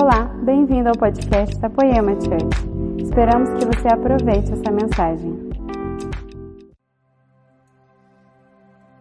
Olá, 0.00 0.26
bem-vindo 0.44 0.88
ao 0.90 0.94
podcast 0.94 1.56
da 1.56 1.68
Poema 1.68 2.12
Church. 2.12 3.02
Esperamos 3.02 3.50
que 3.58 3.66
você 3.66 3.88
aproveite 3.88 4.52
essa 4.52 4.70
mensagem. 4.70 5.50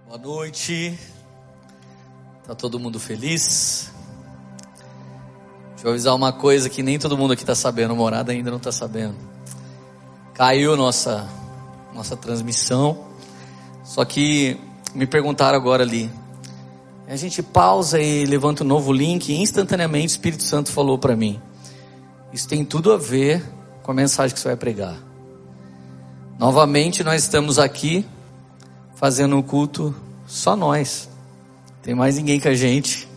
Boa 0.07 0.17
noite. 0.17 0.97
Tá 2.47 2.55
todo 2.55 2.79
mundo 2.79 2.99
feliz? 2.99 3.93
Deixa 5.73 5.85
eu 5.85 5.91
avisar 5.91 6.15
uma 6.15 6.33
coisa 6.33 6.67
que 6.67 6.81
nem 6.81 6.97
todo 6.97 7.15
mundo 7.15 7.33
aqui 7.33 7.45
tá 7.45 7.53
sabendo, 7.53 7.93
a 7.93 7.95
morada 7.95 8.31
ainda 8.31 8.49
não 8.49 8.59
tá 8.59 8.71
sabendo. 8.71 9.17
Caiu 10.33 10.75
nossa 10.75 11.29
nossa 11.93 12.17
transmissão. 12.17 13.05
Só 13.83 14.03
que 14.03 14.59
me 14.95 15.05
perguntaram 15.05 15.59
agora 15.59 15.83
ali. 15.83 16.09
A 17.09 17.15
gente 17.15 17.41
pausa 17.41 18.01
e 18.01 18.25
levanta 18.25 18.65
um 18.65 18.67
novo 18.67 18.91
link 18.91 19.29
e 19.29 19.41
instantaneamente 19.41 20.07
o 20.07 20.11
Espírito 20.11 20.43
Santo 20.43 20.69
falou 20.73 20.99
para 20.99 21.15
mim. 21.15 21.41
Isso 22.33 22.49
tem 22.49 22.65
tudo 22.65 22.91
a 22.91 22.97
ver 22.97 23.41
com 23.81 23.91
a 23.91 23.93
mensagem 23.93 24.33
que 24.33 24.41
você 24.41 24.49
vai 24.49 24.57
pregar. 24.57 24.97
Novamente 26.37 27.05
nós 27.05 27.23
estamos 27.23 27.57
aqui 27.57 28.05
fazendo 28.93 29.37
um 29.37 29.41
culto 29.41 29.95
só 30.25 30.53
nós. 30.53 31.07
Tem 31.81 31.95
mais 31.95 32.17
ninguém 32.17 32.41
que 32.41 32.49
a 32.49 32.53
gente. 32.53 33.07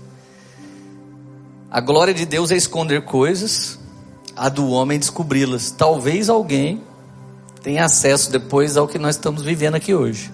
A 1.69 1.80
glória 1.80 2.15
de 2.15 2.25
Deus 2.25 2.52
é 2.52 2.57
esconder 2.57 3.05
coisas, 3.05 3.77
a 4.37 4.49
do 4.49 4.69
homem 4.69 4.97
é 4.97 4.99
descobri-las. 5.01 5.73
Talvez 5.73 6.29
alguém 6.29 6.80
tenha 7.61 7.85
acesso 7.85 8.30
depois 8.30 8.77
ao 8.77 8.87
que 8.87 8.99
nós 8.99 9.16
estamos 9.16 9.43
vivendo 9.43 9.75
aqui 9.75 9.93
hoje. 9.93 10.30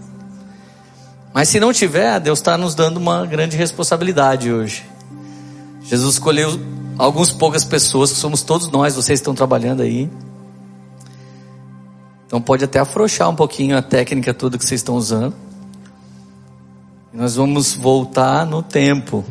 Mas 1.37 1.51
se 1.51 1.61
não 1.61 1.71
tiver, 1.71 2.19
Deus 2.19 2.39
está 2.39 2.57
nos 2.57 2.75
dando 2.75 2.97
uma 2.97 3.27
grande 3.27 3.59
responsabilidade 3.59 4.51
hoje. 4.51 4.87
Jesus 5.83 6.15
escolheu 6.15 6.59
algumas 6.97 7.31
poucas 7.31 7.63
pessoas, 7.63 8.11
que 8.11 8.17
somos 8.17 8.43
todos 8.43 8.71
nós, 8.71 8.97
vocês 8.97 9.21
estão 9.21 9.35
trabalhando 9.35 9.83
aí. 9.83 10.09
Então 12.27 12.41
pode 12.41 12.65
até 12.65 12.79
afrouxar 12.79 13.29
um 13.29 13.35
pouquinho 13.35 13.77
a 13.77 13.83
técnica 13.83 14.33
toda 14.33 14.57
que 14.57 14.65
vocês 14.65 14.81
estão 14.81 14.95
usando. 14.95 15.35
Nós 17.13 17.37
vamos 17.37 17.75
voltar 17.75 18.47
no 18.47 18.63
tempo, 18.63 19.23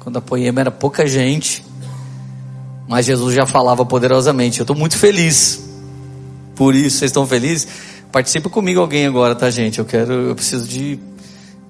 quando 0.00 0.18
a 0.18 0.20
poema 0.20 0.60
era 0.60 0.70
pouca 0.70 1.06
gente, 1.06 1.64
mas 2.86 3.06
Jesus 3.06 3.34
já 3.34 3.46
falava 3.46 3.82
poderosamente. 3.82 4.60
Eu 4.60 4.64
estou 4.64 4.76
muito 4.76 4.98
feliz 4.98 5.70
por 6.54 6.74
isso. 6.74 6.98
Vocês 6.98 7.08
estão 7.08 7.26
felizes? 7.26 7.66
Participe 8.12 8.50
comigo 8.50 8.78
alguém 8.78 9.06
agora, 9.06 9.34
tá, 9.34 9.48
gente? 9.48 9.78
Eu 9.78 9.86
quero, 9.86 10.12
eu 10.12 10.34
preciso 10.34 10.68
de 10.68 11.00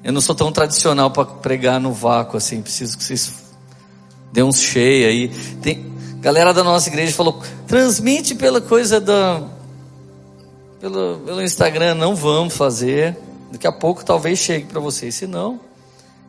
eu 0.06 0.12
não 0.12 0.20
sou 0.20 0.36
tão 0.36 0.52
tradicional 0.52 1.10
para 1.10 1.24
pregar 1.24 1.80
no 1.80 1.92
vácuo 1.92 2.36
assim, 2.36 2.62
preciso 2.62 2.96
que 2.96 3.02
vocês 3.02 3.32
dêem 4.32 4.46
uns 4.46 4.60
cheia 4.60 5.08
aí. 5.08 5.28
Tem 5.60 5.84
galera 6.20 6.54
da 6.54 6.62
nossa 6.62 6.88
igreja 6.88 7.12
falou: 7.12 7.42
"Transmite 7.66 8.36
pela 8.36 8.60
coisa 8.60 9.00
da 9.00 9.42
pelo, 10.78 11.18
pelo 11.26 11.42
Instagram, 11.42 11.96
não 11.96 12.14
vamos 12.14 12.56
fazer. 12.56 13.18
Daqui 13.50 13.66
a 13.66 13.72
pouco 13.72 14.04
talvez 14.04 14.38
chegue 14.38 14.66
para 14.66 14.78
vocês. 14.78 15.12
Se 15.12 15.26
não, 15.26 15.58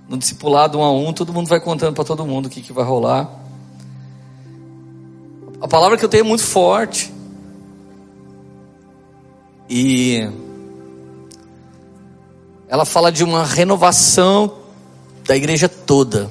no 0.09 0.17
discipulado 0.17 0.79
um 0.79 0.83
a 0.83 0.91
um, 0.91 1.13
todo 1.13 1.31
mundo 1.31 1.47
vai 1.47 1.59
contando 1.59 1.93
para 1.93 2.03
todo 2.03 2.25
mundo 2.25 2.47
o 2.47 2.49
que, 2.49 2.63
que 2.63 2.73
vai 2.73 2.83
rolar. 2.83 3.29
A 5.61 5.67
palavra 5.67 5.99
que 5.99 6.03
eu 6.03 6.09
tenho 6.09 6.21
é 6.21 6.27
muito 6.27 6.43
forte. 6.43 7.13
E 9.69 10.27
ela 12.69 12.85
fala 12.85 13.11
de 13.11 13.23
uma 13.23 13.45
renovação 13.45 14.53
da 15.25 15.35
igreja 15.35 15.69
toda. 15.69 16.29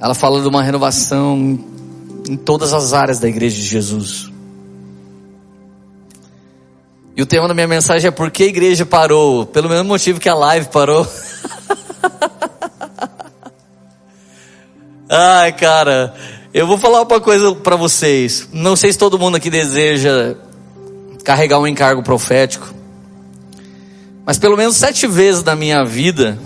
Ela 0.00 0.14
fala 0.14 0.40
de 0.40 0.48
uma 0.48 0.62
renovação 0.62 1.58
em 2.28 2.36
todas 2.36 2.72
as 2.72 2.92
áreas 2.92 3.18
da 3.18 3.28
igreja 3.28 3.56
de 3.56 3.66
Jesus. 3.66 4.30
E 7.16 7.22
o 7.22 7.26
tema 7.26 7.46
da 7.46 7.54
minha 7.54 7.68
mensagem 7.68 8.08
é 8.08 8.10
por 8.10 8.30
que 8.30 8.42
a 8.42 8.46
igreja 8.46 8.84
parou? 8.84 9.46
Pelo 9.46 9.68
mesmo 9.68 9.84
motivo 9.84 10.18
que 10.18 10.28
a 10.28 10.34
live 10.34 10.66
parou. 10.68 11.06
Ai, 15.08 15.52
cara, 15.52 16.12
eu 16.52 16.66
vou 16.66 16.76
falar 16.76 17.02
uma 17.02 17.20
coisa 17.20 17.54
para 17.54 17.76
vocês. 17.76 18.48
Não 18.52 18.74
sei 18.74 18.92
se 18.92 18.98
todo 18.98 19.18
mundo 19.18 19.36
aqui 19.36 19.48
deseja 19.48 20.34
carregar 21.24 21.60
um 21.60 21.66
encargo 21.66 22.02
profético. 22.02 22.74
Mas 24.24 24.38
pelo 24.38 24.56
menos 24.56 24.76
sete 24.76 25.06
vezes 25.06 25.44
na 25.44 25.54
minha 25.54 25.84
vida 25.84 26.38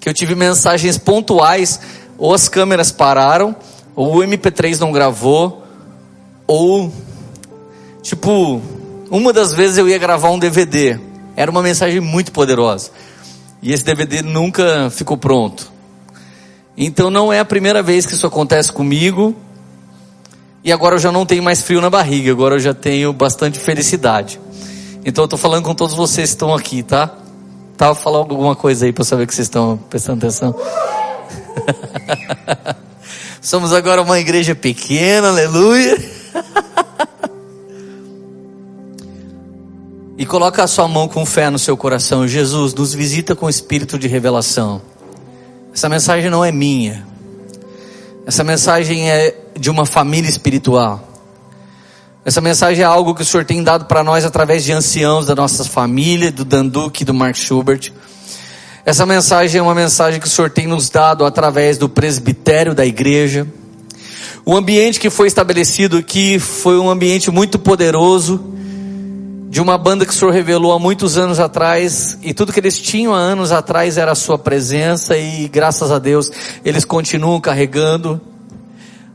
que 0.00 0.08
eu 0.08 0.14
tive 0.14 0.34
mensagens 0.34 0.98
pontuais, 0.98 1.78
ou 2.18 2.34
as 2.34 2.48
câmeras 2.48 2.90
pararam, 2.90 3.54
ou 3.94 4.16
o 4.16 4.18
MP3 4.20 4.80
não 4.80 4.90
gravou, 4.90 5.64
ou 6.44 6.92
tipo, 8.02 8.60
uma 9.08 9.32
das 9.32 9.52
vezes 9.54 9.78
eu 9.78 9.88
ia 9.88 9.98
gravar 9.98 10.30
um 10.30 10.38
DVD. 10.40 10.98
Era 11.36 11.50
uma 11.50 11.62
mensagem 11.62 12.00
muito 12.00 12.32
poderosa. 12.32 12.90
E 13.62 13.72
esse 13.72 13.84
DVD 13.84 14.22
nunca 14.22 14.90
ficou 14.90 15.16
pronto. 15.16 15.70
Então 16.76 17.08
não 17.08 17.32
é 17.32 17.38
a 17.38 17.44
primeira 17.44 17.80
vez 17.80 18.04
que 18.04 18.14
isso 18.14 18.26
acontece 18.26 18.72
comigo. 18.72 19.36
E 20.64 20.72
agora 20.72 20.96
eu 20.96 20.98
já 20.98 21.12
não 21.12 21.24
tenho 21.24 21.44
mais 21.44 21.62
frio 21.62 21.80
na 21.80 21.90
barriga, 21.90 22.32
agora 22.32 22.56
eu 22.56 22.60
já 22.60 22.74
tenho 22.74 23.12
bastante 23.12 23.58
felicidade. 23.58 24.40
Então 25.04 25.22
eu 25.22 25.26
estou 25.26 25.38
falando 25.38 25.64
com 25.64 25.74
todos 25.74 25.94
vocês 25.94 26.30
que 26.30 26.34
estão 26.34 26.54
aqui, 26.54 26.82
tá? 26.82 27.14
Tá 27.76 27.94
falando 27.94 28.30
alguma 28.30 28.54
coisa 28.54 28.86
aí 28.86 28.92
para 28.92 29.04
saber 29.04 29.26
que 29.26 29.34
vocês 29.34 29.46
estão 29.46 29.78
prestando 29.90 30.18
atenção. 30.18 30.54
Somos 33.42 33.72
agora 33.72 34.00
uma 34.00 34.20
igreja 34.20 34.54
pequena, 34.54 35.28
aleluia. 35.28 35.98
e 40.16 40.24
coloca 40.24 40.62
a 40.62 40.68
sua 40.68 40.86
mão 40.86 41.08
com 41.08 41.26
fé 41.26 41.50
no 41.50 41.58
seu 41.58 41.76
coração. 41.76 42.28
Jesus, 42.28 42.72
nos 42.72 42.94
visita 42.94 43.34
com 43.34 43.48
espírito 43.48 43.98
de 43.98 44.06
revelação. 44.06 44.80
Essa 45.74 45.88
mensagem 45.88 46.30
não 46.30 46.44
é 46.44 46.52
minha. 46.52 47.04
Essa 48.24 48.44
mensagem 48.44 49.10
é 49.10 49.36
de 49.58 49.68
uma 49.68 49.84
família 49.84 50.30
espiritual. 50.30 51.11
Essa 52.24 52.40
mensagem 52.40 52.84
é 52.84 52.86
algo 52.86 53.16
que 53.16 53.22
o 53.22 53.24
Senhor 53.24 53.44
tem 53.44 53.64
dado 53.64 53.86
para 53.86 54.04
nós 54.04 54.24
através 54.24 54.62
de 54.62 54.72
anciãos 54.72 55.26
da 55.26 55.34
nossa 55.34 55.64
família, 55.64 56.30
do 56.30 56.44
Danduque 56.44 57.04
do 57.04 57.12
Mark 57.12 57.34
Schubert. 57.34 57.92
Essa 58.84 59.04
mensagem 59.04 59.58
é 59.58 59.62
uma 59.62 59.74
mensagem 59.74 60.20
que 60.20 60.28
o 60.28 60.30
Senhor 60.30 60.48
tem 60.48 60.68
nos 60.68 60.88
dado 60.88 61.24
através 61.24 61.78
do 61.78 61.88
presbitério 61.88 62.76
da 62.76 62.86
igreja. 62.86 63.44
O 64.46 64.56
ambiente 64.56 65.00
que 65.00 65.10
foi 65.10 65.26
estabelecido 65.26 65.96
aqui 65.96 66.38
foi 66.38 66.78
um 66.78 66.88
ambiente 66.88 67.28
muito 67.28 67.58
poderoso, 67.58 68.40
de 69.50 69.60
uma 69.60 69.76
banda 69.76 70.06
que 70.06 70.12
o 70.12 70.16
Senhor 70.16 70.30
revelou 70.30 70.72
há 70.72 70.78
muitos 70.78 71.18
anos 71.18 71.40
atrás, 71.40 72.16
e 72.22 72.32
tudo 72.32 72.52
que 72.52 72.60
eles 72.60 72.78
tinham 72.80 73.12
há 73.12 73.18
anos 73.18 73.50
atrás 73.50 73.98
era 73.98 74.12
a 74.12 74.16
Sua 74.16 74.38
presença, 74.38 75.18
e 75.18 75.48
graças 75.48 75.90
a 75.90 75.98
Deus 75.98 76.30
eles 76.64 76.84
continuam 76.84 77.40
carregando 77.40 78.20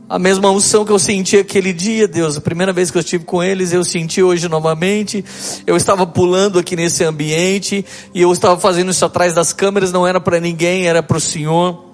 a 0.08 0.18
mesma 0.18 0.50
unção 0.50 0.86
que 0.86 0.92
eu 0.92 0.98
senti 0.98 1.36
aquele 1.36 1.70
dia, 1.70 2.08
Deus, 2.08 2.38
a 2.38 2.40
primeira 2.40 2.72
vez 2.72 2.90
que 2.90 2.96
eu 2.96 3.00
estive 3.00 3.24
com 3.24 3.42
eles, 3.42 3.74
eu 3.74 3.84
senti 3.84 4.22
hoje 4.22 4.48
novamente. 4.48 5.22
Eu 5.66 5.76
estava 5.76 6.06
pulando 6.06 6.58
aqui 6.58 6.74
nesse 6.74 7.04
ambiente 7.04 7.84
e 8.14 8.22
eu 8.22 8.32
estava 8.32 8.58
fazendo 8.58 8.90
isso 8.90 9.04
atrás 9.04 9.34
das 9.34 9.52
câmeras, 9.52 9.92
não 9.92 10.06
era 10.06 10.18
para 10.18 10.40
ninguém, 10.40 10.86
era 10.86 11.02
para 11.02 11.18
o 11.18 11.20
Senhor. 11.20 11.84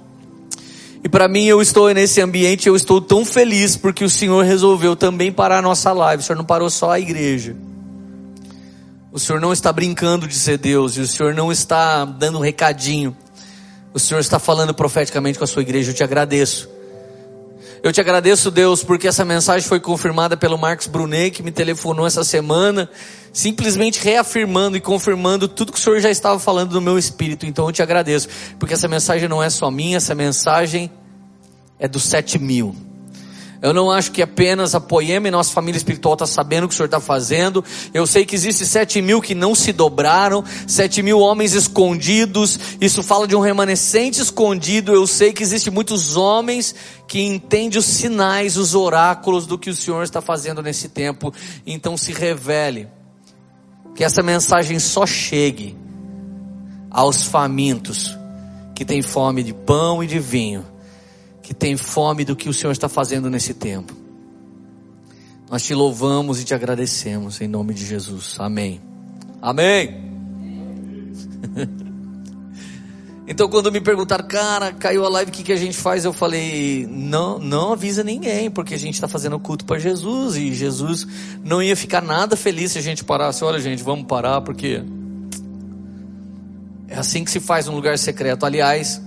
E 1.02 1.08
para 1.08 1.26
mim, 1.26 1.46
eu 1.46 1.60
estou 1.60 1.92
nesse 1.92 2.20
ambiente, 2.20 2.68
eu 2.68 2.76
estou 2.76 3.00
tão 3.00 3.24
feliz 3.24 3.76
porque 3.76 4.04
o 4.04 4.08
Senhor 4.08 4.44
resolveu 4.44 4.94
também 4.94 5.32
parar 5.32 5.58
a 5.58 5.62
nossa 5.62 5.92
live. 5.92 6.22
O 6.22 6.24
Senhor 6.24 6.38
não 6.38 6.44
parou 6.44 6.70
só 6.70 6.92
a 6.92 7.00
igreja. 7.00 7.56
O 9.10 9.18
Senhor 9.18 9.40
não 9.40 9.52
está 9.52 9.72
brincando 9.72 10.28
de 10.28 10.36
ser 10.36 10.56
Deus 10.56 10.96
e 10.96 11.00
o 11.00 11.06
Senhor 11.08 11.34
não 11.34 11.50
está 11.50 12.04
dando 12.04 12.38
um 12.38 12.42
recadinho. 12.42 13.14
O 13.92 13.98
Senhor 13.98 14.20
está 14.20 14.38
falando 14.38 14.72
profeticamente 14.72 15.36
com 15.36 15.44
a 15.44 15.48
sua 15.48 15.62
igreja. 15.62 15.90
Eu 15.90 15.94
te 15.94 16.04
agradeço 16.04 16.73
eu 17.84 17.92
te 17.92 18.00
agradeço, 18.00 18.50
Deus, 18.50 18.82
porque 18.82 19.06
essa 19.06 19.26
mensagem 19.26 19.68
foi 19.68 19.78
confirmada 19.78 20.38
pelo 20.38 20.56
Marcos 20.56 20.86
Brunet, 20.86 21.30
que 21.32 21.42
me 21.42 21.52
telefonou 21.52 22.06
essa 22.06 22.24
semana, 22.24 22.88
simplesmente 23.30 24.02
reafirmando 24.02 24.74
e 24.74 24.80
confirmando 24.80 25.46
tudo 25.46 25.70
que 25.70 25.78
o 25.78 25.82
Senhor 25.82 26.00
já 26.00 26.10
estava 26.10 26.38
falando 26.38 26.72
no 26.72 26.80
meu 26.80 26.96
espírito. 26.96 27.44
Então 27.44 27.66
eu 27.66 27.72
te 27.72 27.82
agradeço, 27.82 28.26
porque 28.58 28.72
essa 28.72 28.88
mensagem 28.88 29.28
não 29.28 29.42
é 29.42 29.50
só 29.50 29.70
minha, 29.70 29.98
essa 29.98 30.14
mensagem 30.14 30.90
é 31.78 31.86
dos 31.86 32.04
sete 32.04 32.38
mil. 32.38 32.74
Eu 33.64 33.72
não 33.72 33.90
acho 33.90 34.12
que 34.12 34.20
apenas 34.20 34.74
a 34.74 34.80
Poema 34.80 35.26
e 35.26 35.30
nossa 35.30 35.50
família 35.50 35.78
espiritual 35.78 36.12
está 36.12 36.26
sabendo 36.26 36.64
o 36.64 36.68
que 36.68 36.74
o 36.74 36.76
Senhor 36.76 36.84
está 36.84 37.00
fazendo. 37.00 37.64
Eu 37.94 38.06
sei 38.06 38.26
que 38.26 38.34
existe 38.34 38.66
sete 38.66 39.00
mil 39.00 39.22
que 39.22 39.34
não 39.34 39.54
se 39.54 39.72
dobraram, 39.72 40.44
sete 40.66 41.02
mil 41.02 41.18
homens 41.18 41.54
escondidos. 41.54 42.58
Isso 42.78 43.02
fala 43.02 43.26
de 43.26 43.34
um 43.34 43.40
remanescente 43.40 44.20
escondido. 44.20 44.92
Eu 44.92 45.06
sei 45.06 45.32
que 45.32 45.42
existe 45.42 45.70
muitos 45.70 46.14
homens 46.14 46.74
que 47.08 47.22
entendem 47.22 47.78
os 47.78 47.86
sinais, 47.86 48.58
os 48.58 48.74
oráculos 48.74 49.46
do 49.46 49.56
que 49.56 49.70
o 49.70 49.74
Senhor 49.74 50.02
está 50.02 50.20
fazendo 50.20 50.62
nesse 50.62 50.90
tempo. 50.90 51.32
Então 51.66 51.96
se 51.96 52.12
revele. 52.12 52.86
Que 53.96 54.04
essa 54.04 54.22
mensagem 54.22 54.78
só 54.78 55.06
chegue 55.06 55.74
aos 56.90 57.22
famintos 57.24 58.14
que 58.74 58.84
têm 58.84 59.00
fome 59.00 59.42
de 59.42 59.54
pão 59.54 60.04
e 60.04 60.06
de 60.06 60.18
vinho 60.18 60.73
que 61.44 61.52
tem 61.52 61.76
fome 61.76 62.24
do 62.24 62.34
que 62.34 62.48
o 62.48 62.54
Senhor 62.54 62.72
está 62.72 62.88
fazendo 62.88 63.28
nesse 63.28 63.52
tempo. 63.52 63.94
Nós 65.50 65.62
te 65.62 65.74
louvamos 65.74 66.40
e 66.40 66.44
te 66.44 66.54
agradecemos 66.54 67.38
em 67.42 67.46
nome 67.46 67.74
de 67.74 67.84
Jesus. 67.84 68.36
Amém. 68.40 68.80
Amém. 69.40 70.02
Então, 73.26 73.48
quando 73.48 73.72
me 73.72 73.80
perguntaram, 73.80 74.28
cara, 74.28 74.70
caiu 74.70 75.02
a 75.02 75.08
live, 75.08 75.30
o 75.30 75.32
que, 75.32 75.42
que 75.42 75.52
a 75.52 75.56
gente 75.56 75.78
faz? 75.78 76.04
Eu 76.04 76.12
falei, 76.12 76.86
não, 76.86 77.38
não 77.38 77.72
avisa 77.72 78.04
ninguém, 78.04 78.50
porque 78.50 78.74
a 78.74 78.78
gente 78.78 78.92
está 78.92 79.08
fazendo 79.08 79.40
culto 79.40 79.64
para 79.64 79.78
Jesus 79.78 80.36
e 80.36 80.52
Jesus 80.52 81.06
não 81.42 81.62
ia 81.62 81.74
ficar 81.74 82.02
nada 82.02 82.36
feliz 82.36 82.72
se 82.72 82.78
a 82.78 82.82
gente 82.82 83.02
parasse. 83.02 83.42
Olha, 83.42 83.58
gente, 83.58 83.82
vamos 83.82 84.06
parar, 84.06 84.42
porque 84.42 84.82
é 86.86 86.98
assim 86.98 87.24
que 87.24 87.30
se 87.30 87.40
faz 87.40 87.66
um 87.66 87.74
lugar 87.74 87.98
secreto. 87.98 88.44
Aliás, 88.44 89.00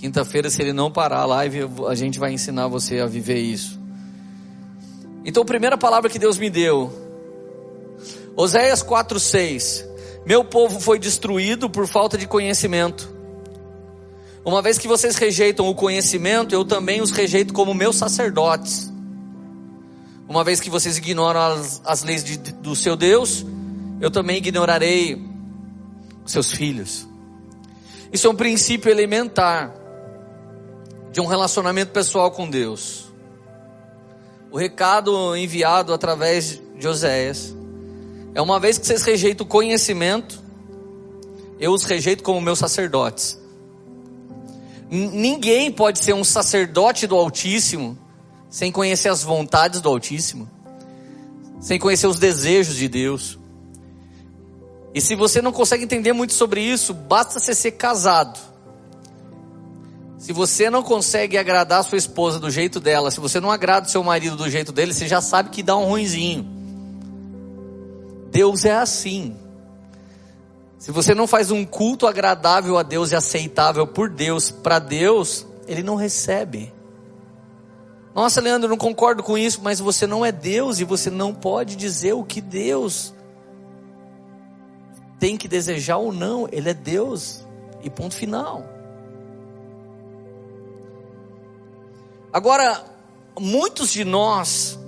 quinta-feira, 0.00 0.48
se 0.48 0.62
ele 0.62 0.72
não 0.72 0.90
parar 0.90 1.18
a 1.18 1.26
live, 1.26 1.68
a 1.86 1.94
gente 1.94 2.18
vai 2.18 2.32
ensinar 2.32 2.68
você 2.68 3.00
a 3.00 3.06
viver 3.06 3.38
isso. 3.38 3.78
Então, 5.26 5.42
a 5.42 5.46
primeira 5.46 5.76
palavra 5.76 6.08
que 6.08 6.18
Deus 6.18 6.38
me 6.38 6.48
deu, 6.48 6.90
Oséias 8.34 8.82
4,6. 8.82 9.86
Meu 10.24 10.42
povo 10.42 10.80
foi 10.80 10.98
destruído 10.98 11.68
por 11.68 11.86
falta 11.86 12.16
de 12.16 12.26
conhecimento. 12.26 13.14
Uma 14.42 14.62
vez 14.62 14.78
que 14.78 14.88
vocês 14.88 15.16
rejeitam 15.16 15.68
o 15.68 15.74
conhecimento, 15.74 16.54
eu 16.54 16.64
também 16.64 17.02
os 17.02 17.10
rejeito 17.10 17.52
como 17.52 17.74
meus 17.74 17.96
sacerdotes. 17.96 18.90
Uma 20.26 20.42
vez 20.42 20.60
que 20.60 20.70
vocês 20.70 20.96
ignoram 20.96 21.40
as, 21.40 21.82
as 21.84 22.02
leis 22.02 22.24
de, 22.24 22.38
do 22.38 22.74
seu 22.74 22.96
Deus, 22.96 23.44
eu 24.00 24.10
também 24.10 24.38
ignorarei 24.38 25.22
seus 26.24 26.50
filhos. 26.50 27.06
Isso 28.10 28.26
é 28.26 28.30
um 28.30 28.34
princípio 28.34 28.90
elementar 28.90 29.79
de 31.12 31.20
um 31.20 31.26
relacionamento 31.26 31.92
pessoal 31.92 32.30
com 32.30 32.48
Deus. 32.48 33.06
O 34.50 34.58
recado 34.58 35.36
enviado 35.36 35.92
através 35.92 36.60
de 36.76 36.88
Oséias 36.88 37.54
é 38.34 38.40
uma 38.40 38.60
vez 38.60 38.78
que 38.78 38.86
vocês 38.86 39.02
rejeitam 39.02 39.44
o 39.44 39.48
conhecimento, 39.48 40.42
eu 41.58 41.72
os 41.72 41.84
rejeito 41.84 42.22
como 42.22 42.40
meus 42.40 42.58
sacerdotes. 42.58 43.38
Ninguém 44.90 45.70
pode 45.70 46.00
ser 46.00 46.14
um 46.14 46.24
sacerdote 46.24 47.06
do 47.06 47.14
Altíssimo 47.14 47.96
sem 48.48 48.72
conhecer 48.72 49.08
as 49.08 49.22
vontades 49.22 49.80
do 49.80 49.88
Altíssimo, 49.88 50.50
sem 51.60 51.78
conhecer 51.78 52.08
os 52.08 52.18
desejos 52.18 52.74
de 52.74 52.88
Deus. 52.88 53.38
E 54.92 55.00
se 55.00 55.14
você 55.14 55.40
não 55.40 55.52
consegue 55.52 55.84
entender 55.84 56.12
muito 56.12 56.32
sobre 56.32 56.60
isso, 56.60 56.92
basta 56.92 57.38
você 57.38 57.54
ser 57.54 57.72
casado. 57.72 58.49
Se 60.20 60.34
você 60.34 60.68
não 60.68 60.82
consegue 60.82 61.38
agradar 61.38 61.80
a 61.80 61.82
sua 61.82 61.96
esposa 61.96 62.38
do 62.38 62.50
jeito 62.50 62.78
dela, 62.78 63.10
se 63.10 63.18
você 63.18 63.40
não 63.40 63.50
agrada 63.50 63.86
o 63.86 63.90
seu 63.90 64.04
marido 64.04 64.36
do 64.36 64.50
jeito 64.50 64.70
dele, 64.70 64.92
você 64.92 65.08
já 65.08 65.22
sabe 65.22 65.48
que 65.48 65.62
dá 65.62 65.74
um 65.74 65.86
ruinzinho. 65.86 66.46
Deus 68.30 68.66
é 68.66 68.72
assim. 68.76 69.34
Se 70.78 70.92
você 70.92 71.14
não 71.14 71.26
faz 71.26 71.50
um 71.50 71.64
culto 71.64 72.06
agradável 72.06 72.76
a 72.76 72.82
Deus 72.82 73.12
e 73.12 73.16
aceitável 73.16 73.86
por 73.86 74.10
Deus, 74.10 74.50
para 74.50 74.78
Deus, 74.78 75.46
Ele 75.66 75.82
não 75.82 75.94
recebe. 75.94 76.70
Nossa, 78.14 78.42
Leandro, 78.42 78.68
não 78.68 78.76
concordo 78.76 79.22
com 79.22 79.38
isso, 79.38 79.62
mas 79.62 79.80
você 79.80 80.06
não 80.06 80.22
é 80.24 80.30
Deus 80.30 80.80
e 80.80 80.84
você 80.84 81.08
não 81.08 81.32
pode 81.32 81.76
dizer 81.76 82.12
o 82.12 82.24
que 82.24 82.42
Deus 82.42 83.14
tem 85.18 85.38
que 85.38 85.48
desejar 85.48 85.96
ou 85.96 86.12
não. 86.12 86.46
Ele 86.52 86.68
é 86.68 86.74
Deus 86.74 87.42
e 87.82 87.88
ponto 87.88 88.14
final. 88.14 88.79
Agora, 92.32 92.84
muitos 93.38 93.90
de 93.90 94.04
nós 94.04 94.78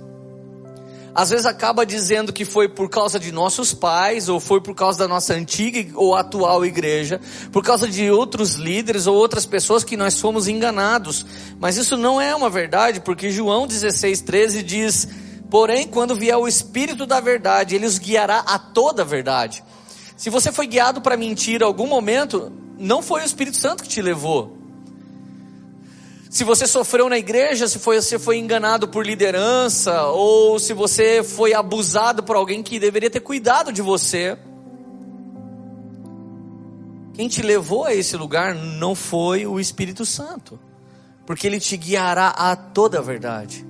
às 1.15 1.29
vezes 1.29 1.45
acaba 1.45 1.85
dizendo 1.85 2.33
que 2.33 2.43
foi 2.43 2.67
por 2.67 2.89
causa 2.89 3.19
de 3.19 3.31
nossos 3.31 3.71
pais, 3.71 4.29
ou 4.29 4.39
foi 4.39 4.59
por 4.59 4.73
causa 4.73 4.97
da 4.97 5.07
nossa 5.07 5.35
antiga 5.35 5.91
ou 5.95 6.15
atual 6.15 6.65
igreja, 6.65 7.21
por 7.51 7.63
causa 7.63 7.87
de 7.87 8.09
outros 8.09 8.55
líderes 8.55 9.05
ou 9.05 9.15
outras 9.15 9.45
pessoas 9.45 9.83
que 9.83 9.95
nós 9.95 10.19
fomos 10.19 10.47
enganados. 10.47 11.23
Mas 11.59 11.77
isso 11.77 11.95
não 11.95 12.19
é 12.19 12.35
uma 12.35 12.49
verdade, 12.49 12.99
porque 12.99 13.29
João 13.29 13.67
16, 13.67 14.21
13 14.21 14.63
diz: 14.63 15.07
Porém, 15.51 15.87
quando 15.87 16.15
vier 16.15 16.35
o 16.35 16.47
Espírito 16.47 17.05
da 17.05 17.19
verdade, 17.19 17.75
ele 17.75 17.85
os 17.85 17.99
guiará 17.99 18.39
a 18.39 18.57
toda 18.57 19.03
a 19.03 19.05
verdade. 19.05 19.63
Se 20.17 20.31
você 20.31 20.51
foi 20.51 20.65
guiado 20.65 20.99
para 20.99 21.15
mentir 21.15 21.61
em 21.61 21.65
algum 21.65 21.85
momento, 21.85 22.51
não 22.79 23.03
foi 23.03 23.21
o 23.21 23.25
Espírito 23.25 23.57
Santo 23.57 23.83
que 23.83 23.89
te 23.89 24.01
levou 24.01 24.62
se 26.33 26.43
você 26.43 26.65
sofreu 26.65 27.07
na 27.07 27.19
igreja, 27.19 27.67
se 27.67 27.77
foi, 27.77 28.01
você 28.01 28.17
foi 28.17 28.39
enganado 28.39 28.87
por 28.87 29.05
liderança, 29.05 30.07
ou 30.07 30.57
se 30.57 30.73
você 30.73 31.21
foi 31.23 31.53
abusado 31.53 32.23
por 32.23 32.35
alguém 32.35 32.63
que 32.63 32.79
deveria 32.79 33.07
ter 33.07 33.19
cuidado 33.19 33.71
de 33.71 33.83
você. 33.83 34.35
Quem 37.13 37.27
te 37.27 37.43
levou 37.43 37.85
a 37.85 37.93
esse 37.93 38.17
lugar 38.17 38.55
não 38.55 38.95
foi 38.95 39.45
o 39.45 39.59
Espírito 39.59 40.07
Santo, 40.07 40.59
porque 41.23 41.45
ele 41.45 41.59
te 41.59 41.77
guiará 41.77 42.29
a 42.29 42.55
toda 42.55 42.97
a 42.97 43.01
verdade. 43.03 43.63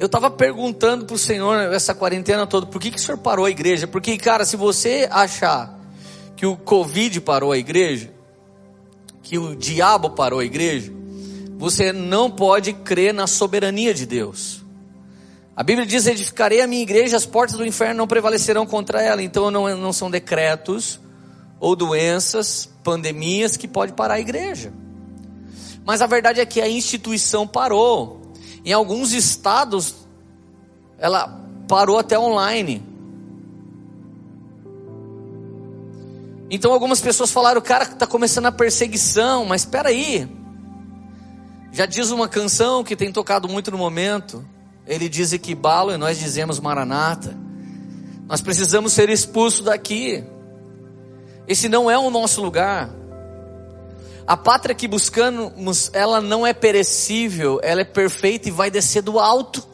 Eu 0.00 0.06
estava 0.06 0.30
perguntando 0.30 1.04
para 1.04 1.14
o 1.14 1.18
Senhor 1.18 1.74
essa 1.74 1.94
quarentena 1.94 2.46
toda, 2.46 2.64
por 2.64 2.80
que, 2.80 2.90
que 2.90 2.96
o 2.96 3.00
Senhor 3.00 3.18
parou 3.18 3.44
a 3.44 3.50
igreja? 3.50 3.86
Porque, 3.86 4.16
cara, 4.16 4.46
se 4.46 4.56
você 4.56 5.06
achar 5.10 5.78
que 6.34 6.46
o 6.46 6.56
Covid 6.56 7.20
parou 7.20 7.52
a 7.52 7.58
igreja, 7.58 8.16
que 9.22 9.38
o 9.38 9.54
diabo 9.54 10.10
parou 10.10 10.40
a 10.40 10.44
igreja, 10.44 10.92
você 11.56 11.92
não 11.92 12.30
pode 12.30 12.72
crer 12.72 13.12
na 13.12 13.26
soberania 13.26 13.92
de 13.92 14.06
Deus. 14.06 14.64
A 15.56 15.62
Bíblia 15.62 15.84
diz: 15.84 16.06
Edificarei 16.06 16.60
a 16.60 16.66
minha 16.66 16.82
igreja, 16.82 17.16
as 17.16 17.26
portas 17.26 17.56
do 17.56 17.66
inferno 17.66 17.96
não 17.96 18.06
prevalecerão 18.06 18.64
contra 18.64 19.02
ela. 19.02 19.20
Então 19.22 19.50
não, 19.50 19.76
não 19.76 19.92
são 19.92 20.08
decretos 20.08 21.00
ou 21.58 21.74
doenças, 21.74 22.70
pandemias 22.84 23.56
que 23.56 23.66
pode 23.66 23.92
parar 23.92 24.14
a 24.14 24.20
igreja. 24.20 24.72
Mas 25.84 26.00
a 26.00 26.06
verdade 26.06 26.40
é 26.40 26.46
que 26.46 26.60
a 26.60 26.68
instituição 26.68 27.46
parou. 27.46 28.32
Em 28.64 28.72
alguns 28.72 29.12
estados, 29.12 29.96
ela 30.98 31.44
parou 31.66 31.98
até 31.98 32.18
online. 32.18 32.82
Então 36.50 36.72
algumas 36.72 37.00
pessoas 37.00 37.30
falaram, 37.30 37.58
o 37.58 37.62
cara 37.62 37.84
está 37.84 38.06
começando 38.06 38.46
a 38.46 38.52
perseguição, 38.52 39.44
mas 39.44 39.62
espera 39.62 39.90
aí. 39.90 40.28
Já 41.72 41.84
diz 41.84 42.10
uma 42.10 42.28
canção 42.28 42.82
que 42.82 42.96
tem 42.96 43.12
tocado 43.12 43.48
muito 43.48 43.70
no 43.70 43.78
momento. 43.78 44.44
Ele 44.86 45.08
diz 45.08 45.36
que 45.36 45.54
balo 45.54 45.92
e 45.92 45.98
nós 45.98 46.18
dizemos 46.18 46.58
maranata. 46.58 47.36
Nós 48.26 48.40
precisamos 48.40 48.92
ser 48.92 49.10
expulsos 49.10 49.62
daqui. 49.62 50.24
Esse 51.46 51.68
não 51.68 51.90
é 51.90 51.98
o 51.98 52.10
nosso 52.10 52.42
lugar. 52.42 52.90
A 54.26 54.36
pátria 54.36 54.74
que 54.74 54.86
buscamos, 54.88 55.90
ela 55.94 56.20
não 56.20 56.46
é 56.46 56.52
perecível, 56.52 57.60
ela 57.62 57.80
é 57.80 57.84
perfeita 57.84 58.48
e 58.48 58.52
vai 58.52 58.70
descer 58.70 59.02
do 59.02 59.18
alto. 59.18 59.66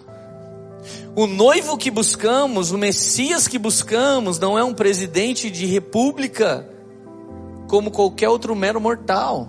O 1.16 1.28
noivo 1.28 1.76
que 1.76 1.92
buscamos, 1.92 2.72
o 2.72 2.78
Messias 2.78 3.46
que 3.46 3.58
buscamos, 3.58 4.40
não 4.40 4.58
é 4.58 4.64
um 4.64 4.74
presidente 4.74 5.48
de 5.48 5.64
república 5.64 6.68
como 7.68 7.90
qualquer 7.90 8.28
outro 8.28 8.54
mero 8.56 8.80
mortal. 8.80 9.48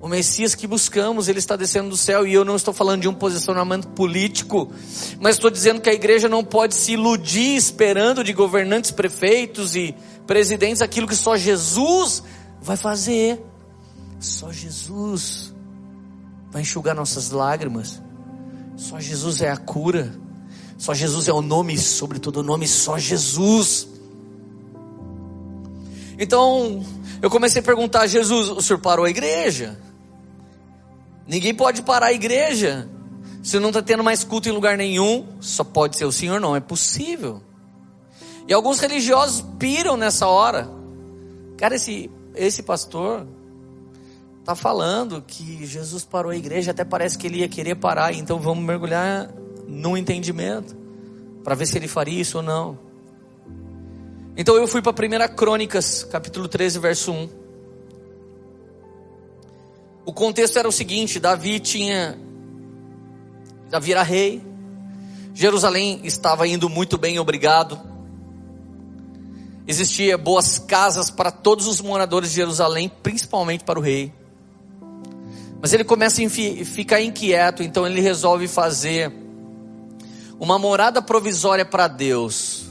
O 0.00 0.08
Messias 0.08 0.54
que 0.54 0.66
buscamos, 0.66 1.28
ele 1.28 1.40
está 1.40 1.56
descendo 1.56 1.90
do 1.90 1.96
céu 1.96 2.24
e 2.24 2.32
eu 2.32 2.44
não 2.44 2.54
estou 2.54 2.72
falando 2.72 3.02
de 3.02 3.08
um 3.08 3.14
posicionamento 3.14 3.88
político, 3.88 4.70
mas 5.20 5.34
estou 5.36 5.50
dizendo 5.50 5.80
que 5.80 5.90
a 5.90 5.92
igreja 5.92 6.28
não 6.28 6.44
pode 6.44 6.74
se 6.74 6.92
iludir 6.92 7.56
esperando 7.56 8.22
de 8.22 8.32
governantes, 8.32 8.92
prefeitos 8.92 9.74
e 9.74 9.94
presidentes 10.24 10.80
aquilo 10.80 11.08
que 11.08 11.16
só 11.16 11.36
Jesus 11.36 12.22
vai 12.62 12.76
fazer. 12.76 13.44
Só 14.20 14.52
Jesus 14.52 15.52
vai 16.50 16.62
enxugar 16.62 16.94
nossas 16.94 17.30
lágrimas. 17.30 18.00
Só 18.80 18.98
Jesus 18.98 19.42
é 19.42 19.50
a 19.50 19.58
cura. 19.58 20.10
Só 20.78 20.94
Jesus 20.94 21.28
é 21.28 21.32
o 21.34 21.42
nome 21.42 21.76
sobre 21.76 22.18
todo 22.18 22.42
nome, 22.42 22.66
só 22.66 22.96
Jesus. 22.96 23.86
Então, 26.18 26.82
eu 27.20 27.28
comecei 27.28 27.60
a 27.60 27.62
perguntar 27.62 28.00
a 28.00 28.06
Jesus: 28.06 28.48
o 28.48 28.62
senhor 28.62 28.78
parou 28.78 29.04
a 29.04 29.10
igreja? 29.10 29.78
Ninguém 31.26 31.54
pode 31.54 31.82
parar 31.82 32.06
a 32.06 32.12
igreja. 32.14 32.88
Se 33.42 33.58
não 33.58 33.68
está 33.68 33.82
tendo 33.82 34.02
mais 34.02 34.24
culto 34.24 34.48
em 34.48 34.52
lugar 34.52 34.78
nenhum, 34.78 35.26
só 35.40 35.62
pode 35.62 35.96
ser 35.96 36.06
o 36.06 36.12
Senhor, 36.12 36.40
não 36.40 36.56
é 36.56 36.60
possível. 36.60 37.42
E 38.48 38.52
alguns 38.52 38.80
religiosos 38.80 39.44
piram 39.58 39.96
nessa 39.96 40.26
hora. 40.26 40.68
Cara, 41.56 41.76
esse, 41.76 42.10
esse 42.34 42.62
pastor 42.62 43.26
está 44.50 44.54
falando 44.56 45.22
que 45.24 45.64
Jesus 45.64 46.04
parou 46.04 46.32
a 46.32 46.36
igreja, 46.36 46.72
até 46.72 46.84
parece 46.84 47.16
que 47.16 47.24
ele 47.24 47.38
ia 47.38 47.48
querer 47.48 47.76
parar, 47.76 48.12
então 48.12 48.40
vamos 48.40 48.64
mergulhar 48.64 49.32
no 49.68 49.96
entendimento, 49.96 50.76
para 51.44 51.54
ver 51.54 51.66
se 51.66 51.78
ele 51.78 51.86
faria 51.86 52.20
isso 52.20 52.38
ou 52.38 52.42
não. 52.42 52.76
Então 54.36 54.56
eu 54.56 54.66
fui 54.66 54.82
para 54.82 54.92
1 54.92 55.36
Crônicas, 55.36 56.02
capítulo 56.02 56.48
13, 56.48 56.80
verso 56.80 57.12
1. 57.12 57.28
O 60.04 60.12
contexto 60.12 60.58
era 60.58 60.68
o 60.68 60.72
seguinte: 60.72 61.20
Davi 61.20 61.60
tinha. 61.60 62.18
Davi 63.68 63.92
era 63.92 64.02
rei. 64.02 64.42
Jerusalém 65.32 66.00
estava 66.02 66.48
indo 66.48 66.68
muito 66.68 66.98
bem, 66.98 67.20
obrigado. 67.20 67.78
Existia 69.66 70.18
boas 70.18 70.58
casas 70.58 71.08
para 71.08 71.30
todos 71.30 71.68
os 71.68 71.80
moradores 71.80 72.30
de 72.30 72.36
Jerusalém, 72.36 72.90
principalmente 73.02 73.62
para 73.62 73.78
o 73.78 73.82
rei. 73.82 74.12
Mas 75.60 75.72
ele 75.72 75.84
começa 75.84 76.22
a 76.22 76.28
ficar 76.64 77.00
inquieto, 77.00 77.62
então 77.62 77.86
ele 77.86 78.00
resolve 78.00 78.48
fazer 78.48 79.12
uma 80.38 80.58
morada 80.58 81.02
provisória 81.02 81.64
para 81.64 81.86
Deus, 81.86 82.66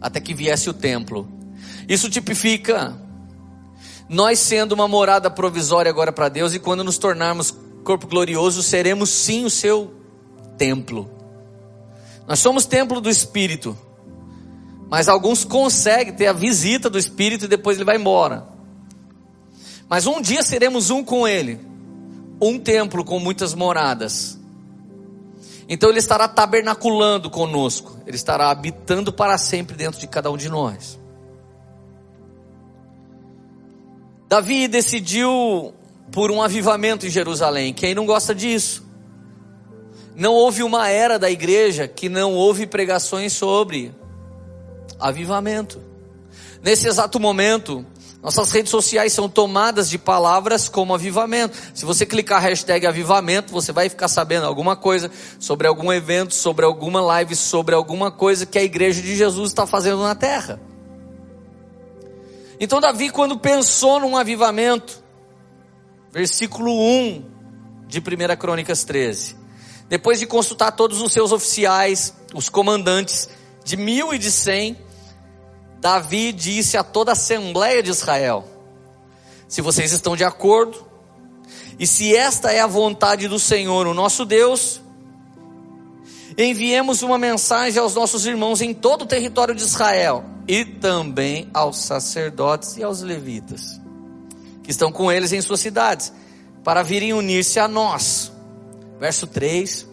até 0.00 0.20
que 0.20 0.34
viesse 0.34 0.68
o 0.68 0.74
templo. 0.74 1.28
Isso 1.88 2.10
tipifica 2.10 2.94
nós 4.08 4.38
sendo 4.38 4.72
uma 4.72 4.86
morada 4.86 5.30
provisória 5.30 5.90
agora 5.90 6.12
para 6.12 6.28
Deus, 6.28 6.54
e 6.54 6.58
quando 6.58 6.84
nos 6.84 6.98
tornarmos 6.98 7.54
corpo 7.84 8.06
glorioso, 8.06 8.62
seremos 8.62 9.10
sim 9.10 9.44
o 9.44 9.50
seu 9.50 9.94
templo. 10.58 11.08
Nós 12.26 12.40
somos 12.40 12.66
templo 12.66 13.00
do 13.00 13.08
Espírito, 13.08 13.78
mas 14.90 15.08
alguns 15.08 15.44
conseguem 15.44 16.12
ter 16.12 16.26
a 16.26 16.32
visita 16.32 16.90
do 16.90 16.98
Espírito 16.98 17.44
e 17.44 17.48
depois 17.48 17.76
ele 17.76 17.84
vai 17.84 17.96
embora. 17.96 18.46
Mas 19.88 20.06
um 20.06 20.20
dia 20.20 20.42
seremos 20.42 20.90
um 20.90 21.04
com 21.04 21.26
Ele, 21.26 21.60
um 22.40 22.58
templo 22.58 23.04
com 23.04 23.18
muitas 23.18 23.54
moradas. 23.54 24.38
Então 25.68 25.90
Ele 25.90 25.98
estará 25.98 26.28
tabernaculando 26.28 27.28
conosco, 27.28 27.98
Ele 28.06 28.16
estará 28.16 28.50
habitando 28.50 29.12
para 29.12 29.36
sempre 29.38 29.76
dentro 29.76 29.98
de 29.98 30.06
cada 30.06 30.30
um 30.30 30.36
de 30.36 30.48
nós. 30.48 30.98
Davi 34.28 34.66
decidiu 34.66 35.72
por 36.10 36.30
um 36.30 36.42
avivamento 36.42 37.06
em 37.06 37.10
Jerusalém. 37.10 37.72
Quem 37.72 37.94
não 37.94 38.06
gosta 38.06 38.34
disso? 38.34 38.84
Não 40.14 40.32
houve 40.32 40.62
uma 40.62 40.88
era 40.88 41.18
da 41.18 41.30
igreja 41.30 41.86
que 41.86 42.08
não 42.08 42.32
houve 42.32 42.66
pregações 42.66 43.32
sobre 43.32 43.94
avivamento. 44.98 45.80
Nesse 46.62 46.88
exato 46.88 47.20
momento, 47.20 47.84
nossas 48.26 48.50
redes 48.50 48.72
sociais 48.72 49.12
são 49.12 49.28
tomadas 49.28 49.88
de 49.88 49.96
palavras 49.98 50.68
como 50.68 50.92
avivamento. 50.92 51.56
Se 51.72 51.84
você 51.84 52.04
clicar 52.04 52.42
hashtag 52.42 52.84
avivamento, 52.84 53.52
você 53.52 53.70
vai 53.70 53.88
ficar 53.88 54.08
sabendo 54.08 54.46
alguma 54.46 54.74
coisa 54.74 55.08
sobre 55.38 55.68
algum 55.68 55.92
evento, 55.92 56.34
sobre 56.34 56.64
alguma 56.64 57.00
live, 57.00 57.36
sobre 57.36 57.72
alguma 57.72 58.10
coisa 58.10 58.44
que 58.44 58.58
a 58.58 58.64
igreja 58.64 59.00
de 59.00 59.14
Jesus 59.14 59.52
está 59.52 59.64
fazendo 59.64 60.02
na 60.02 60.16
terra. 60.16 60.60
Então 62.58 62.80
Davi, 62.80 63.10
quando 63.10 63.38
pensou 63.38 64.00
num 64.00 64.16
avivamento, 64.16 65.00
versículo 66.10 66.72
1 66.72 67.24
de 67.86 68.00
1 68.00 68.36
Crônicas 68.36 68.82
13, 68.82 69.36
depois 69.88 70.18
de 70.18 70.26
consultar 70.26 70.72
todos 70.72 71.00
os 71.00 71.12
seus 71.12 71.30
oficiais, 71.30 72.12
os 72.34 72.48
comandantes 72.48 73.28
de 73.64 73.76
mil 73.76 74.12
e 74.12 74.18
de 74.18 74.32
cem, 74.32 74.76
Davi 75.80 76.32
disse 76.32 76.76
a 76.76 76.82
toda 76.82 77.12
a 77.12 77.14
assembleia 77.14 77.82
de 77.82 77.90
Israel: 77.90 78.44
Se 79.48 79.60
vocês 79.60 79.92
estão 79.92 80.16
de 80.16 80.24
acordo, 80.24 80.84
e 81.78 81.86
se 81.86 82.14
esta 82.14 82.52
é 82.52 82.60
a 82.60 82.66
vontade 82.66 83.28
do 83.28 83.38
Senhor, 83.38 83.86
o 83.86 83.94
nosso 83.94 84.24
Deus, 84.24 84.80
enviemos 86.36 87.02
uma 87.02 87.18
mensagem 87.18 87.80
aos 87.80 87.94
nossos 87.94 88.26
irmãos 88.26 88.60
em 88.60 88.74
todo 88.74 89.02
o 89.02 89.06
território 89.06 89.54
de 89.54 89.62
Israel 89.62 90.24
e 90.48 90.64
também 90.64 91.48
aos 91.52 91.78
sacerdotes 91.78 92.76
e 92.76 92.82
aos 92.82 93.02
levitas 93.02 93.80
que 94.66 94.72
estão 94.72 94.90
com 94.90 95.12
eles 95.12 95.32
em 95.32 95.40
suas 95.40 95.60
cidades, 95.60 96.12
para 96.64 96.82
virem 96.82 97.12
unir-se 97.12 97.60
a 97.60 97.68
nós. 97.68 98.32
Verso 98.98 99.24
3: 99.28 99.86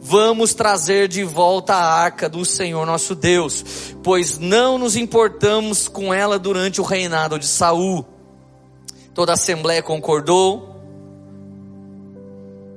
Vamos 0.00 0.54
trazer 0.54 1.08
de 1.08 1.24
volta 1.24 1.74
a 1.74 1.92
arca 2.02 2.28
do 2.28 2.44
Senhor 2.44 2.86
nosso 2.86 3.14
Deus, 3.14 3.64
pois 4.02 4.38
não 4.38 4.78
nos 4.78 4.96
importamos 4.96 5.88
com 5.88 6.14
ela 6.14 6.38
durante 6.38 6.80
o 6.80 6.84
reinado 6.84 7.38
de 7.38 7.46
Saul. 7.46 8.06
Toda 9.12 9.32
a 9.32 9.34
assembleia 9.34 9.82
concordou, 9.82 10.76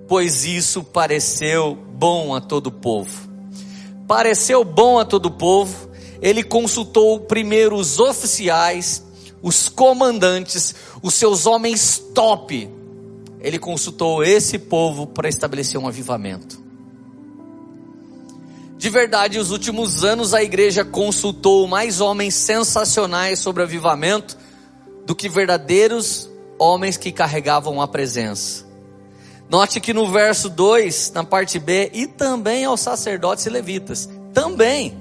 pois 0.07 0.45
isso 0.45 0.83
pareceu 0.83 1.75
bom 1.75 2.33
a 2.33 2.41
todo 2.41 2.67
o 2.67 2.71
povo. 2.71 3.29
Pareceu 4.07 4.65
bom 4.65 4.99
a 4.99 5.05
todo 5.05 5.27
o 5.27 5.31
povo, 5.31 5.89
ele 6.21 6.43
consultou 6.43 7.19
primeiro 7.19 7.75
os 7.75 7.99
oficiais, 7.99 9.05
os 9.41 9.69
comandantes, 9.69 10.75
os 11.01 11.13
seus 11.13 11.45
homens 11.45 12.03
top. 12.13 12.69
Ele 13.39 13.57
consultou 13.57 14.23
esse 14.23 14.57
povo 14.59 15.07
para 15.07 15.29
estabelecer 15.29 15.79
um 15.79 15.87
avivamento. 15.87 16.60
De 18.81 18.89
verdade, 18.89 19.37
nos 19.37 19.51
últimos 19.51 20.03
anos 20.03 20.33
a 20.33 20.41
igreja 20.41 20.83
consultou 20.83 21.67
mais 21.67 22.01
homens 22.01 22.33
sensacionais 22.33 23.37
sobre 23.37 23.61
avivamento 23.61 24.35
do 25.05 25.13
que 25.13 25.29
verdadeiros 25.29 26.27
homens 26.57 26.97
que 26.97 27.11
carregavam 27.11 27.79
a 27.79 27.87
presença. 27.87 28.65
Note 29.47 29.79
que 29.79 29.93
no 29.93 30.11
verso 30.11 30.49
2, 30.49 31.11
na 31.11 31.23
parte 31.23 31.59
B, 31.59 31.91
e 31.93 32.07
também 32.07 32.65
aos 32.65 32.81
sacerdotes 32.81 33.45
e 33.45 33.51
levitas, 33.51 34.09
também 34.33 34.97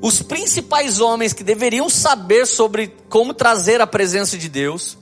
os 0.00 0.22
principais 0.22 1.00
homens 1.00 1.32
que 1.32 1.42
deveriam 1.42 1.90
saber 1.90 2.46
sobre 2.46 2.94
como 3.08 3.34
trazer 3.34 3.80
a 3.80 3.86
presença 3.86 4.38
de 4.38 4.48
Deus, 4.48 4.96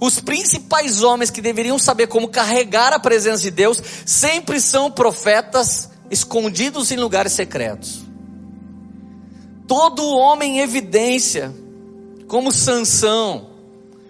os 0.00 0.18
principais 0.18 1.02
homens 1.02 1.28
que 1.28 1.42
deveriam 1.42 1.78
saber 1.78 2.06
como 2.06 2.28
carregar 2.28 2.94
a 2.94 2.98
presença 2.98 3.42
de 3.42 3.50
Deus, 3.50 3.82
sempre 4.06 4.58
são 4.62 4.90
profetas 4.90 5.90
escondidos 6.10 6.90
em 6.90 6.96
lugares 6.96 7.32
secretos. 7.32 8.04
Todo 9.66 10.06
homem 10.08 10.58
em 10.58 10.60
evidência, 10.60 11.54
como 12.28 12.52
Sansão, 12.52 13.48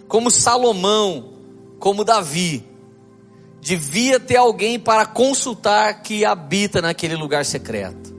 como 0.07 0.31
Salomão, 0.31 1.33
como 1.79 2.05
Davi, 2.05 2.65
devia 3.61 4.21
ter 4.21 4.37
alguém 4.37 4.79
para 4.79 5.07
consultar 5.07 6.03
que 6.03 6.25
habita 6.25 6.81
naquele 6.81 7.17
lugar 7.17 7.45
secreto. 7.45 8.15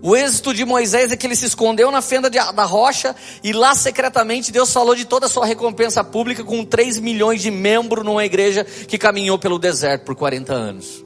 O 0.00 0.14
êxito 0.14 0.52
de 0.52 0.66
Moisés 0.66 1.10
é 1.10 1.16
que 1.16 1.26
ele 1.26 1.34
se 1.34 1.46
escondeu 1.46 1.90
na 1.90 2.02
fenda 2.02 2.28
de, 2.28 2.36
da 2.36 2.64
rocha 2.64 3.16
e 3.42 3.54
lá 3.54 3.74
secretamente 3.74 4.52
Deus 4.52 4.70
falou 4.70 4.94
de 4.94 5.06
toda 5.06 5.24
a 5.24 5.28
sua 5.30 5.46
recompensa 5.46 6.04
pública 6.04 6.44
com 6.44 6.62
3 6.62 6.98
milhões 7.00 7.40
de 7.40 7.50
membros 7.50 8.04
numa 8.04 8.22
igreja 8.22 8.64
que 8.64 8.98
caminhou 8.98 9.38
pelo 9.38 9.58
deserto 9.58 10.04
por 10.04 10.14
40 10.14 10.52
anos. 10.52 11.04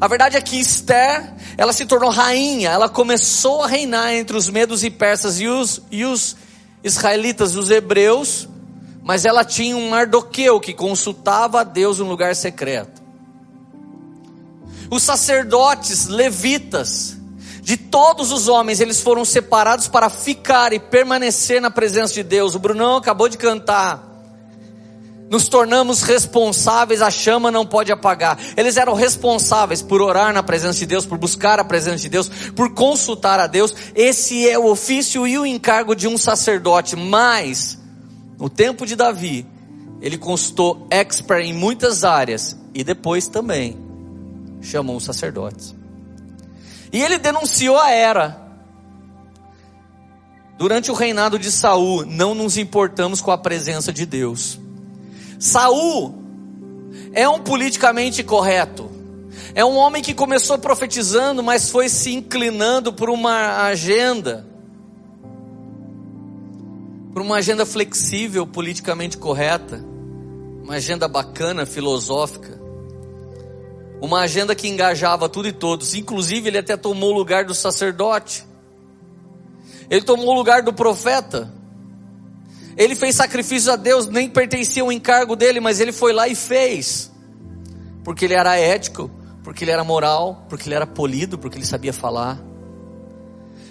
A 0.00 0.08
verdade 0.08 0.36
é 0.36 0.40
que 0.40 0.58
Esther, 0.58 1.30
ela 1.58 1.74
se 1.74 1.84
tornou 1.84 2.08
rainha, 2.08 2.70
ela 2.70 2.88
começou 2.88 3.62
a 3.62 3.66
reinar 3.66 4.14
entre 4.14 4.34
os 4.34 4.48
medos 4.48 4.82
e 4.82 4.90
persas 4.90 5.38
e 5.38 5.46
os, 5.46 5.82
e 5.90 6.06
os 6.06 6.36
israelitas, 6.82 7.54
os 7.54 7.68
hebreus, 7.68 8.48
mas 9.02 9.26
ela 9.26 9.44
tinha 9.44 9.76
um 9.76 9.90
Mardoqueu 9.90 10.58
que 10.58 10.72
consultava 10.72 11.60
a 11.60 11.64
Deus 11.64 11.98
em 11.98 12.02
um 12.02 12.08
lugar 12.08 12.34
secreto. 12.34 13.02
Os 14.90 15.02
sacerdotes 15.02 16.06
levitas, 16.06 17.16
de 17.60 17.76
todos 17.76 18.32
os 18.32 18.48
homens, 18.48 18.80
eles 18.80 19.02
foram 19.02 19.24
separados 19.24 19.86
para 19.86 20.08
ficar 20.08 20.72
e 20.72 20.80
permanecer 20.80 21.60
na 21.60 21.70
presença 21.70 22.14
de 22.14 22.22
Deus. 22.22 22.54
O 22.54 22.58
Brunão 22.58 22.96
acabou 22.96 23.28
de 23.28 23.36
cantar. 23.36 24.09
Nos 25.30 25.48
tornamos 25.48 26.02
responsáveis, 26.02 27.00
a 27.00 27.08
chama 27.08 27.52
não 27.52 27.64
pode 27.64 27.92
apagar. 27.92 28.36
Eles 28.56 28.76
eram 28.76 28.94
responsáveis 28.94 29.80
por 29.80 30.02
orar 30.02 30.34
na 30.34 30.42
presença 30.42 30.80
de 30.80 30.86
Deus, 30.86 31.06
por 31.06 31.16
buscar 31.18 31.60
a 31.60 31.64
presença 31.64 31.98
de 31.98 32.08
Deus, 32.08 32.28
por 32.28 32.74
consultar 32.74 33.38
a 33.38 33.46
Deus. 33.46 33.72
Esse 33.94 34.48
é 34.48 34.58
o 34.58 34.66
ofício 34.66 35.28
e 35.28 35.38
o 35.38 35.46
encargo 35.46 35.94
de 35.94 36.08
um 36.08 36.18
sacerdote. 36.18 36.96
Mas, 36.96 37.78
no 38.40 38.50
tempo 38.50 38.84
de 38.84 38.96
Davi, 38.96 39.46
ele 40.00 40.18
consultou 40.18 40.88
expert 40.90 41.46
em 41.46 41.54
muitas 41.54 42.02
áreas 42.02 42.56
e 42.74 42.82
depois 42.82 43.28
também 43.28 43.78
chamou 44.60 44.96
os 44.96 45.04
sacerdotes. 45.04 45.76
E 46.92 47.00
ele 47.00 47.18
denunciou 47.18 47.78
a 47.78 47.88
era. 47.92 48.36
Durante 50.58 50.90
o 50.90 50.94
reinado 50.94 51.38
de 51.38 51.52
Saul, 51.52 52.04
não 52.04 52.34
nos 52.34 52.56
importamos 52.56 53.20
com 53.20 53.30
a 53.30 53.38
presença 53.38 53.92
de 53.92 54.04
Deus. 54.04 54.58
Saul 55.40 56.14
é 57.14 57.26
um 57.26 57.40
politicamente 57.40 58.22
correto. 58.22 58.90
É 59.54 59.64
um 59.64 59.76
homem 59.76 60.02
que 60.02 60.12
começou 60.12 60.58
profetizando, 60.58 61.42
mas 61.42 61.70
foi 61.70 61.88
se 61.88 62.12
inclinando 62.12 62.92
por 62.92 63.08
uma 63.08 63.64
agenda, 63.64 64.46
por 67.12 67.22
uma 67.22 67.36
agenda 67.36 67.64
flexível, 67.64 68.46
politicamente 68.46 69.16
correta, 69.16 69.82
uma 70.62 70.74
agenda 70.74 71.08
bacana, 71.08 71.64
filosófica. 71.64 72.60
Uma 74.00 74.20
agenda 74.20 74.54
que 74.54 74.68
engajava 74.68 75.28
tudo 75.28 75.48
e 75.48 75.52
todos. 75.52 75.94
Inclusive, 75.94 76.48
ele 76.48 76.58
até 76.58 76.76
tomou 76.76 77.10
o 77.10 77.14
lugar 77.14 77.44
do 77.44 77.54
sacerdote. 77.54 78.46
Ele 79.90 80.02
tomou 80.02 80.28
o 80.28 80.34
lugar 80.34 80.62
do 80.62 80.72
profeta. 80.72 81.52
Ele 82.80 82.94
fez 82.94 83.14
sacrifícios 83.14 83.68
a 83.68 83.76
Deus, 83.76 84.06
nem 84.06 84.26
pertencia 84.26 84.82
ao 84.82 84.90
encargo 84.90 85.36
dele, 85.36 85.60
mas 85.60 85.80
ele 85.80 85.92
foi 85.92 86.14
lá 86.14 86.26
e 86.26 86.34
fez. 86.34 87.12
Porque 88.02 88.24
ele 88.24 88.32
era 88.32 88.56
ético, 88.56 89.10
porque 89.44 89.64
ele 89.64 89.70
era 89.70 89.84
moral, 89.84 90.46
porque 90.48 90.66
ele 90.66 90.74
era 90.74 90.86
polido, 90.86 91.36
porque 91.36 91.58
ele 91.58 91.66
sabia 91.66 91.92
falar. 91.92 92.40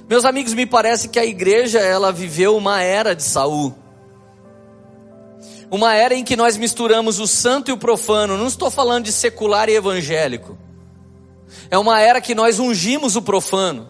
Meus 0.08 0.25
amigos, 0.25 0.54
me 0.54 0.68
parece 0.68 1.10
que 1.10 1.18
a 1.18 1.25
igreja 1.25 1.80
ela 1.80 2.12
viveu 2.12 2.56
uma 2.56 2.84
era 2.84 3.16
de 3.16 3.24
Saul. 3.24 3.74
Uma 5.72 5.96
era 5.96 6.13
em 6.13 6.24
que 6.24 6.36
nós 6.36 6.56
misturamos 6.56 7.20
o 7.20 7.25
santo 7.25 7.70
e 7.70 7.72
o 7.72 7.78
profano. 7.78 8.38
Não 8.38 8.46
estou 8.46 8.70
falando 8.70 9.06
de 9.06 9.12
secular 9.12 9.70
e 9.70 9.75
evangélico. 9.75 10.56
É 11.72 11.80
uma 11.80 12.00
era 12.00 12.22
que 12.22 12.36
nós 12.36 12.60
ungimos 12.60 13.16
o 13.16 13.24
profano. 13.24 13.89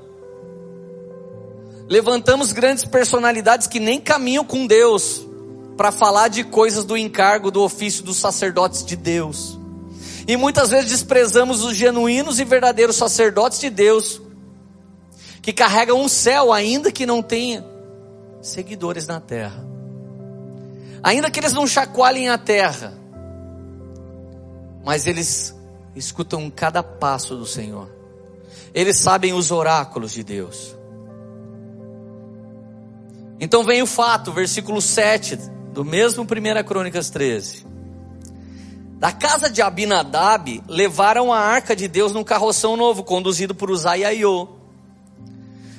Levantamos 1.89 2.51
grandes 2.51 2.85
personalidades 2.85 3.65
que 3.65 3.79
nem 3.79 3.99
caminham 3.99 4.45
com 4.45 4.67
Deus 4.67 5.25
para 5.75 5.91
falar 5.91 6.27
de 6.27 6.43
coisas 6.43 6.85
do 6.85 6.95
encargo 6.95 7.49
do 7.49 7.63
ofício 7.63 8.03
dos 8.03 8.17
sacerdotes 8.17 8.85
de 8.85 8.95
Deus. 8.95 9.57
E 10.27 10.37
muitas 10.37 10.69
vezes 10.69 10.91
desprezamos 10.91 11.63
os 11.63 11.75
genuínos 11.75 12.39
e 12.39 12.45
verdadeiros 12.45 12.95
sacerdotes 12.95 13.59
de 13.59 13.71
Deus, 13.71 14.21
que 15.41 15.51
carregam 15.51 15.99
um 15.99 16.07
céu, 16.07 16.53
ainda 16.53 16.91
que 16.91 17.07
não 17.07 17.23
tenha 17.23 17.65
seguidores 18.39 19.07
na 19.07 19.19
terra. 19.19 19.65
Ainda 21.01 21.31
que 21.31 21.39
eles 21.39 21.53
não 21.53 21.65
chacoalhem 21.65 22.29
a 22.29 22.37
terra, 22.37 22.93
mas 24.85 25.07
eles 25.07 25.55
escutam 25.95 26.51
cada 26.51 26.83
passo 26.83 27.35
do 27.35 27.47
Senhor. 27.47 27.89
Eles 28.75 28.97
sabem 28.97 29.33
os 29.33 29.49
oráculos 29.49 30.11
de 30.11 30.23
Deus. 30.23 30.77
Então 33.39 33.63
vem 33.63 33.81
o 33.81 33.87
fato, 33.87 34.31
versículo 34.31 34.81
7 34.81 35.37
do 35.71 35.85
mesmo 35.85 36.23
1 36.23 36.63
Crônicas 36.65 37.09
13. 37.09 37.65
Da 38.99 39.13
casa 39.13 39.49
de 39.49 39.61
Abinadab 39.61 40.61
levaram 40.67 41.31
a 41.31 41.39
arca 41.39 41.73
de 41.73 41.87
Deus 41.87 42.11
num 42.11 42.23
carroção 42.23 42.75
novo, 42.75 43.01
conduzido 43.01 43.55
por 43.55 43.71
Uzai 43.71 44.03
e. 44.03 44.23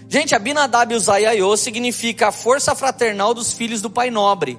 Gente, 0.09 0.35
Abinadab 0.35 0.93
e 0.93 0.97
Uzai 0.97 1.39
e 1.39 1.57
significa 1.59 2.29
a 2.29 2.33
força 2.33 2.75
fraternal 2.75 3.35
dos 3.35 3.53
filhos 3.53 3.83
do 3.83 3.91
Pai 3.91 4.11
Nobre. 4.11 4.59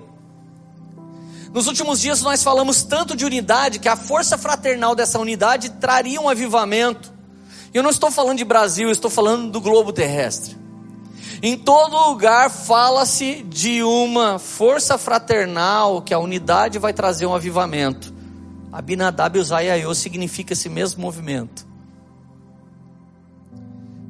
Nos 1.52 1.66
últimos 1.66 2.00
dias 2.00 2.22
nós 2.22 2.44
falamos 2.44 2.84
tanto 2.84 3.16
de 3.16 3.26
unidade 3.26 3.80
que 3.80 3.90
a 3.90 3.96
força 3.96 4.38
fraternal 4.38 4.94
dessa 4.94 5.18
unidade 5.18 5.72
traria 5.72 6.22
um 6.22 6.30
avivamento. 6.30 7.12
Eu 7.74 7.82
não 7.82 7.90
estou 7.90 8.12
falando 8.12 8.38
de 8.38 8.46
Brasil, 8.46 8.90
eu 8.90 8.94
estou 8.94 9.10
falando 9.10 9.52
do 9.52 9.60
globo 9.60 9.92
terrestre. 9.92 10.61
Em 11.42 11.58
todo 11.58 12.10
lugar 12.10 12.50
fala-se 12.50 13.44
de 13.44 13.84
uma 13.84 14.40
força 14.40 14.98
fraternal, 14.98 16.02
que 16.02 16.14
a 16.14 16.20
unidade 16.20 16.80
vai 16.80 16.94
trazer 16.94 17.26
um 17.26 17.34
avivamento. 17.34 18.14
Abinadab 18.72 19.38
e 19.38 19.42
Uzaiaiô 19.42 19.94
significa 19.94 20.54
esse 20.54 20.70
mesmo 20.70 21.02
movimento. 21.02 21.72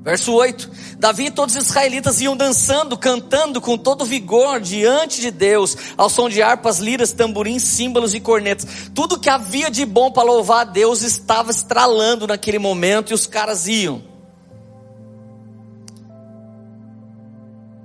Verso 0.04 0.34
8: 0.34 0.70
Davi 0.98 1.28
e 1.28 1.32
todos 1.32 1.56
os 1.56 1.68
israelitas 1.68 2.22
iam 2.22 2.36
dançando, 2.36 2.98
cantando 2.98 3.62
com 3.62 3.78
todo 3.78 4.04
vigor 4.04 4.60
diante 4.60 5.22
de 5.22 5.30
Deus, 5.30 5.78
ao 5.96 6.10
som 6.10 6.28
de 6.28 6.42
harpas, 6.42 6.80
liras, 6.80 7.12
tamborins, 7.14 7.62
símbolos 7.64 8.16
e 8.16 8.20
cornetas. 8.20 8.90
Tudo 8.96 9.20
que 9.20 9.30
havia 9.30 9.70
de 9.70 9.86
bom 9.86 10.12
para 10.12 10.24
louvar 10.24 10.62
a 10.62 10.70
Deus 10.70 11.04
estava 11.04 11.52
estralando 11.52 12.26
naquele 12.26 12.58
momento 12.58 13.12
e 13.12 13.14
os 13.14 13.28
caras 13.28 13.68
iam. 13.68 14.11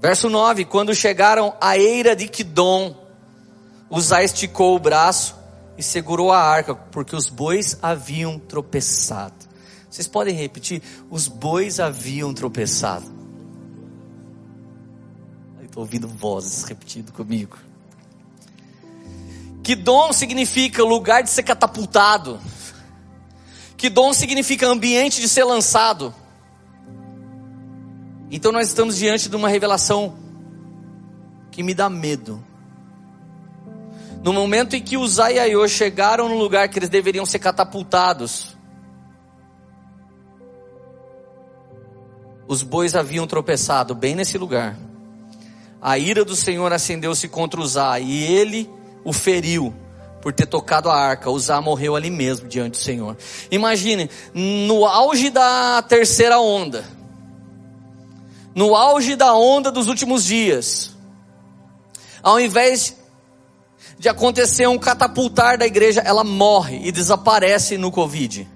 Verso 0.00 0.29
9: 0.29 0.65
Quando 0.65 0.95
chegaram 0.95 1.55
à 1.61 1.76
eira 1.76 2.15
de 2.15 2.29
Quidom, 2.29 2.95
Uzá 3.91 4.23
esticou 4.23 4.75
o 4.76 4.79
braço 4.79 5.37
e 5.79 5.83
segurou 5.83 6.33
a 6.33 6.41
arca, 6.41 6.75
porque 6.75 7.15
os 7.15 7.28
bois 7.28 7.78
haviam 7.82 8.39
tropeçado. 8.39 9.35
Vocês 9.89 10.09
podem 10.09 10.35
repetir? 10.35 10.82
Os 11.11 11.28
bois 11.28 11.78
haviam 11.78 12.35
tropeçado. 12.35 13.17
Estou 15.63 15.82
ouvindo 15.82 16.09
vozes 16.09 16.65
repetindo 16.65 17.13
comigo. 17.13 17.59
Que 19.63 19.75
dom 19.75 20.11
significa 20.11 20.82
lugar 20.82 21.23
de 21.23 21.28
ser 21.28 21.43
catapultado. 21.43 22.41
Que 23.76 23.91
dom 23.91 24.15
significa 24.15 24.67
ambiente 24.67 25.21
de 25.21 25.28
ser 25.28 25.45
lançado. 25.45 26.15
Então 28.36 28.52
nós 28.52 28.68
estamos 28.68 28.99
diante 28.99 29.30
de 29.30 29.34
uma 29.34 29.49
revelação 29.49 30.14
que 31.50 31.62
me 31.62 31.72
dá 31.72 31.88
medo. 31.88 32.44
No 34.22 34.30
momento 34.30 34.76
em 34.76 34.82
que 34.82 34.99
os 34.99 35.18
Aiaiô 35.18 35.66
chegaram 35.66 36.28
no 36.28 36.36
lugar 36.36 36.68
que 36.68 36.78
eles 36.78 36.90
deveriam 36.90 37.25
ser 37.25 37.38
catapultados, 37.38 38.54
os 42.46 42.62
bois 42.62 42.94
haviam 42.94 43.26
tropeçado 43.26 43.94
bem 43.94 44.14
nesse 44.14 44.36
lugar. 44.36 44.76
A 45.80 45.96
ira 45.96 46.22
do 46.22 46.36
Senhor 46.36 46.70
acendeu-se 46.75 47.28
contra 47.28 47.58
Uzá 47.58 47.99
e 47.99 48.22
ele 48.22 48.68
o 49.02 49.14
feriu 49.14 49.75
por 50.20 50.34
ter 50.34 50.44
tocado 50.44 50.90
a 50.90 50.94
arca. 50.94 51.30
Uzá 51.30 51.58
morreu 51.62 51.96
ali 51.96 52.10
mesmo 52.10 52.46
diante 52.49 52.72
do 52.72 52.84
Senhor. 52.84 53.16
Imagine, 53.50 54.10
no 54.34 54.84
auge 54.84 55.30
da 55.30 55.80
terceira 55.80 56.38
onda, 56.38 56.84
no 58.56 58.75
auge 58.75 59.14
da 59.14 59.34
onda 59.34 59.71
dos 59.71 59.86
últimos 59.86 60.25
dias, 60.25 60.97
ao 62.23 62.40
invés 62.40 62.97
de 63.99 64.08
acontecer 64.08 64.66
um 64.66 64.78
catapultar 64.78 65.58
da 65.58 65.66
igreja, 65.66 66.00
ela 66.00 66.25
morre 66.25 66.80
e 66.82 66.90
desaparece 66.90 67.76
no 67.76 67.92
Covid. 67.92 68.49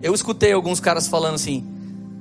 Eu 0.00 0.14
escutei 0.14 0.52
alguns 0.52 0.78
caras 0.78 1.08
falando 1.08 1.34
assim: 1.34 1.66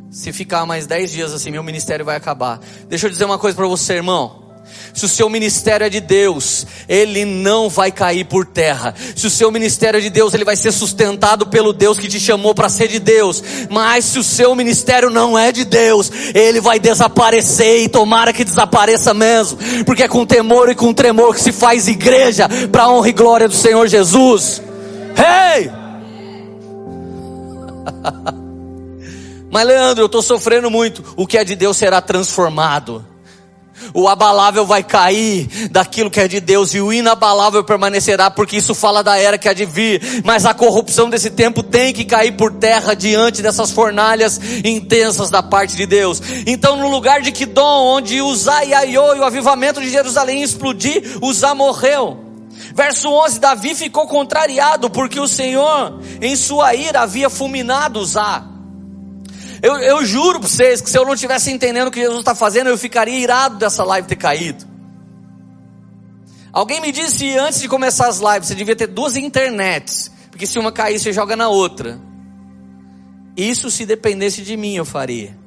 se 0.09 0.33
ficar 0.33 0.65
mais 0.65 0.87
10 0.87 1.11
dias 1.11 1.31
assim, 1.31 1.51
meu 1.51 1.61
ministério 1.61 2.03
vai 2.03 2.15
acabar. 2.15 2.59
Deixa 2.89 3.05
eu 3.05 3.11
dizer 3.11 3.25
uma 3.25 3.37
coisa 3.37 3.55
para 3.55 3.67
você, 3.67 3.93
irmão. 3.93 4.40
Se 4.93 5.05
o 5.05 5.09
seu 5.09 5.29
ministério 5.29 5.85
é 5.85 5.89
de 5.89 5.99
Deus, 5.99 6.65
ele 6.87 7.23
não 7.25 7.69
vai 7.69 7.91
cair 7.91 8.25
por 8.25 8.45
terra. 8.45 8.93
Se 9.15 9.25
o 9.25 9.29
seu 9.29 9.51
ministério 9.51 9.97
é 9.97 10.01
de 10.01 10.09
Deus, 10.09 10.33
ele 10.33 10.43
vai 10.43 10.55
ser 10.55 10.71
sustentado 10.71 11.47
pelo 11.47 11.71
Deus 11.73 11.97
que 11.97 12.07
te 12.07 12.19
chamou 12.19 12.53
para 12.53 12.69
ser 12.69 12.87
de 12.87 12.99
Deus. 12.99 13.43
Mas 13.69 14.05
se 14.05 14.19
o 14.19 14.23
seu 14.23 14.55
ministério 14.55 15.09
não 15.09 15.37
é 15.37 15.51
de 15.51 15.63
Deus, 15.63 16.11
ele 16.33 16.59
vai 16.59 16.79
desaparecer 16.79 17.83
e 17.83 17.89
tomara 17.89 18.33
que 18.33 18.43
desapareça 18.43 19.13
mesmo, 19.13 19.57
porque 19.85 20.03
é 20.03 20.07
com 20.07 20.25
temor 20.25 20.69
e 20.69 20.75
com 20.75 20.93
tremor 20.93 21.33
que 21.33 21.41
se 21.41 21.51
faz 21.51 21.87
igreja 21.87 22.47
para 22.71 22.89
honra 22.89 23.09
e 23.09 23.13
glória 23.13 23.47
do 23.47 23.55
Senhor 23.55 23.87
Jesus. 23.87 24.61
Hey! 25.17 25.71
Mas 29.49 29.67
Leandro, 29.67 30.03
eu 30.03 30.05
estou 30.05 30.21
sofrendo 30.21 30.71
muito. 30.71 31.03
O 31.15 31.27
que 31.27 31.37
é 31.37 31.43
de 31.43 31.55
Deus 31.55 31.75
será 31.75 32.01
transformado. 32.01 33.10
O 33.93 34.07
abalável 34.07 34.65
vai 34.65 34.83
cair 34.83 35.47
daquilo 35.69 36.09
que 36.09 36.19
é 36.19 36.27
de 36.27 36.39
Deus 36.39 36.73
e 36.73 36.81
o 36.81 36.91
inabalável 36.91 37.63
permanecerá, 37.63 38.29
porque 38.29 38.57
isso 38.57 38.73
fala 38.73 39.03
da 39.03 39.17
era 39.17 39.37
que 39.37 39.49
há 39.49 39.53
de 39.53 39.65
vir. 39.65 40.21
Mas 40.23 40.45
a 40.45 40.53
corrupção 40.53 41.09
desse 41.09 41.29
tempo 41.29 41.63
tem 41.63 41.93
que 41.93 42.05
cair 42.05 42.33
por 42.33 42.51
terra 42.53 42.93
diante 42.93 43.41
dessas 43.41 43.71
fornalhas 43.71 44.39
intensas 44.63 45.29
da 45.29 45.43
parte 45.43 45.75
de 45.75 45.85
Deus. 45.85 46.21
Então, 46.45 46.75
no 46.75 46.89
lugar 46.89 47.21
de 47.21 47.31
Kidom, 47.31 47.97
onde 47.97 48.21
Uzá 48.21 48.63
e 48.63 48.73
Aiô 48.73 49.15
e 49.15 49.19
o 49.19 49.25
avivamento 49.25 49.81
de 49.81 49.89
Jerusalém 49.89 50.43
explodir, 50.43 51.17
Uzá 51.21 51.53
morreu. 51.53 52.31
Verso 52.73 53.09
11: 53.09 53.39
Davi 53.39 53.75
ficou 53.75 54.07
contrariado 54.07 54.89
porque 54.89 55.19
o 55.19 55.27
Senhor, 55.27 55.99
em 56.21 56.35
sua 56.35 56.73
ira, 56.73 57.01
havia 57.01 57.29
fulminado 57.29 57.99
Uzá. 57.99 58.45
Eu, 59.61 59.77
eu 59.77 60.05
juro 60.05 60.39
para 60.39 60.49
vocês 60.49 60.81
que 60.81 60.89
se 60.89 60.97
eu 60.97 61.05
não 61.05 61.13
estivesse 61.13 61.51
entendendo 61.51 61.87
o 61.87 61.91
que 61.91 61.99
Jesus 61.99 62.19
está 62.19 62.33
fazendo, 62.33 62.67
eu 62.67 62.77
ficaria 62.77 63.19
irado 63.19 63.57
dessa 63.57 63.83
live 63.83 64.07
ter 64.07 64.15
caído. 64.15 64.65
Alguém 66.51 66.81
me 66.81 66.91
disse 66.91 67.37
antes 67.37 67.61
de 67.61 67.69
começar 67.69 68.07
as 68.07 68.19
lives, 68.19 68.47
você 68.47 68.55
devia 68.55 68.75
ter 68.75 68.87
duas 68.87 69.15
internets, 69.15 70.11
porque 70.29 70.47
se 70.47 70.57
uma 70.57 70.71
cair, 70.71 70.99
você 70.99 71.13
joga 71.13 71.35
na 71.35 71.47
outra. 71.47 72.01
Isso 73.37 73.71
se 73.71 73.85
dependesse 73.85 74.41
de 74.41 74.57
mim, 74.57 74.75
eu 74.75 74.83
faria. 74.83 75.37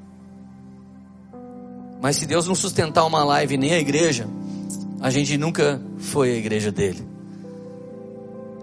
Mas 2.00 2.16
se 2.16 2.26
Deus 2.26 2.46
não 2.46 2.54
sustentar 2.54 3.04
uma 3.04 3.24
live 3.24 3.56
nem 3.56 3.74
a 3.74 3.78
igreja, 3.78 4.28
a 5.00 5.10
gente 5.10 5.36
nunca 5.36 5.82
foi 5.98 6.32
a 6.32 6.36
igreja 6.36 6.70
dele. 6.70 7.13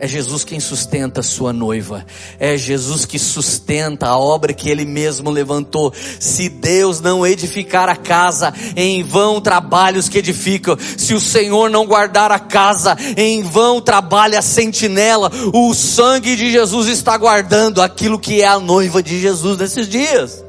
É 0.01 0.07
Jesus 0.07 0.43
quem 0.43 0.59
sustenta 0.59 1.19
a 1.19 1.23
sua 1.23 1.53
noiva. 1.53 2.03
É 2.39 2.57
Jesus 2.57 3.05
que 3.05 3.19
sustenta 3.19 4.07
a 4.07 4.17
obra 4.17 4.51
que 4.51 4.67
ele 4.67 4.83
mesmo 4.83 5.29
levantou. 5.29 5.93
Se 6.19 6.49
Deus 6.49 6.99
não 6.99 7.23
edificar 7.23 7.87
a 7.87 7.95
casa, 7.95 8.51
em 8.75 9.03
vão 9.03 9.39
trabalhos 9.39 10.09
que 10.09 10.17
edificam. 10.17 10.75
Se 10.97 11.13
o 11.13 11.21
Senhor 11.21 11.69
não 11.69 11.85
guardar 11.85 12.31
a 12.31 12.39
casa, 12.39 12.97
em 13.15 13.43
vão 13.43 13.79
trabalha 13.79 14.39
a 14.39 14.41
sentinela. 14.41 15.31
O 15.53 15.71
sangue 15.75 16.35
de 16.35 16.51
Jesus 16.51 16.87
está 16.87 17.15
guardando 17.15 17.79
aquilo 17.79 18.17
que 18.17 18.41
é 18.41 18.47
a 18.47 18.59
noiva 18.59 19.03
de 19.03 19.21
Jesus 19.21 19.55
nesses 19.55 19.87
dias. 19.87 20.43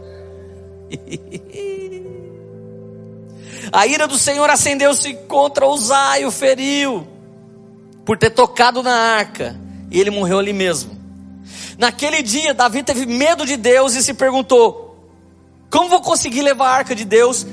A 3.75 3.87
ira 3.87 4.07
do 4.07 4.19
Senhor 4.19 4.51
acendeu-se 4.51 5.15
contra 5.27 5.67
Uzá 5.67 6.19
e 6.21 6.27
o 6.27 6.31
feriu, 6.31 7.07
por 8.05 8.19
ter 8.19 8.31
tocado 8.31 8.83
na 8.83 8.95
arca, 8.95 9.57
e 9.91 10.01
ele 10.01 10.11
morreu 10.11 10.39
ali 10.39 10.53
mesmo. 10.53 11.01
Naquele 11.79 12.23
dia, 12.23 12.55
Davi 12.55 12.83
teve 12.83 13.07
medo 13.07 13.45
de 13.47 13.57
Deus 13.57 13.95
e 13.95 14.03
se 14.03 14.15
perguntou: 14.15 15.09
como 15.71 15.89
vou 15.89 16.01
conseguir 16.01 16.43
levar 16.43 16.69
a 16.69 16.77
arca 16.77 16.95
de 16.95 17.05
Deus? 17.05 17.47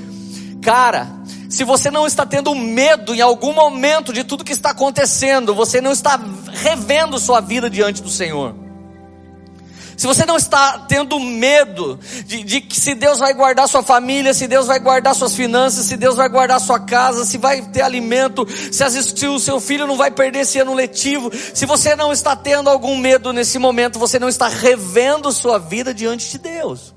Cara, 0.62 1.08
se 1.48 1.64
você 1.64 1.90
não 1.90 2.06
está 2.06 2.26
tendo 2.26 2.54
medo 2.54 3.14
em 3.14 3.20
algum 3.20 3.52
momento 3.52 4.12
de 4.12 4.24
tudo 4.24 4.44
que 4.44 4.52
está 4.52 4.70
acontecendo, 4.70 5.54
você 5.54 5.80
não 5.80 5.90
está 5.90 6.20
revendo 6.52 7.18
sua 7.18 7.40
vida 7.40 7.70
diante 7.70 8.02
do 8.02 8.10
Senhor. 8.10 8.54
Se 10.00 10.06
você 10.06 10.24
não 10.24 10.38
está 10.38 10.78
tendo 10.88 11.20
medo 11.20 12.00
de, 12.24 12.42
de, 12.42 12.62
que 12.62 12.80
se 12.80 12.94
Deus 12.94 13.18
vai 13.18 13.34
guardar 13.34 13.68
sua 13.68 13.82
família, 13.82 14.32
se 14.32 14.46
Deus 14.46 14.66
vai 14.66 14.80
guardar 14.80 15.14
suas 15.14 15.34
finanças, 15.34 15.84
se 15.84 15.94
Deus 15.94 16.16
vai 16.16 16.26
guardar 16.26 16.58
sua 16.58 16.80
casa, 16.80 17.26
se 17.26 17.36
vai 17.36 17.60
ter 17.60 17.82
alimento, 17.82 18.46
se, 18.72 18.82
as, 18.82 18.94
se 18.94 19.26
o 19.26 19.38
seu 19.38 19.60
filho 19.60 19.86
não 19.86 19.98
vai 19.98 20.10
perder 20.10 20.38
esse 20.38 20.58
ano 20.58 20.72
letivo, 20.72 21.30
se 21.52 21.66
você 21.66 21.94
não 21.94 22.14
está 22.14 22.34
tendo 22.34 22.70
algum 22.70 22.96
medo 22.96 23.30
nesse 23.30 23.58
momento, 23.58 23.98
você 23.98 24.18
não 24.18 24.30
está 24.30 24.48
revendo 24.48 25.30
sua 25.32 25.58
vida 25.58 25.92
diante 25.92 26.30
de 26.30 26.38
Deus. 26.38 26.94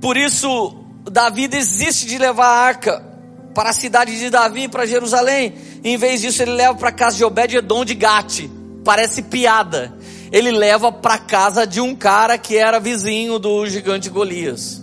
Por 0.00 0.16
isso, 0.16 0.76
Davi 1.10 1.48
desiste 1.48 2.06
de 2.06 2.18
levar 2.18 2.46
a 2.46 2.60
arca 2.60 3.04
para 3.52 3.70
a 3.70 3.72
cidade 3.72 4.16
de 4.16 4.30
Davi, 4.30 4.68
para 4.68 4.86
Jerusalém. 4.86 5.56
Em 5.82 5.96
vez 5.96 6.20
disso, 6.20 6.40
ele 6.40 6.52
leva 6.52 6.76
para 6.76 6.90
a 6.90 6.92
casa 6.92 7.16
de 7.16 7.24
Obed-Edom 7.24 7.84
de 7.84 7.96
Gate. 7.96 8.48
Parece 8.84 9.22
piada. 9.22 10.03
Ele 10.34 10.50
leva 10.50 10.90
para 10.90 11.16
casa 11.16 11.64
de 11.64 11.80
um 11.80 11.94
cara 11.94 12.36
que 12.36 12.56
era 12.56 12.80
vizinho 12.80 13.38
do 13.38 13.64
gigante 13.68 14.10
Golias. 14.10 14.82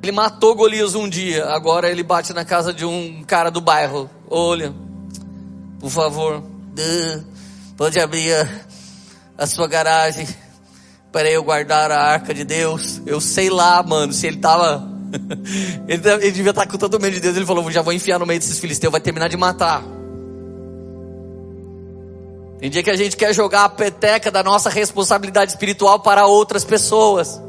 Ele 0.00 0.12
matou 0.12 0.54
Golias 0.54 0.94
um 0.94 1.08
dia, 1.08 1.46
agora 1.46 1.90
ele 1.90 2.04
bate 2.04 2.32
na 2.32 2.44
casa 2.44 2.72
de 2.72 2.84
um 2.84 3.24
cara 3.24 3.50
do 3.50 3.60
bairro. 3.60 4.08
Olha, 4.30 4.72
por 5.80 5.90
favor, 5.90 6.44
pode 7.76 7.98
abrir 7.98 8.32
a, 8.32 8.48
a 9.36 9.46
sua 9.48 9.66
garagem 9.66 10.28
para 11.10 11.28
eu 11.28 11.42
guardar 11.42 11.90
a 11.90 12.00
arca 12.04 12.32
de 12.32 12.44
Deus. 12.44 13.02
Eu 13.04 13.20
sei 13.20 13.50
lá, 13.50 13.82
mano, 13.82 14.12
se 14.12 14.28
ele 14.28 14.36
tava. 14.36 14.88
ele, 15.88 16.30
devia 16.30 16.50
estar 16.50 16.68
com 16.68 16.78
todo 16.78 17.00
medo 17.00 17.14
de 17.14 17.20
Deus. 17.20 17.34
Ele 17.36 17.44
falou: 17.44 17.68
já 17.68 17.82
vou 17.82 17.92
enfiar 17.92 18.20
no 18.20 18.26
meio 18.26 18.38
desses 18.38 18.60
filisteus, 18.60 18.92
vai 18.92 19.00
terminar 19.00 19.26
de 19.26 19.36
matar. 19.36 19.82
Tem 22.62 22.70
dia 22.70 22.80
que 22.80 22.90
a 22.92 22.96
gente 22.96 23.16
quer 23.16 23.34
jogar 23.34 23.64
a 23.64 23.68
peteca 23.68 24.30
da 24.30 24.40
nossa 24.40 24.70
responsabilidade 24.70 25.50
espiritual 25.50 25.98
para 25.98 26.26
outras 26.26 26.64
pessoas. 26.64 27.42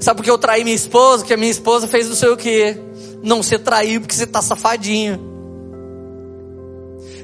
Sabe 0.00 0.16
por 0.16 0.24
que 0.24 0.30
eu 0.32 0.36
traí 0.36 0.64
minha 0.64 0.74
esposa? 0.74 1.18
Porque 1.18 1.34
a 1.34 1.36
minha 1.36 1.52
esposa 1.52 1.86
fez 1.86 2.08
não 2.08 2.16
sei 2.16 2.28
o 2.30 2.36
que. 2.36 2.76
Não, 3.22 3.40
você 3.40 3.56
traiu 3.56 4.00
porque 4.00 4.16
você 4.16 4.26
tá 4.26 4.42
safadinho. 4.42 5.20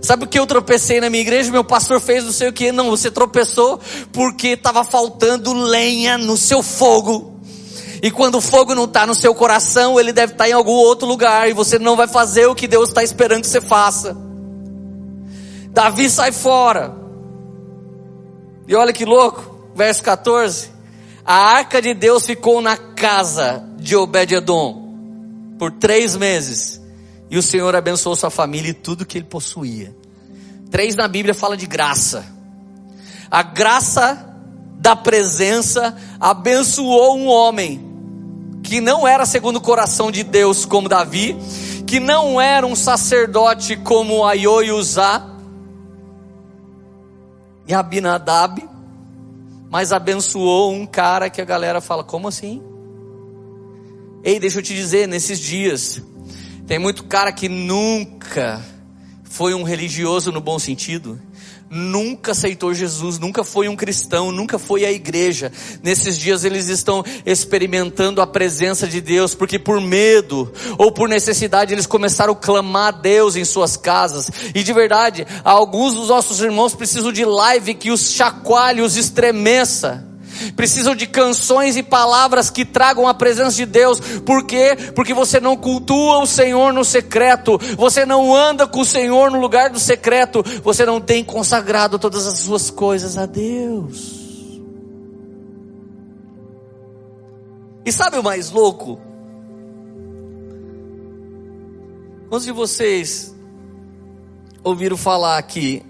Sabe 0.00 0.22
o 0.22 0.28
que 0.28 0.38
eu 0.38 0.46
tropecei 0.46 1.00
na 1.00 1.10
minha 1.10 1.22
igreja? 1.22 1.50
Meu 1.50 1.64
pastor 1.64 2.00
fez 2.00 2.22
não 2.22 2.30
sei 2.30 2.50
o 2.50 2.52
que. 2.52 2.70
Não, 2.70 2.88
você 2.88 3.10
tropeçou 3.10 3.80
porque 4.12 4.50
estava 4.50 4.84
faltando 4.84 5.52
lenha 5.52 6.16
no 6.16 6.36
seu 6.36 6.62
fogo. 6.62 7.40
E 8.00 8.12
quando 8.12 8.36
o 8.36 8.40
fogo 8.40 8.76
não 8.76 8.84
está 8.84 9.04
no 9.04 9.14
seu 9.16 9.34
coração, 9.34 9.98
ele 9.98 10.12
deve 10.12 10.34
estar 10.34 10.44
tá 10.44 10.50
em 10.50 10.52
algum 10.52 10.70
outro 10.70 11.08
lugar. 11.08 11.50
E 11.50 11.52
você 11.52 11.80
não 11.80 11.96
vai 11.96 12.06
fazer 12.06 12.46
o 12.46 12.54
que 12.54 12.68
Deus 12.68 12.90
está 12.90 13.02
esperando 13.02 13.40
que 13.40 13.48
você 13.48 13.60
faça. 13.60 14.29
Davi 15.70 16.10
sai 16.10 16.32
fora. 16.32 16.94
E 18.66 18.74
olha 18.74 18.92
que 18.92 19.04
louco, 19.04 19.70
verso 19.74 20.02
14. 20.02 20.70
A 21.24 21.34
arca 21.34 21.80
de 21.80 21.94
Deus 21.94 22.26
ficou 22.26 22.60
na 22.60 22.76
casa 22.76 23.64
de 23.78 23.96
Obed-Edom 23.96 25.54
por 25.58 25.72
três 25.72 26.16
meses. 26.16 26.80
E 27.30 27.38
o 27.38 27.42
Senhor 27.42 27.74
abençoou 27.76 28.16
sua 28.16 28.30
família 28.30 28.70
e 28.70 28.74
tudo 28.74 29.06
que 29.06 29.18
ele 29.18 29.26
possuía. 29.26 29.94
Três 30.70 30.96
na 30.96 31.06
Bíblia 31.06 31.34
fala 31.34 31.56
de 31.56 31.66
graça. 31.66 32.24
A 33.30 33.42
graça 33.42 34.26
da 34.78 34.96
presença 34.96 35.96
abençoou 36.18 37.16
um 37.16 37.28
homem 37.28 37.88
que 38.62 38.80
não 38.80 39.06
era 39.06 39.24
segundo 39.24 39.56
o 39.56 39.60
coração 39.60 40.10
de 40.10 40.22
Deus 40.24 40.64
como 40.64 40.88
Davi, 40.88 41.36
que 41.86 42.00
não 42.00 42.40
era 42.40 42.66
um 42.66 42.74
sacerdote 42.74 43.76
como 43.76 44.24
Aiô 44.24 44.62
e 44.62 44.72
Uzá 44.72 45.30
e 47.70 47.74
Abinadab, 47.74 48.68
mas 49.70 49.92
abençoou 49.92 50.72
um 50.72 50.84
cara 50.84 51.30
que 51.30 51.40
a 51.40 51.44
galera 51.44 51.80
fala, 51.80 52.02
como 52.02 52.26
assim? 52.26 52.60
Ei, 54.24 54.40
deixa 54.40 54.58
eu 54.58 54.62
te 54.62 54.74
dizer, 54.74 55.06
nesses 55.06 55.38
dias, 55.38 56.02
tem 56.66 56.80
muito 56.80 57.04
cara 57.04 57.30
que 57.30 57.48
nunca 57.48 58.60
foi 59.22 59.54
um 59.54 59.62
religioso 59.62 60.32
no 60.32 60.40
bom 60.40 60.58
sentido, 60.58 61.20
nunca 61.70 62.32
aceitou 62.32 62.74
Jesus, 62.74 63.18
nunca 63.18 63.44
foi 63.44 63.68
um 63.68 63.76
cristão, 63.76 64.32
nunca 64.32 64.58
foi 64.58 64.84
à 64.84 64.90
igreja. 64.90 65.52
Nesses 65.82 66.18
dias 66.18 66.44
eles 66.44 66.68
estão 66.68 67.04
experimentando 67.24 68.20
a 68.20 68.26
presença 68.26 68.88
de 68.88 69.00
Deus, 69.00 69.34
porque 69.34 69.58
por 69.58 69.80
medo 69.80 70.52
ou 70.76 70.90
por 70.90 71.08
necessidade 71.08 71.72
eles 71.72 71.86
começaram 71.86 72.32
a 72.32 72.36
clamar 72.36 72.88
a 72.88 72.90
Deus 72.90 73.36
em 73.36 73.44
suas 73.44 73.76
casas. 73.76 74.28
E 74.52 74.64
de 74.64 74.72
verdade, 74.72 75.24
alguns 75.44 75.94
dos 75.94 76.08
nossos 76.08 76.40
irmãos 76.40 76.74
precisam 76.74 77.12
de 77.12 77.24
live 77.24 77.74
que 77.74 77.92
os 77.92 78.10
chacoalhe, 78.10 78.82
os 78.82 78.96
estremeça 78.96 80.09
precisam 80.56 80.94
de 80.94 81.06
canções 81.06 81.76
e 81.76 81.82
palavras 81.82 82.50
que 82.50 82.64
tragam 82.64 83.06
a 83.06 83.14
presença 83.14 83.56
de 83.56 83.66
Deus. 83.66 84.00
Por 84.24 84.44
quê? 84.44 84.76
Porque 84.94 85.14
você 85.14 85.40
não 85.40 85.56
cultua 85.56 86.18
o 86.18 86.26
Senhor 86.26 86.72
no 86.72 86.84
secreto, 86.84 87.58
você 87.76 88.04
não 88.04 88.34
anda 88.34 88.66
com 88.66 88.80
o 88.80 88.84
Senhor 88.84 89.30
no 89.30 89.40
lugar 89.40 89.70
do 89.70 89.78
secreto, 89.80 90.42
você 90.62 90.84
não 90.84 91.00
tem 91.00 91.24
consagrado 91.24 91.98
todas 91.98 92.26
as 92.26 92.38
suas 92.40 92.70
coisas 92.70 93.16
a 93.16 93.26
Deus. 93.26 94.20
E 97.84 97.92
sabe 97.92 98.18
o 98.18 98.22
mais 98.22 98.50
louco? 98.50 99.00
Quantos 102.28 102.46
de 102.46 102.52
vocês 102.52 103.34
ouviram 104.62 104.96
falar 104.96 105.42
que 105.42 105.82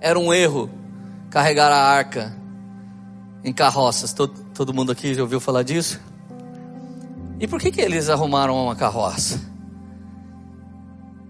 era 0.00 0.18
um 0.18 0.32
erro 0.32 0.70
carregar 1.28 1.70
a 1.70 1.78
arca 1.78 2.39
em 3.44 3.52
carroças. 3.52 4.12
Todo, 4.12 4.34
todo 4.54 4.74
mundo 4.74 4.92
aqui 4.92 5.14
já 5.14 5.22
ouviu 5.22 5.40
falar 5.40 5.62
disso? 5.62 6.00
E 7.38 7.46
por 7.46 7.60
que, 7.60 7.70
que 7.70 7.80
eles 7.80 8.08
arrumaram 8.08 8.54
uma 8.64 8.76
carroça? 8.76 9.40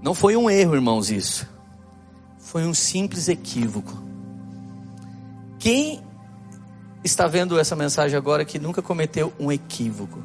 Não 0.02 0.14
foi 0.14 0.36
um 0.36 0.50
erro, 0.50 0.74
irmãos, 0.74 1.10
isso. 1.10 1.46
Foi 2.38 2.64
um 2.64 2.74
simples 2.74 3.28
equívoco. 3.28 3.96
Quem 5.58 6.02
está 7.04 7.26
vendo 7.26 7.58
essa 7.58 7.76
mensagem 7.76 8.16
agora 8.16 8.44
que 8.44 8.58
nunca 8.58 8.82
cometeu 8.82 9.32
um 9.38 9.52
equívoco? 9.52 10.20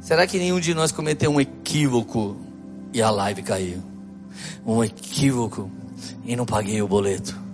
Será 0.00 0.26
que 0.26 0.38
nenhum 0.38 0.58
de 0.58 0.74
nós 0.74 0.92
cometeu 0.92 1.30
um 1.30 1.40
equívoco 1.40 2.36
e 2.92 3.00
a 3.00 3.10
live 3.10 3.42
caiu? 3.42 3.82
Um 4.66 4.82
equívoco 4.82 5.70
e 6.24 6.34
não 6.34 6.44
paguei 6.44 6.82
o 6.82 6.88
boleto? 6.88 7.49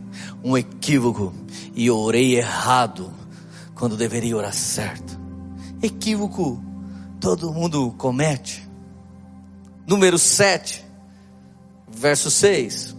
Um 0.46 0.56
equívoco 0.56 1.35
e 1.74 1.90
orei 1.90 2.37
errado 2.37 3.12
quando 3.74 3.96
deveria 3.96 4.37
orar 4.37 4.54
certo. 4.54 5.18
Equívoco 5.82 6.62
todo 7.18 7.52
mundo 7.52 7.92
comete. 7.98 8.64
Número 9.85 10.16
7, 10.16 10.85
verso 11.88 12.30
6. 12.30 12.94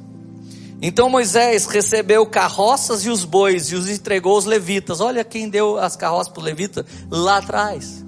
Então 0.82 1.10
Moisés 1.10 1.66
recebeu 1.68 2.26
carroças 2.26 3.06
e 3.06 3.10
os 3.10 3.24
bois 3.24 3.72
e 3.72 3.76
os 3.76 3.88
entregou 3.88 4.36
aos 4.36 4.44
levitas. 4.44 5.00
Olha 5.00 5.24
quem 5.24 5.48
deu 5.48 5.78
as 5.78 5.96
carroças 5.96 6.28
para 6.28 6.40
os 6.42 6.46
levitas 6.46 6.86
lá 7.10 7.38
atrás. 7.38 8.04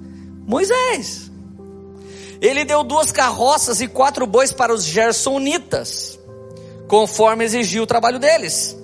Moisés. 0.46 1.30
Ele 2.42 2.62
deu 2.66 2.84
duas 2.84 3.10
carroças 3.10 3.80
e 3.80 3.88
quatro 3.88 4.26
bois 4.26 4.52
para 4.52 4.74
os 4.74 4.84
gersonitas, 4.84 6.18
conforme 6.86 7.42
exigiu 7.46 7.84
o 7.84 7.86
trabalho 7.86 8.18
deles. 8.18 8.76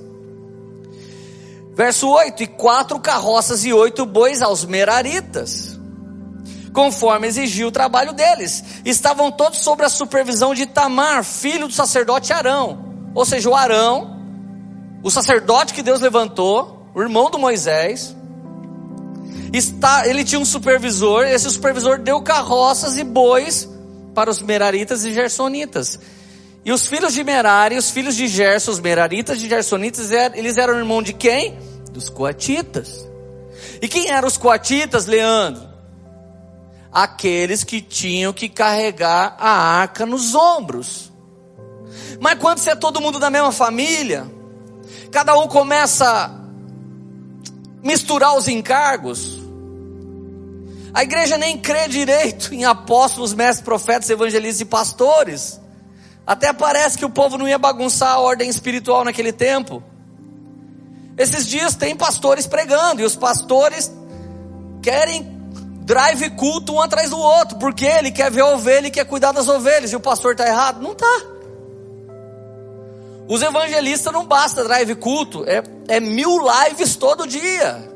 Verso 1.76 2.08
8: 2.08 2.42
E 2.42 2.46
quatro 2.46 2.98
carroças 2.98 3.66
e 3.66 3.72
oito 3.72 4.06
bois 4.06 4.40
aos 4.40 4.64
meraritas, 4.64 5.78
conforme 6.72 7.28
exigiu 7.28 7.68
o 7.68 7.70
trabalho 7.70 8.14
deles. 8.14 8.64
Estavam 8.82 9.30
todos 9.30 9.58
sob 9.58 9.84
a 9.84 9.90
supervisão 9.90 10.54
de 10.54 10.64
Tamar, 10.64 11.22
filho 11.22 11.68
do 11.68 11.74
sacerdote 11.74 12.32
Arão. 12.32 12.86
Ou 13.14 13.26
seja, 13.26 13.50
o 13.50 13.54
Arão, 13.54 14.16
o 15.02 15.10
sacerdote 15.10 15.74
que 15.74 15.82
Deus 15.82 16.00
levantou, 16.00 16.88
o 16.94 17.02
irmão 17.02 17.30
do 17.30 17.38
Moisés, 17.38 18.16
está, 19.52 20.08
ele 20.08 20.24
tinha 20.24 20.40
um 20.40 20.46
supervisor, 20.46 21.26
esse 21.26 21.50
supervisor 21.50 21.98
deu 21.98 22.22
carroças 22.22 22.96
e 22.96 23.04
bois 23.04 23.68
para 24.14 24.30
os 24.30 24.40
meraritas 24.40 25.04
e 25.04 25.12
gersonitas. 25.12 25.98
E 26.66 26.72
os 26.72 26.88
filhos 26.88 27.14
de 27.14 27.22
Merari, 27.22 27.78
os 27.78 27.90
filhos 27.90 28.16
de 28.16 28.26
Gerson, 28.26 28.72
os 28.72 28.80
Meraritas 28.80 29.40
e 29.40 29.48
Gersonitas, 29.48 30.10
eles 30.10 30.58
eram 30.58 30.76
irmão 30.76 31.00
de 31.00 31.12
quem? 31.12 31.56
Dos 31.92 32.08
coatitas. 32.08 33.06
E 33.80 33.86
quem 33.86 34.10
eram 34.10 34.26
os 34.26 34.36
coatitas, 34.36 35.06
Leandro? 35.06 35.62
Aqueles 36.90 37.62
que 37.62 37.80
tinham 37.80 38.32
que 38.32 38.48
carregar 38.48 39.36
a 39.38 39.48
arca 39.48 40.04
nos 40.04 40.34
ombros. 40.34 41.12
Mas 42.18 42.36
quando 42.40 42.58
você 42.58 42.70
é 42.70 42.74
todo 42.74 43.00
mundo 43.00 43.20
da 43.20 43.30
mesma 43.30 43.52
família, 43.52 44.26
cada 45.12 45.38
um 45.38 45.46
começa 45.46 46.04
a 46.04 46.30
misturar 47.80 48.36
os 48.36 48.48
encargos. 48.48 49.38
A 50.92 51.04
igreja 51.04 51.38
nem 51.38 51.56
crê 51.56 51.86
direito 51.86 52.52
em 52.52 52.64
apóstolos, 52.64 53.32
mestres, 53.34 53.64
profetas, 53.64 54.10
evangelistas 54.10 54.62
e 54.62 54.64
pastores. 54.64 55.60
Até 56.26 56.52
parece 56.52 56.98
que 56.98 57.04
o 57.04 57.10
povo 57.10 57.38
não 57.38 57.46
ia 57.46 57.58
bagunçar 57.58 58.12
a 58.14 58.18
ordem 58.18 58.48
espiritual 58.48 59.04
naquele 59.04 59.32
tempo. 59.32 59.82
Esses 61.16 61.46
dias 61.46 61.76
tem 61.76 61.94
pastores 61.94 62.46
pregando 62.46 63.00
e 63.00 63.04
os 63.04 63.14
pastores 63.14 63.90
querem 64.82 65.36
drive 65.82 66.30
culto 66.30 66.74
um 66.74 66.80
atrás 66.80 67.10
do 67.10 67.18
outro, 67.18 67.58
porque 67.58 67.86
ele 67.86 68.10
quer 68.10 68.30
ver 68.30 68.40
a 68.40 68.48
ovelha 68.48 68.88
e 68.88 68.90
quer 68.90 69.04
cuidar 69.06 69.30
das 69.30 69.48
ovelhas 69.48 69.92
e 69.92 69.96
o 69.96 70.00
pastor 70.00 70.32
está 70.32 70.46
errado? 70.46 70.82
Não 70.82 70.92
está. 70.92 71.22
Os 73.28 73.40
evangelistas 73.40 74.12
não 74.12 74.26
basta 74.26 74.64
drive 74.64 74.96
culto, 74.96 75.44
é, 75.46 75.62
é 75.88 76.00
mil 76.00 76.38
lives 76.40 76.96
todo 76.96 77.26
dia. 77.26 77.95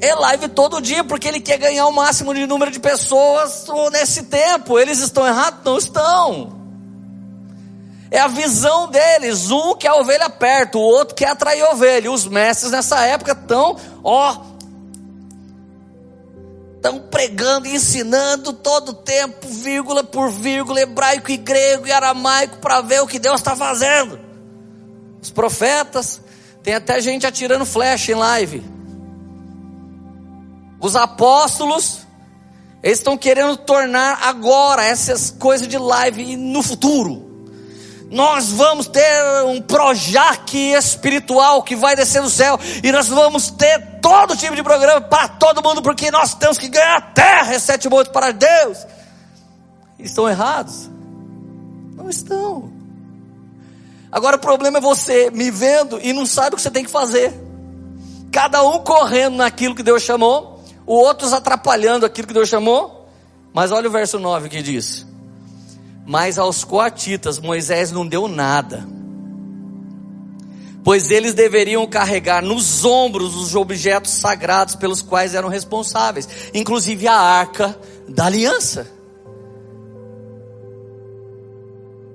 É 0.00 0.14
live 0.14 0.48
todo 0.48 0.80
dia 0.80 1.02
porque 1.02 1.26
ele 1.26 1.40
quer 1.40 1.58
ganhar 1.58 1.86
o 1.86 1.92
máximo 1.92 2.34
de 2.34 2.46
número 2.46 2.70
de 2.70 2.78
pessoas 2.78 3.66
nesse 3.92 4.24
tempo. 4.24 4.78
Eles 4.78 4.98
estão 4.98 5.26
errados? 5.26 5.60
Não 5.64 5.78
estão. 5.78 6.56
É 8.10 8.20
a 8.20 8.28
visão 8.28 8.88
deles. 8.88 9.50
Um 9.50 9.74
quer 9.74 9.88
a 9.88 9.96
ovelha 9.96 10.28
perto, 10.28 10.78
o 10.78 10.82
outro 10.82 11.14
quer 11.14 11.28
atrair 11.28 11.62
a 11.62 11.70
ovelha. 11.70 12.10
Os 12.10 12.26
mestres 12.26 12.70
nessa 12.70 13.00
época 13.04 13.32
estão, 13.32 13.76
ó, 14.04 14.36
estão 16.76 17.00
pregando 17.00 17.66
e 17.66 17.74
ensinando 17.74 18.52
todo 18.52 18.92
tempo, 18.92 19.48
vírgula 19.48 20.04
por 20.04 20.30
vírgula, 20.30 20.80
hebraico 20.80 21.30
e 21.30 21.36
grego 21.36 21.86
e 21.86 21.92
aramaico, 21.92 22.58
para 22.58 22.80
ver 22.80 23.02
o 23.02 23.06
que 23.06 23.18
Deus 23.18 23.40
está 23.40 23.56
fazendo. 23.56 24.20
Os 25.20 25.30
profetas, 25.30 26.20
tem 26.62 26.74
até 26.74 27.00
gente 27.00 27.26
atirando 27.26 27.64
flecha 27.64 28.12
em 28.12 28.14
live. 28.14 28.75
Os 30.80 30.94
apóstolos, 30.94 32.06
eles 32.82 32.98
estão 32.98 33.16
querendo 33.16 33.56
tornar 33.56 34.20
agora 34.22 34.84
essas 34.84 35.30
coisas 35.30 35.66
de 35.66 35.78
live 35.78 36.36
no 36.36 36.62
futuro. 36.62 37.24
Nós 38.10 38.50
vamos 38.50 38.86
ter 38.86 39.44
um 39.46 39.60
Projac 39.60 40.56
espiritual 40.56 41.62
que 41.62 41.74
vai 41.74 41.96
descer 41.96 42.22
do 42.22 42.30
céu 42.30 42.58
e 42.82 42.92
nós 42.92 43.08
vamos 43.08 43.50
ter 43.50 43.98
todo 44.00 44.36
tipo 44.36 44.54
de 44.54 44.62
programa 44.62 45.00
para 45.00 45.26
todo 45.26 45.62
mundo 45.62 45.82
porque 45.82 46.10
nós 46.10 46.34
temos 46.34 46.56
que 46.56 46.68
ganhar 46.68 46.98
a 46.98 47.00
terra, 47.00 47.54
é 47.54 47.58
sete 47.58 47.88
montes 47.88 48.12
para 48.12 48.30
Deus. 48.30 48.86
Estão 49.98 50.28
errados? 50.28 50.88
Não 51.96 52.08
estão. 52.08 52.70
Agora 54.12 54.36
o 54.36 54.40
problema 54.40 54.78
é 54.78 54.80
você 54.80 55.30
me 55.32 55.50
vendo 55.50 55.98
e 56.00 56.12
não 56.12 56.24
sabe 56.24 56.54
o 56.54 56.56
que 56.56 56.62
você 56.62 56.70
tem 56.70 56.84
que 56.84 56.90
fazer. 56.90 57.34
Cada 58.30 58.62
um 58.62 58.78
correndo 58.78 59.36
naquilo 59.36 59.74
que 59.74 59.82
Deus 59.82 60.02
chamou 60.02 60.55
outros 60.86 61.32
atrapalhando 61.32 62.06
aquilo 62.06 62.28
que 62.28 62.34
Deus 62.34 62.48
chamou. 62.48 63.08
Mas 63.52 63.72
olha 63.72 63.88
o 63.88 63.92
verso 63.92 64.18
9 64.18 64.48
que 64.48 64.62
diz: 64.62 65.04
Mas 66.06 66.38
aos 66.38 66.62
coatitas 66.62 67.38
Moisés 67.38 67.90
não 67.90 68.06
deu 68.06 68.28
nada, 68.28 68.86
pois 70.84 71.10
eles 71.10 71.34
deveriam 71.34 71.86
carregar 71.86 72.42
nos 72.42 72.84
ombros 72.84 73.34
os 73.34 73.54
objetos 73.54 74.12
sagrados 74.12 74.76
pelos 74.76 75.02
quais 75.02 75.34
eram 75.34 75.48
responsáveis, 75.48 76.28
inclusive 76.54 77.08
a 77.08 77.18
arca 77.18 77.78
da 78.08 78.26
aliança. 78.26 78.94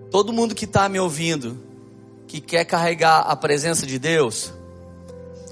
Todo 0.10 0.34
mundo 0.34 0.54
que 0.54 0.66
está 0.66 0.88
me 0.88 1.00
ouvindo, 1.00 1.58
que 2.28 2.40
quer 2.40 2.66
carregar 2.66 3.22
a 3.22 3.36
presença 3.36 3.86
de 3.86 3.98
Deus, 3.98 4.54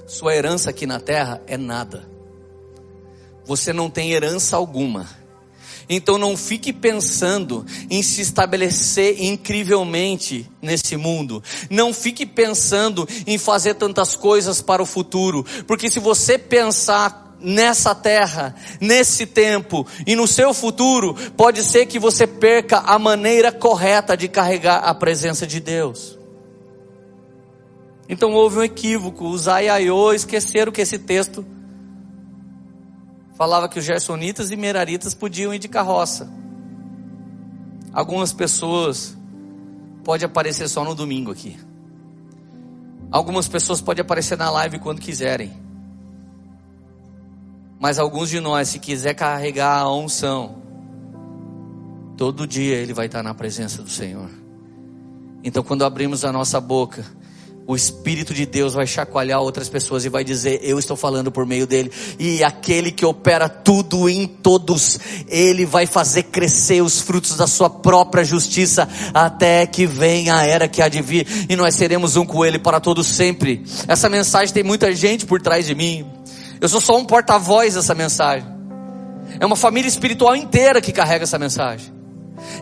sua 0.06 0.34
herança 0.34 0.70
aqui 0.70 0.86
na 0.86 1.00
terra 1.00 1.40
é 1.46 1.56
nada 1.56 2.09
você 3.50 3.72
não 3.72 3.90
tem 3.90 4.12
herança 4.12 4.54
alguma. 4.56 5.08
Então 5.88 6.16
não 6.16 6.36
fique 6.36 6.72
pensando 6.72 7.66
em 7.90 8.00
se 8.00 8.20
estabelecer 8.20 9.20
incrivelmente 9.20 10.48
nesse 10.62 10.96
mundo. 10.96 11.42
Não 11.68 11.92
fique 11.92 12.24
pensando 12.24 13.08
em 13.26 13.38
fazer 13.38 13.74
tantas 13.74 14.14
coisas 14.14 14.62
para 14.62 14.80
o 14.80 14.86
futuro, 14.86 15.44
porque 15.66 15.90
se 15.90 15.98
você 15.98 16.38
pensar 16.38 17.36
nessa 17.40 17.92
terra, 17.92 18.54
nesse 18.80 19.26
tempo 19.26 19.84
e 20.06 20.14
no 20.14 20.28
seu 20.28 20.54
futuro, 20.54 21.16
pode 21.36 21.64
ser 21.64 21.86
que 21.86 21.98
você 21.98 22.28
perca 22.28 22.78
a 22.78 23.00
maneira 23.00 23.50
correta 23.50 24.16
de 24.16 24.28
carregar 24.28 24.76
a 24.76 24.94
presença 24.94 25.44
de 25.44 25.58
Deus. 25.58 26.16
Então 28.08 28.32
houve 28.32 28.58
um 28.58 28.62
equívoco, 28.62 29.28
os 29.28 29.48
aiaiô 29.48 30.12
esqueceram 30.12 30.70
que 30.70 30.82
esse 30.82 31.00
texto 31.00 31.44
falava 33.40 33.70
que 33.70 33.78
os 33.78 33.86
gersonitas 33.86 34.50
e 34.50 34.56
meraritas 34.56 35.14
podiam 35.14 35.54
ir 35.54 35.58
de 35.58 35.66
carroça. 35.66 36.30
Algumas 37.90 38.34
pessoas 38.34 39.16
pode 40.04 40.26
aparecer 40.26 40.68
só 40.68 40.84
no 40.84 40.94
domingo 40.94 41.30
aqui. 41.30 41.58
Algumas 43.10 43.48
pessoas 43.48 43.80
podem 43.80 44.02
aparecer 44.02 44.36
na 44.36 44.50
live 44.50 44.78
quando 44.78 45.00
quiserem. 45.00 45.54
Mas 47.80 47.98
alguns 47.98 48.28
de 48.28 48.40
nós, 48.40 48.68
se 48.68 48.78
quiser 48.78 49.14
carregar 49.14 49.78
a 49.78 49.90
unção, 49.90 50.56
todo 52.18 52.46
dia 52.46 52.76
ele 52.76 52.92
vai 52.92 53.06
estar 53.06 53.22
na 53.22 53.32
presença 53.32 53.82
do 53.82 53.88
Senhor. 53.88 54.28
Então, 55.42 55.62
quando 55.62 55.82
abrimos 55.86 56.26
a 56.26 56.30
nossa 56.30 56.60
boca, 56.60 57.06
o 57.66 57.76
Espírito 57.76 58.34
de 58.34 58.44
Deus 58.44 58.74
vai 58.74 58.86
chacoalhar 58.86 59.40
outras 59.40 59.68
pessoas 59.68 60.04
e 60.04 60.08
vai 60.08 60.24
dizer: 60.24 60.60
Eu 60.62 60.78
estou 60.78 60.96
falando 60.96 61.30
por 61.30 61.46
meio 61.46 61.66
dele. 61.66 61.90
E 62.18 62.42
aquele 62.42 62.90
que 62.90 63.06
opera 63.06 63.48
tudo 63.48 64.08
em 64.08 64.26
todos, 64.26 64.98
ele 65.28 65.64
vai 65.64 65.86
fazer 65.86 66.24
crescer 66.24 66.82
os 66.82 67.00
frutos 67.00 67.36
da 67.36 67.46
sua 67.46 67.70
própria 67.70 68.24
justiça, 68.24 68.88
até 69.14 69.66
que 69.66 69.86
venha 69.86 70.34
a 70.34 70.44
era 70.44 70.68
que 70.68 70.82
há 70.82 70.88
de 70.88 71.00
vir, 71.00 71.26
e 71.48 71.54
nós 71.54 71.74
seremos 71.74 72.16
um 72.16 72.26
com 72.26 72.44
ele 72.44 72.58
para 72.58 72.80
todos 72.80 73.06
sempre. 73.06 73.64
Essa 73.86 74.08
mensagem 74.08 74.52
tem 74.52 74.64
muita 74.64 74.92
gente 74.94 75.24
por 75.24 75.40
trás 75.40 75.66
de 75.66 75.74
mim. 75.74 76.04
Eu 76.60 76.68
sou 76.68 76.80
só 76.80 76.98
um 76.98 77.04
porta-voz 77.04 77.74
dessa 77.74 77.94
mensagem. 77.94 78.46
É 79.38 79.46
uma 79.46 79.56
família 79.56 79.88
espiritual 79.88 80.34
inteira 80.34 80.80
que 80.80 80.92
carrega 80.92 81.22
essa 81.22 81.38
mensagem. 81.38 81.99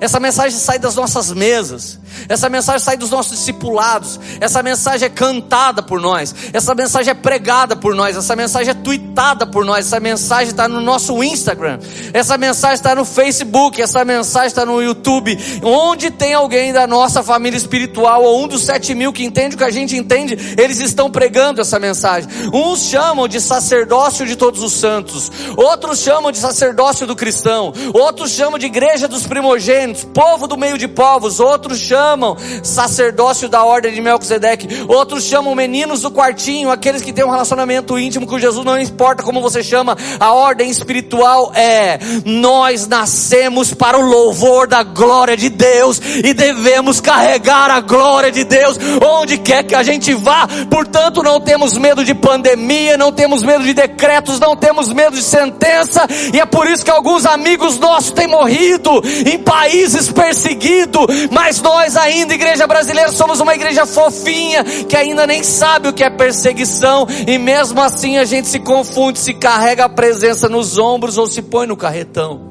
Essa 0.01 0.21
mensagem 0.21 0.59
sai 0.59 0.79
das 0.79 0.95
nossas 0.95 1.33
mesas. 1.33 1.99
Essa 2.29 2.49
mensagem 2.49 2.81
sai 2.81 2.97
dos 2.97 3.11
nossos 3.11 3.39
discipulados. 3.39 4.19
Essa 4.41 4.63
mensagem 4.63 5.07
é 5.07 5.09
cantada 5.09 5.83
por 5.83 6.01
nós. 6.01 6.35
Essa 6.53 6.75
mensagem 6.75 7.11
é 7.11 7.15
pregada 7.15 7.77
por 7.77 7.95
nós. 7.95 8.17
Essa 8.17 8.37
mensagem 8.37 8.71
é 8.71 8.75
tweetada 8.75 9.47
por 9.47 9.65
nós. 9.65 9.87
Essa 9.87 10.01
mensagem 10.01 10.51
está 10.51 10.69
no 10.69 10.81
nosso 10.81 11.23
Instagram. 11.23 11.79
Essa 12.13 12.39
mensagem 12.39 12.77
está 12.77 12.95
no 12.95 13.05
Facebook. 13.05 13.81
Essa 13.81 14.05
mensagem 14.05 14.49
está 14.49 14.65
no 14.65 14.83
YouTube. 14.83 15.39
Onde 15.63 16.11
tem 16.11 16.35
alguém 16.35 16.73
da 16.73 16.87
nossa 16.87 17.23
família 17.23 17.57
espiritual 17.57 18.23
ou 18.23 18.45
um 18.45 18.49
dos 18.49 18.65
sete 18.65 18.95
mil 18.95 19.13
que 19.13 19.25
entende 19.25 19.55
o 19.55 19.59
que 19.59 19.65
a 19.65 19.71
gente 19.71 19.97
entende, 19.97 20.37
eles 20.57 20.81
estão 20.81 21.11
pregando 21.11 21.61
essa 21.61 21.79
mensagem. 21.79 22.29
Uns 22.53 22.83
chamam 22.83 23.29
de 23.29 23.41
sacerdócio 23.41 24.27
de 24.27 24.37
todos 24.37 24.63
os 24.63 24.73
santos. 24.73 25.31
Outros 25.57 26.01
chamam 26.01 26.31
de 26.31 26.39
sacerdócio 26.39 27.07
do 27.07 27.17
cristão. 27.17 27.73
Outros 27.93 28.31
chamam 28.33 28.59
de 28.59 28.67
igreja 28.67 29.09
dos 29.09 29.27
primogênitos 29.69 30.05
povo 30.05 30.47
do 30.47 30.57
meio 30.57 30.79
de 30.79 30.89
povos, 30.89 31.41
outros 31.41 31.79
chamam 31.79 32.37
sacerdócio 32.63 33.49
da 33.49 33.63
ordem 33.63 33.93
de 33.93 34.01
Melquisedeque, 34.01 34.85
outros 34.89 35.25
chamam 35.25 35.55
meninos 35.55 36.01
do 36.01 36.11
quartinho, 36.11 36.71
aqueles 36.71 37.03
que 37.03 37.13
têm 37.13 37.25
um 37.25 37.31
relacionamento 37.31 37.99
íntimo 37.99 38.27
com 38.27 38.39
Jesus, 38.39 38.65
não 38.65 38.81
importa 38.81 39.23
como 39.23 39.43
você 39.43 39.63
chama, 39.63 39.97
a 40.19 40.33
ordem 40.33 40.71
espiritual 40.71 41.53
é: 41.55 41.99
nós 42.25 42.87
nascemos 42.87 43.75
para 43.75 43.99
o 43.99 44.03
louvor 44.03 44.67
da 44.67 44.83
glória 44.83 45.37
de 45.37 45.51
Deus 45.51 46.01
e 46.25 46.33
devemos 46.33 47.01
carregar 47.01 47.71
a 47.71 47.81
glória 47.81 48.33
de 48.33 48.45
Deus 48.45 48.79
onde 49.05 49.37
quer 49.37 49.65
que 49.65 49.75
a 49.75 49.83
gente 49.83 50.15
vá, 50.15 50.49
portanto, 50.71 51.23
não 51.23 51.41
temos 51.41 51.77
medo 51.77 52.05
de 52.05 52.15
pandemia, 52.15 52.97
não 52.97 53.13
temos 53.13 53.43
medo 53.43 53.65
de 53.65 53.75
decretos, 53.75 54.41
não 54.41 54.57
temos 54.57 54.93
medo 54.93 55.17
de 55.17 55.23
sentença, 55.23 56.07
e 56.33 56.41
é 56.41 56.47
por 56.47 56.67
isso 56.67 56.85
que 56.85 56.91
alguns 56.91 57.27
amigos 57.27 57.79
nossos 57.79 58.13
têm 58.13 58.27
morrido 58.27 59.03
em 59.27 59.39
países 59.59 60.09
perseguidos, 60.13 61.07
mas 61.33 61.61
nós 61.61 61.97
ainda, 61.97 62.33
igreja 62.33 62.65
brasileira, 62.65 63.11
somos 63.11 63.41
uma 63.41 63.57
igreja 63.57 63.85
fofinha, 63.85 64.63
que 64.63 64.97
ainda 64.97 65.27
nem 65.27 65.43
sabe 65.43 65.89
o 65.89 65.93
que 65.93 66.05
é 66.05 66.11
perseguição, 66.11 67.09
e 67.27 67.37
mesmo 67.39 67.81
assim 67.81 68.19
a 68.19 68.25
gente 68.25 68.47
se 68.47 68.61
confunde, 68.61 69.19
se 69.19 69.35
carrega 69.35 69.85
a 69.85 69.89
presença 69.89 70.49
nos 70.49 70.79
ombros 70.79 71.19
ou 71.19 71.27
se 71.27 71.43
põe 71.43 71.67
no 71.67 71.77
carretão. 71.77 72.47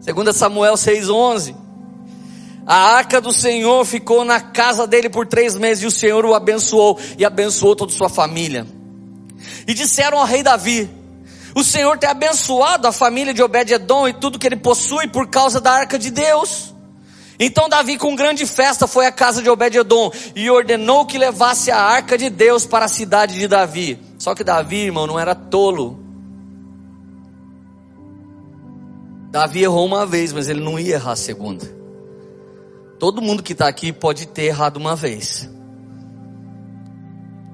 Segunda 0.00 0.32
Samuel 0.32 0.74
6:11. 0.74 1.54
A 2.66 2.96
arca 2.96 3.20
do 3.20 3.32
Senhor 3.32 3.84
ficou 3.84 4.24
na 4.24 4.40
casa 4.40 4.86
dele 4.86 5.08
por 5.08 5.26
três 5.26 5.54
meses 5.54 5.84
e 5.84 5.86
o 5.86 5.90
Senhor 5.90 6.24
o 6.24 6.34
abençoou 6.34 6.98
e 7.16 7.24
abençoou 7.24 7.76
toda 7.76 7.92
sua 7.92 8.08
família. 8.08 8.66
E 9.68 9.72
disseram 9.72 10.18
ao 10.18 10.24
rei 10.24 10.42
Davi: 10.42 11.03
O 11.54 11.62
Senhor 11.62 11.96
tem 11.98 12.10
abençoado 12.10 12.86
a 12.88 12.92
família 12.92 13.32
de 13.32 13.42
Obed-Edom 13.42 14.08
e 14.08 14.12
tudo 14.12 14.38
que 14.38 14.46
ele 14.46 14.56
possui 14.56 15.06
por 15.06 15.28
causa 15.28 15.60
da 15.60 15.70
arca 15.70 15.98
de 15.98 16.10
Deus. 16.10 16.74
Então 17.38 17.68
Davi, 17.68 17.96
com 17.96 18.14
grande 18.16 18.46
festa, 18.46 18.86
foi 18.86 19.06
à 19.06 19.12
casa 19.12 19.42
de 19.42 19.48
Obed-Edom 19.48 20.10
e 20.34 20.50
ordenou 20.50 21.06
que 21.06 21.18
levasse 21.18 21.70
a 21.70 21.78
arca 21.78 22.18
de 22.18 22.28
Deus 22.28 22.66
para 22.66 22.86
a 22.86 22.88
cidade 22.88 23.34
de 23.34 23.46
Davi. 23.46 24.00
Só 24.18 24.34
que 24.34 24.42
Davi, 24.42 24.86
irmão, 24.86 25.06
não 25.06 25.18
era 25.18 25.34
tolo. 25.34 26.00
Davi 29.30 29.62
errou 29.62 29.84
uma 29.84 30.06
vez, 30.06 30.32
mas 30.32 30.48
ele 30.48 30.60
não 30.60 30.78
ia 30.78 30.94
errar 30.94 31.12
a 31.12 31.16
segunda. 31.16 31.66
Todo 32.98 33.20
mundo 33.20 33.42
que 33.42 33.52
está 33.52 33.68
aqui 33.68 33.92
pode 33.92 34.26
ter 34.26 34.44
errado 34.44 34.76
uma 34.76 34.94
vez. 34.94 35.48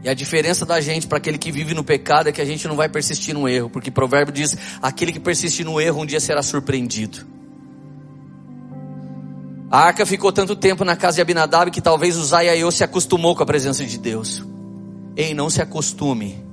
E 0.02 0.08
a 0.08 0.14
diferença 0.14 0.64
da 0.64 0.80
gente 0.80 1.06
para 1.06 1.18
aquele 1.18 1.36
que 1.36 1.52
vive 1.52 1.74
no 1.74 1.84
pecado 1.84 2.28
é 2.28 2.32
que 2.32 2.40
a 2.40 2.44
gente 2.44 2.66
não 2.66 2.76
vai 2.76 2.88
persistir 2.88 3.34
no 3.34 3.48
erro, 3.48 3.68
porque 3.68 3.90
o 3.90 3.92
provérbio 3.92 4.32
diz: 4.32 4.56
aquele 4.80 5.12
que 5.12 5.20
persiste 5.20 5.62
no 5.62 5.80
erro 5.80 6.02
um 6.02 6.06
dia 6.06 6.20
será 6.20 6.42
surpreendido. 6.42 7.26
A 9.70 9.78
arca 9.78 10.04
ficou 10.04 10.32
tanto 10.32 10.56
tempo 10.56 10.84
na 10.84 10.96
casa 10.96 11.16
de 11.16 11.22
Abinadab 11.22 11.70
que 11.70 11.80
talvez 11.80 12.16
o 12.16 12.24
Zaiaiô 12.24 12.70
se 12.72 12.82
acostumou 12.82 13.36
com 13.36 13.42
a 13.42 13.46
presença 13.46 13.84
de 13.84 13.98
Deus. 13.98 14.42
Ei, 15.16 15.32
não 15.32 15.48
se 15.48 15.62
acostume 15.62 16.49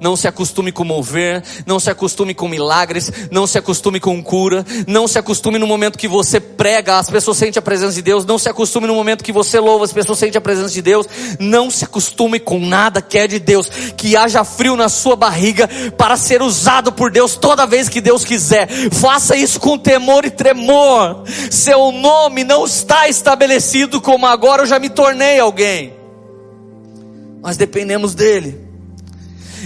não 0.00 0.16
se 0.16 0.26
acostume 0.26 0.72
com 0.72 0.84
mover, 0.84 1.42
não 1.66 1.78
se 1.78 1.90
acostume 1.90 2.34
com 2.34 2.48
milagres, 2.48 3.12
não 3.30 3.46
se 3.46 3.58
acostume 3.58 4.00
com 4.00 4.22
cura, 4.22 4.64
não 4.86 5.06
se 5.06 5.18
acostume 5.18 5.58
no 5.58 5.66
momento 5.66 5.98
que 5.98 6.08
você 6.08 6.40
prega, 6.40 6.98
as 6.98 7.10
pessoas 7.10 7.36
sentem 7.36 7.58
a 7.58 7.62
presença 7.62 7.94
de 7.94 8.02
Deus, 8.02 8.24
não 8.24 8.38
se 8.38 8.48
acostume 8.48 8.86
no 8.86 8.94
momento 8.94 9.22
que 9.22 9.32
você 9.32 9.60
louva, 9.60 9.84
as 9.84 9.92
pessoas 9.92 10.18
sentem 10.18 10.38
a 10.38 10.42
presença 10.42 10.70
de 10.70 10.82
Deus, 10.82 11.06
não 11.38 11.70
se 11.70 11.84
acostume 11.84 12.40
com 12.40 12.58
nada 12.58 13.02
que 13.02 13.18
é 13.18 13.26
de 13.26 13.38
Deus, 13.38 13.68
que 13.96 14.16
haja 14.16 14.42
frio 14.42 14.76
na 14.76 14.88
sua 14.88 15.14
barriga 15.14 15.68
para 15.96 16.16
ser 16.16 16.42
usado 16.42 16.92
por 16.92 17.10
Deus 17.10 17.36
toda 17.36 17.66
vez 17.66 17.88
que 17.88 18.00
Deus 18.00 18.24
quiser. 18.24 18.68
Faça 18.90 19.36
isso 19.36 19.60
com 19.60 19.76
temor 19.76 20.24
e 20.24 20.30
tremor. 20.30 21.24
Seu 21.50 21.92
nome 21.92 22.44
não 22.44 22.64
está 22.64 23.08
estabelecido 23.08 24.00
como 24.00 24.26
agora 24.26 24.62
eu 24.62 24.66
já 24.66 24.78
me 24.78 24.88
tornei 24.88 25.38
alguém. 25.38 25.92
Nós 27.42 27.56
dependemos 27.56 28.14
dele. 28.14 28.69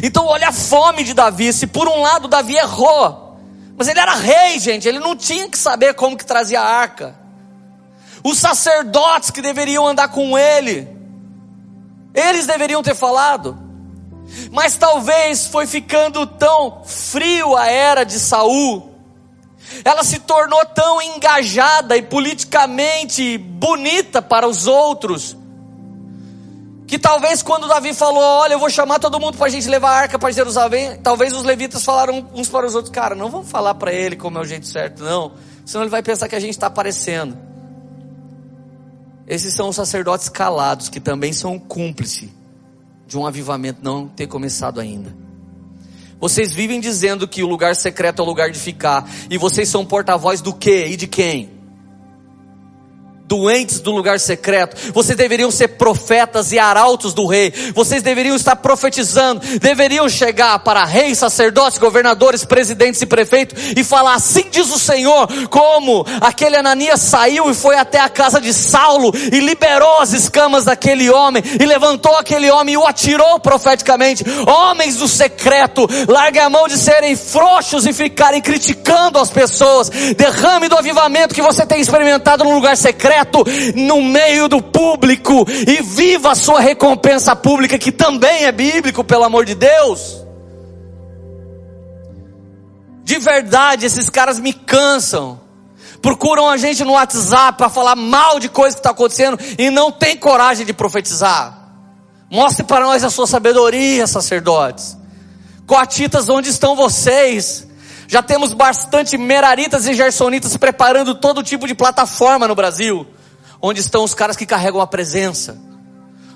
Então, 0.03 0.27
olha 0.27 0.49
a 0.49 0.53
fome 0.53 1.05
de 1.05 1.15
Davi. 1.15 1.53
Se 1.53 1.67
por 1.67 1.89
um 1.89 2.01
lado 2.01 2.29
Davi 2.29 2.57
errou, 2.57 3.39
mas 3.77 3.89
ele 3.89 4.01
era 4.01 4.15
rei, 4.15 4.59
gente, 4.59 4.89
ele 4.89 4.99
não 4.99 5.17
tinha 5.17 5.49
que 5.49 5.59
saber 5.59 5.95
como 5.95 6.17
que 6.17 6.25
trazia 6.25 6.61
a 6.61 6.67
arca. 6.67 7.17
Os 8.23 8.39
sacerdotes 8.39 9.31
que 9.31 9.43
deveriam 9.43 9.87
andar 9.87 10.09
com 10.09 10.39
ele, 10.39 10.89
eles 12.15 12.47
deveriam 12.47 12.83
ter 12.83 12.95
falado. 12.95 13.59
Mas 14.51 14.77
talvez 14.77 15.47
foi 15.47 15.67
ficando 15.67 16.27
tão 16.27 16.83
frio 16.85 17.57
a 17.57 17.67
era 17.67 18.05
de 18.05 18.19
Saul, 18.19 18.95
ela 19.85 20.05
se 20.05 20.21
tornou 20.21 20.65
tão 20.67 21.01
engajada 21.03 21.97
e 21.97 22.03
politicamente 22.03 23.37
bonita 23.39 24.23
para 24.23 24.47
os 24.47 24.67
outros, 24.67 25.37
que 26.87 26.99
talvez 26.99 27.43
quando 27.43 27.67
Davi 27.67 27.95
falou, 27.95 28.23
olha, 28.23 28.55
eu 28.55 28.59
vou 28.59 28.69
chamar 28.69 28.99
todo 28.99 29.19
mundo 29.19 29.39
para 29.39 29.47
a 29.47 29.51
gente 29.51 29.69
levar 29.69 29.91
a 29.91 29.97
arca 30.01 30.19
para 30.19 30.31
Jerusalém, 30.31 30.99
talvez 31.03 31.33
os 31.33 31.43
levitas 31.43 31.83
falaram 31.83 32.29
uns 32.35 32.49
para 32.49 32.67
os 32.67 32.75
outros, 32.75 32.93
cara, 32.93 33.15
não 33.15 33.31
vamos 33.31 33.51
falar 33.51 33.75
para 33.75 33.93
ele 33.93 34.17
como 34.17 34.39
é 34.39 34.41
o 34.41 34.45
jeito 34.45 34.67
certo, 34.67 35.03
não, 35.03 35.33
senão 35.65 35.85
ele 35.85 35.91
vai 35.91 36.03
pensar 36.03 36.29
que 36.29 36.37
a 36.37 36.41
gente 36.41 36.51
está 36.51 36.67
aparecendo. 36.67 37.37
Esses 39.27 39.55
são 39.55 39.71
os 39.71 39.77
sacerdotes 39.77 40.29
calados, 40.29 40.91
que 40.91 41.01
também 41.01 41.33
são 41.33 41.59
cúmplice 41.59 42.31
de 43.07 43.17
um 43.17 43.27
avivamento 43.27 43.81
não 43.83 44.07
ter 44.07 44.27
começado 44.27 44.81
ainda. 44.81 45.17
Vocês 46.21 46.53
vivem 46.53 46.81
dizendo 46.81 47.27
que 47.27 47.43
o 47.43 47.47
lugar 47.47 47.75
secreto 47.75 48.21
é 48.21 48.23
o 48.23 48.27
lugar 48.27 48.51
de 48.51 48.59
ficar, 48.59 49.09
e 49.31 49.39
vocês 49.39 49.69
são 49.69 49.87
porta-voz 49.87 50.43
do 50.43 50.53
que 50.53 50.87
e 50.87 50.97
de 50.97 51.07
quem? 51.07 51.54
Doentes 53.35 53.81
do 53.81 53.91
lugar 53.91 54.21
secreto. 54.21 54.93
Vocês 54.93 55.19
deveriam 55.19 55.51
ser 55.51 55.69
profetas 55.69 56.53
e 56.53 56.59
arautos 56.59 57.13
do 57.13 57.27
rei. 57.27 57.53
Vocês 57.75 58.01
deveriam 58.01 58.37
estar 58.37 58.55
profetizando. 58.57 59.41
Deveriam 59.59 60.09
chegar 60.09 60.61
para 60.61 60.85
reis, 60.85 61.19
sacerdotes, 61.19 61.79
governadores, 61.79 62.45
presidentes 62.45 63.03
e 63.03 63.07
prefeitos 63.07 63.61
e 63.77 63.83
falar: 63.83 64.15
Assim 64.15 64.45
diz 64.51 64.71
o 64.71 64.79
Senhor, 64.79 65.27
como 65.49 66.07
aquele 66.21 66.57
Ananias 66.57 67.01
saiu 67.01 67.51
e 67.51 67.55
foi 67.55 67.77
até 67.77 67.99
a 67.99 68.09
casa 68.09 68.41
de 68.41 68.53
Saulo 68.53 69.13
e 69.33 69.41
liberou 69.41 69.99
as 69.99 70.13
escamas 70.13 70.65
daquele 70.65 71.11
homem 71.11 71.43
e 71.61 71.67
levantou 71.67 72.17
aquele 72.17 72.49
homem 72.51 72.75
e 72.75 72.79
o 72.79 72.87
atirou 72.87 73.41
profeticamente. 73.41 74.25
Homens 74.47 74.97
do 74.97 75.09
secreto, 75.09 75.89
larguem 76.07 76.43
a 76.43 76.49
mão 76.49 76.69
de 76.69 76.79
serem 76.79 77.17
frouxos 77.17 77.85
e 77.85 77.93
ficarem 77.93 78.41
criticando 78.41 79.19
as 79.19 79.31
pessoas. 79.31 79.89
Derrame 80.17 80.69
do 80.69 80.79
avivamento 80.79 81.35
que 81.35 81.43
você 81.43 81.67
tem 81.67 81.81
experimentado 81.81 82.45
no 82.45 82.55
lugar 82.55 82.77
secreto 82.77 83.24
secreto 83.25 83.45
no 83.75 84.03
meio 84.03 84.49
do 84.49 84.63
público 84.63 85.47
e 85.49 85.83
viva 85.83 86.33
a 86.33 86.35
sua 86.35 86.61
recompensa 86.61 87.35
pública, 87.35 87.79
que 87.79 87.91
também 87.91 88.45
é 88.45 88.53
bíblico, 88.53 89.03
pelo 89.03 89.25
amor 89.25 89.45
de 89.45 89.55
Deus. 89.55 90.23
De 93.03 93.19
verdade, 93.19 93.87
esses 93.87 94.09
caras 94.09 94.39
me 94.39 94.53
cansam. 94.53 95.41
Procuram 96.01 96.49
a 96.49 96.57
gente 96.57 96.85
no 96.85 96.93
WhatsApp 96.93 97.57
para 97.57 97.71
falar 97.71 97.97
mal 97.97 98.39
de 98.39 98.49
coisa 98.49 98.77
que 98.77 98.81
está 98.81 98.91
acontecendo 98.91 99.39
e 99.59 99.71
não 99.71 99.91
tem 99.91 100.17
coragem 100.17 100.67
de 100.67 100.73
profetizar. 100.73 101.63
Mostre 102.31 102.65
para 102.65 102.85
nós 102.85 103.05
a 103.05 103.11
sua 103.11 103.27
sabedoria, 103.27 104.07
sacerdotes. 104.07 104.97
Coatitas, 105.67 106.29
onde 106.29 106.51
estão 106.51 106.77
vocês? 106.77 107.67
Já 108.07 108.23
temos 108.23 108.53
bastante 108.53 109.17
meraritas 109.17 109.87
e 109.87 109.95
gersonitas 109.95 110.57
preparando 110.57 111.15
todo 111.15 111.43
tipo 111.43 111.67
de 111.67 111.75
plataforma 111.75 112.47
no 112.47 112.55
Brasil. 112.55 113.07
Onde 113.67 113.81
estão 113.81 114.05
os 114.05 114.13
caras 114.13 114.37
que 114.37 114.45
carregam 114.45 114.79
a 114.79 114.87
presença? 114.87 115.59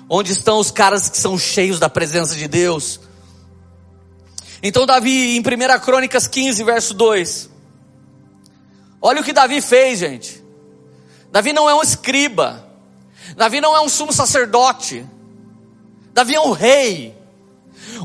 Onde 0.09 0.31
estão 0.31 0.57
os 0.57 0.71
caras 0.71 1.07
que 1.09 1.17
são 1.19 1.37
cheios 1.37 1.79
da 1.79 1.87
presença 1.87 2.33
de 2.33 2.47
Deus? 2.47 2.99
Então 4.63 4.83
Davi, 4.83 5.37
em 5.37 5.39
1 5.39 5.79
Crônicas 5.79 6.25
15, 6.25 6.63
verso 6.63 6.91
2. 6.95 7.47
Olha 8.99 9.21
o 9.21 9.23
que 9.23 9.31
Davi 9.31 9.61
fez, 9.61 9.99
gente. 9.99 10.43
Davi 11.31 11.53
não 11.53 11.69
é 11.69 11.75
um 11.75 11.83
escriba. 11.83 12.67
Davi 13.37 13.61
não 13.61 13.75
é 13.75 13.81
um 13.81 13.89
sumo 13.89 14.11
sacerdote. 14.11 15.05
Davi 16.11 16.33
é 16.33 16.41
um 16.41 16.51
rei. 16.51 17.15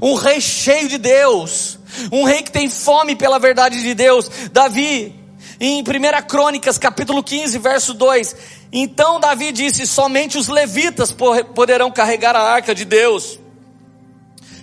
Um 0.02 0.16
rei 0.16 0.38
cheio 0.38 0.86
de 0.86 0.98
Deus 0.98 1.78
um 2.10 2.24
rei 2.24 2.42
que 2.42 2.50
tem 2.50 2.68
fome 2.68 3.14
pela 3.16 3.38
verdade 3.38 3.82
de 3.82 3.94
Deus. 3.94 4.30
Davi, 4.52 5.14
em 5.60 5.82
1 5.82 5.84
Crônicas, 6.28 6.78
capítulo 6.78 7.22
15, 7.22 7.58
verso 7.58 7.94
2: 7.94 8.36
Então 8.72 9.20
Davi 9.20 9.52
disse: 9.52 9.86
Somente 9.86 10.38
os 10.38 10.48
levitas 10.48 11.14
poderão 11.54 11.90
carregar 11.90 12.34
a 12.34 12.42
arca 12.42 12.74
de 12.74 12.84
Deus, 12.84 13.38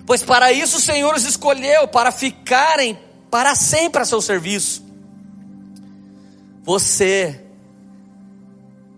pois 0.05 0.23
para 0.23 0.51
isso 0.51 0.77
o 0.77 0.81
Senhor 0.81 1.15
os 1.15 1.25
escolheu, 1.25 1.87
para 1.87 2.11
ficarem 2.11 2.97
para 3.29 3.55
sempre 3.55 4.01
a 4.01 4.05
seu 4.05 4.21
serviço. 4.21 4.83
Você, 6.63 7.41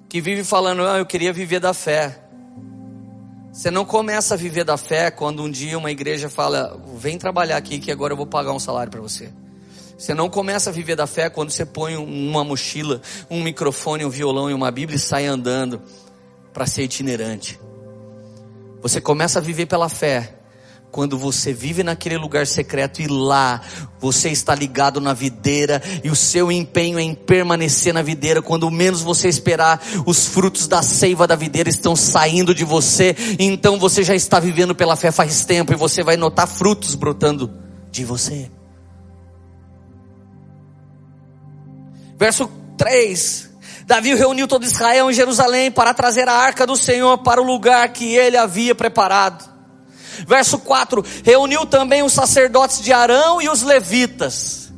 que 0.10 0.20
vive 0.20 0.44
falando, 0.44 0.86
ah, 0.86 0.98
eu 0.98 1.06
queria 1.06 1.32
viver 1.32 1.60
da 1.60 1.74
fé. 1.74 2.20
Você 3.52 3.70
não 3.70 3.86
começa 3.86 4.34
a 4.34 4.38
viver 4.38 4.64
da 4.64 4.78
fé 4.78 5.12
quando 5.12 5.44
um 5.44 5.50
dia 5.50 5.78
uma 5.78 5.92
igreja 5.92 6.28
fala: 6.28 6.82
vem 6.96 7.20
trabalhar 7.20 7.58
aqui 7.58 7.78
que 7.78 7.92
agora 7.92 8.12
eu 8.12 8.18
vou 8.18 8.26
pagar 8.26 8.52
um 8.52 8.60
salário 8.60 8.92
para 8.92 9.00
você. 9.00 9.32
Você 10.04 10.14
não 10.14 10.30
começa 10.30 10.70
a 10.70 10.74
viver 10.74 10.98
da 10.98 11.08
fé 11.08 11.30
quando 11.30 11.50
você 11.50 11.66
põe 11.66 11.96
uma 11.96 12.44
mochila, 12.44 13.02
um 13.30 13.42
microfone, 13.42 14.04
um 14.04 14.10
violão 14.10 14.52
e 14.52 14.54
uma 14.54 14.70
Bíblia 14.70 14.98
e 14.98 15.00
sai 15.00 15.28
andando 15.28 15.82
para 16.52 16.66
ser 16.66 16.84
itinerante. 16.84 17.58
Você 18.82 19.00
começa 19.00 19.40
a 19.40 19.42
viver 19.42 19.66
pela 19.66 19.88
fé 19.88 20.36
quando 20.92 21.18
você 21.18 21.54
vive 21.54 21.84
naquele 21.84 22.18
lugar 22.18 22.46
secreto 22.46 23.02
e 23.02 23.08
lá 23.08 23.62
você 23.98 24.28
está 24.28 24.54
ligado 24.54 25.00
na 25.00 25.14
videira 25.14 25.82
e 26.04 26.10
o 26.10 26.18
seu 26.18 26.52
empenho 26.52 27.00
é 27.00 27.02
em 27.02 27.16
permanecer 27.16 27.94
na 27.94 28.02
videira, 28.02 28.42
quando 28.42 28.70
menos 28.70 29.02
você 29.02 29.30
esperar, 29.30 29.82
os 30.06 30.26
frutos 30.28 30.68
da 30.68 30.82
seiva 30.82 31.26
da 31.26 31.38
videira 31.38 31.70
estão 31.70 31.96
saindo 31.96 32.54
de 32.54 32.66
você, 32.66 33.16
então 33.40 33.80
você 33.80 34.04
já 34.04 34.14
está 34.14 34.38
vivendo 34.38 34.76
pela 34.76 34.98
fé 34.98 35.14
faz 35.14 35.46
tempo 35.46 35.72
e 35.72 35.78
você 35.78 36.04
vai 36.04 36.18
notar 36.18 36.46
frutos 36.46 36.94
brotando 36.94 37.50
de 37.90 38.04
você. 38.04 38.52
Verso 42.24 42.50
3. 42.78 43.50
Davi 43.86 44.16
reuniu 44.16 44.48
todo 44.48 44.64
Israel 44.64 45.12
em 45.12 45.14
Jerusalém 45.14 45.70
para 45.70 45.94
trazer 45.94 46.26
a 46.30 46.34
arca 46.34 46.66
do 46.66 46.78
Senhor 46.78 47.18
para 47.18 47.42
o 47.42 47.44
lugar 47.44 47.90
que 47.90 48.16
ele 48.16 48.38
havia 48.38 48.74
preparado. 48.74 49.44
Verso 50.26 50.58
4: 50.58 51.04
reuniu 51.22 51.66
também 51.66 52.02
os 52.02 52.14
sacerdotes 52.14 52.82
de 52.82 52.94
Arão 52.94 53.42
e 53.42 53.50
os 53.50 53.62
levitas. 53.62 54.72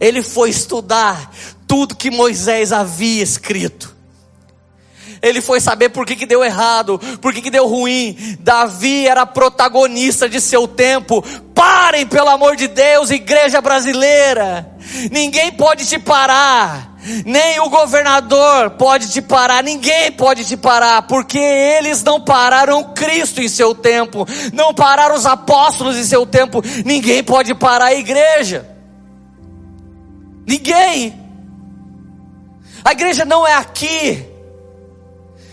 Ele 0.00 0.22
foi 0.22 0.48
estudar 0.48 1.30
tudo 1.66 1.94
que 1.94 2.10
Moisés 2.10 2.72
havia 2.72 3.22
escrito. 3.22 3.94
Ele 5.20 5.42
foi 5.42 5.60
saber 5.60 5.90
por 5.90 6.06
que, 6.06 6.16
que 6.16 6.24
deu 6.24 6.42
errado, 6.42 6.98
por 7.20 7.34
que, 7.34 7.42
que 7.42 7.50
deu 7.50 7.66
ruim. 7.66 8.16
Davi 8.40 9.06
era 9.06 9.26
protagonista 9.26 10.30
de 10.30 10.40
seu 10.40 10.66
tempo. 10.66 11.22
Parem, 11.64 12.06
pelo 12.06 12.28
amor 12.28 12.56
de 12.56 12.68
Deus, 12.68 13.10
igreja 13.10 13.58
brasileira. 13.58 14.70
Ninguém 15.10 15.50
pode 15.52 15.86
te 15.86 15.98
parar. 15.98 16.94
Nem 17.24 17.58
o 17.60 17.70
governador 17.70 18.72
pode 18.72 19.10
te 19.10 19.22
parar, 19.22 19.62
ninguém 19.62 20.12
pode 20.12 20.44
te 20.44 20.58
parar, 20.58 21.02
porque 21.02 21.38
eles 21.38 22.02
não 22.02 22.20
pararam 22.20 22.92
Cristo 22.92 23.40
em 23.40 23.48
seu 23.48 23.74
tempo, 23.74 24.26
não 24.52 24.74
pararam 24.74 25.14
os 25.14 25.24
apóstolos 25.24 25.96
em 25.96 26.04
seu 26.04 26.26
tempo, 26.26 26.62
ninguém 26.84 27.24
pode 27.24 27.54
parar 27.54 27.86
a 27.86 27.94
igreja. 27.94 28.68
Ninguém. 30.46 31.18
A 32.84 32.92
igreja 32.92 33.24
não 33.24 33.46
é 33.46 33.54
aqui. 33.54 34.22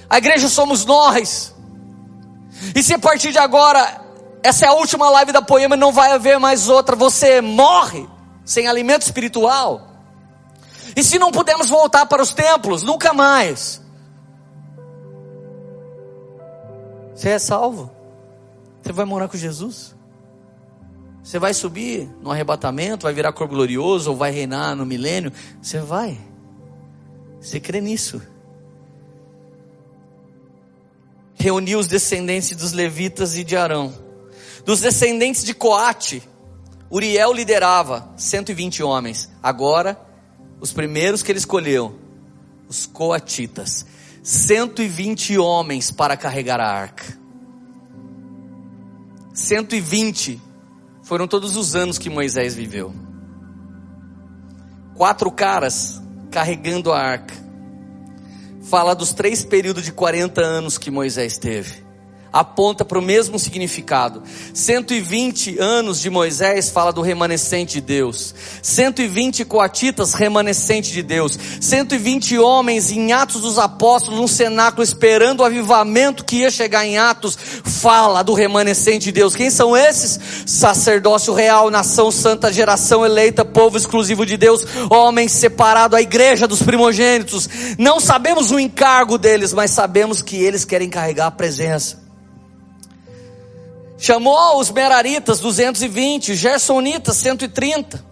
A 0.09 0.17
igreja 0.17 0.49
somos 0.49 0.83
nós. 0.83 1.55
E 2.75 2.83
se 2.83 2.93
a 2.93 2.99
partir 2.99 3.31
de 3.31 3.39
agora, 3.39 4.00
essa 4.43 4.65
é 4.65 4.69
a 4.69 4.73
última 4.73 5.09
live 5.09 5.31
da 5.31 5.41
poema, 5.41 5.75
não 5.75 5.91
vai 5.91 6.11
haver 6.11 6.39
mais 6.39 6.67
outra, 6.67 6.95
você 6.95 7.41
morre 7.41 8.07
sem 8.43 8.67
alimento 8.67 9.03
espiritual. 9.03 9.87
E 10.95 11.03
se 11.03 11.19
não 11.19 11.31
pudermos 11.31 11.69
voltar 11.69 12.05
para 12.05 12.21
os 12.21 12.33
templos, 12.33 12.83
nunca 12.83 13.13
mais. 13.13 13.81
Você 17.15 17.29
é 17.29 17.39
salvo. 17.39 17.91
Você 18.81 18.91
vai 18.91 19.05
morar 19.05 19.27
com 19.27 19.37
Jesus. 19.37 19.95
Você 21.23 21.37
vai 21.37 21.53
subir 21.53 22.09
no 22.21 22.31
arrebatamento, 22.31 23.03
vai 23.03 23.13
virar 23.13 23.31
cor 23.31 23.47
glorioso, 23.47 24.09
ou 24.09 24.17
vai 24.17 24.31
reinar 24.31 24.75
no 24.75 24.85
milênio. 24.85 25.31
Você 25.61 25.79
vai. 25.79 26.19
Você 27.39 27.59
crê 27.59 27.79
nisso? 27.79 28.21
Reuniu 31.35 31.79
os 31.79 31.87
descendentes 31.87 32.55
dos 32.55 32.73
levitas 32.73 33.35
e 33.35 33.43
de 33.43 33.55
Arão. 33.55 33.93
Dos 34.65 34.79
descendentes 34.79 35.43
de 35.43 35.53
Coate, 35.53 36.21
Uriel 36.89 37.33
liderava 37.33 38.13
120 38.15 38.83
homens. 38.83 39.29
Agora, 39.41 39.99
os 40.59 40.71
primeiros 40.71 41.23
que 41.23 41.31
ele 41.31 41.39
escolheu, 41.39 41.97
os 42.69 42.85
coatitas. 42.85 43.85
120 44.23 45.37
homens 45.39 45.89
para 45.89 46.15
carregar 46.15 46.59
a 46.59 46.71
arca. 46.71 47.17
120 49.33 50.39
foram 51.01 51.27
todos 51.27 51.55
os 51.55 51.75
anos 51.75 51.97
que 51.97 52.09
Moisés 52.09 52.53
viveu. 52.53 52.93
Quatro 54.93 55.31
caras 55.31 55.99
carregando 56.29 56.91
a 56.91 56.99
arca. 56.99 57.33
Fala 58.61 58.93
dos 58.93 59.11
três 59.11 59.43
períodos 59.43 59.83
de 59.83 59.91
40 59.91 60.39
anos 60.39 60.77
que 60.77 60.91
Moisés 60.91 61.39
teve 61.39 61.90
aponta 62.31 62.85
para 62.85 62.97
o 62.97 63.01
mesmo 63.01 63.37
significado. 63.37 64.23
120 64.53 65.59
anos 65.59 65.99
de 65.99 66.09
Moisés 66.09 66.69
fala 66.69 66.93
do 66.93 67.01
remanescente 67.01 67.73
de 67.73 67.81
Deus. 67.81 68.33
120 68.61 69.43
coatitas, 69.45 70.13
remanescente 70.13 70.91
de 70.91 71.03
Deus. 71.03 71.37
120 71.59 72.37
homens 72.37 72.91
em 72.91 73.11
Atos 73.11 73.41
dos 73.41 73.59
Apóstolos, 73.59 74.19
num 74.19 74.27
cenáculo, 74.27 74.83
esperando 74.83 75.41
o 75.41 75.43
avivamento 75.43 76.23
que 76.23 76.37
ia 76.37 76.51
chegar 76.51 76.85
em 76.85 76.97
Atos, 76.97 77.37
fala 77.63 78.23
do 78.23 78.33
remanescente 78.33 79.05
de 79.05 79.11
Deus. 79.11 79.35
Quem 79.35 79.49
são 79.49 79.75
esses? 79.75 80.19
Sacerdócio 80.45 81.33
real, 81.33 81.69
nação 81.69 82.11
santa, 82.11 82.51
geração 82.53 83.05
eleita, 83.05 83.43
povo 83.43 83.77
exclusivo 83.77 84.25
de 84.25 84.37
Deus, 84.37 84.65
homens 84.89 85.31
separados, 85.31 85.97
a 85.97 86.01
igreja 86.01 86.47
dos 86.47 86.61
primogênitos. 86.61 87.49
Não 87.77 87.99
sabemos 87.99 88.51
o 88.51 88.59
encargo 88.59 89.17
deles, 89.17 89.53
mas 89.53 89.71
sabemos 89.71 90.21
que 90.21 90.37
eles 90.37 90.63
querem 90.63 90.89
carregar 90.89 91.27
a 91.27 91.31
presença. 91.31 92.00
Chamou 94.01 94.59
os 94.59 94.71
Meraritas 94.71 95.39
220, 95.39 96.33
Gersonitas 96.33 97.17
130. 97.17 98.03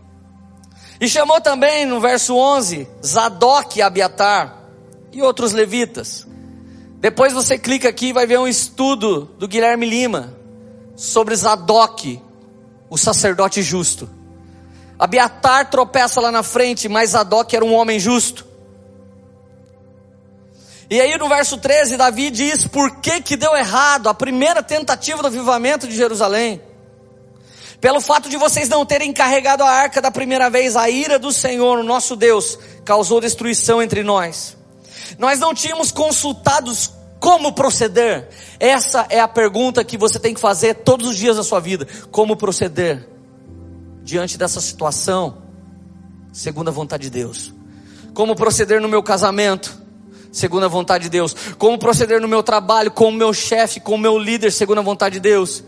E 1.02 1.10
chamou 1.10 1.42
também 1.42 1.84
no 1.84 2.00
verso 2.00 2.36
11 2.36 2.88
Zadok 3.04 3.80
e 3.80 3.82
Abiatar 3.82 4.56
e 5.12 5.24
outros 5.24 5.52
levitas. 5.52 6.28
Depois 7.00 7.34
você 7.34 7.58
clica 7.58 7.90
aqui 7.90 8.10
e 8.10 8.14
vai 8.14 8.28
ver 8.28 8.38
um 8.38 8.48
estudo 8.48 9.32
do 9.40 9.48
Guilherme 9.48 9.90
Lima 9.90 10.38
sobre 10.96 11.36
Zadok, 11.36 12.22
o 12.88 12.96
sacerdote 12.96 13.64
justo. 13.64 14.08
Abiatar 15.00 15.72
tropeça 15.72 16.22
lá 16.22 16.32
na 16.32 16.44
frente, 16.44 16.88
mas 16.88 17.12
Zadok 17.12 17.56
era 17.56 17.66
um 17.66 17.74
homem 17.74 18.00
justo. 18.00 18.46
E 20.90 21.00
aí 21.00 21.16
no 21.18 21.30
verso 21.30 21.58
13, 21.58 21.98
Davi 21.98 22.32
diz 22.32 22.66
por 22.68 22.96
que 22.98 23.22
que 23.22 23.38
deu 23.38 23.56
errado 23.56 24.10
a 24.10 24.14
primeira 24.14 24.64
tentativa 24.64 25.22
do 25.22 25.28
avivamento 25.28 25.88
de 25.88 25.96
Jerusalém. 25.96 26.62
Pelo 27.80 28.02
fato 28.02 28.28
de 28.28 28.38
vocês 28.38 28.68
não 28.68 28.86
terem 28.86 29.14
carregado 29.14 29.64
a 29.64 29.70
arca 29.70 30.02
da 30.02 30.10
primeira 30.10 30.50
vez, 30.50 30.76
a 30.76 30.90
ira 30.90 31.20
do 31.20 31.32
Senhor, 31.32 31.78
o 31.78 31.84
nosso 31.84 32.16
Deus, 32.16 32.58
causou 32.84 33.22
destruição 33.22 33.82
entre 33.82 34.04
nós. 34.04 34.58
Nós 35.18 35.40
não 35.40 35.54
tínhamos 35.54 35.92
consultados 35.92 36.92
como 37.20 37.54
proceder. 37.54 38.28
Essa 38.60 39.06
é 39.10 39.20
a 39.20 39.28
pergunta 39.28 39.84
que 39.84 39.98
você 39.98 40.20
tem 40.20 40.34
que 40.34 40.40
fazer 40.40 40.74
todos 40.76 41.08
os 41.08 41.16
dias 41.16 41.38
da 41.38 41.44
sua 41.44 41.60
vida. 41.60 41.88
Como 42.12 42.36
proceder 42.36 43.08
diante 44.02 44.38
dessa 44.38 44.60
situação, 44.60 45.44
segundo 46.34 46.70
a 46.70 46.72
vontade 46.72 47.04
de 47.04 47.10
Deus? 47.12 47.54
Como 48.14 48.36
proceder 48.36 48.82
no 48.82 48.90
meu 48.90 49.04
casamento? 49.04 49.80
Segundo 50.32 50.65
a 50.65 50.67
vontade 50.67 51.05
de 51.05 51.09
Deus. 51.09 51.36
Como 51.57 51.77
proceder 51.77 52.21
no 52.21 52.27
meu 52.27 52.43
trabalho, 52.43 52.91
com 52.91 53.09
o 53.09 53.13
meu 53.13 53.34
chefe, 53.34 53.80
com 53.80 53.95
o 53.95 53.97
meu 53.97 54.17
líder, 54.17 54.51
segundo 54.51 54.80
a 54.80 54.84
vontade 54.84 55.13
de 55.13 55.19
Deus. 55.19 55.63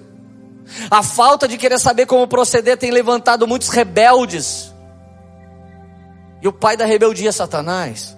A 0.89 1.03
falta 1.03 1.47
de 1.47 1.57
querer 1.57 1.79
saber 1.79 2.05
como 2.05 2.27
proceder 2.27 2.77
tem 2.77 2.91
levantado 2.91 3.47
muitos 3.47 3.69
rebeldes. 3.69 4.73
E 6.41 6.47
o 6.47 6.53
pai 6.53 6.77
da 6.77 6.85
rebeldia 6.85 7.29
é 7.29 7.31
Satanás. 7.31 8.17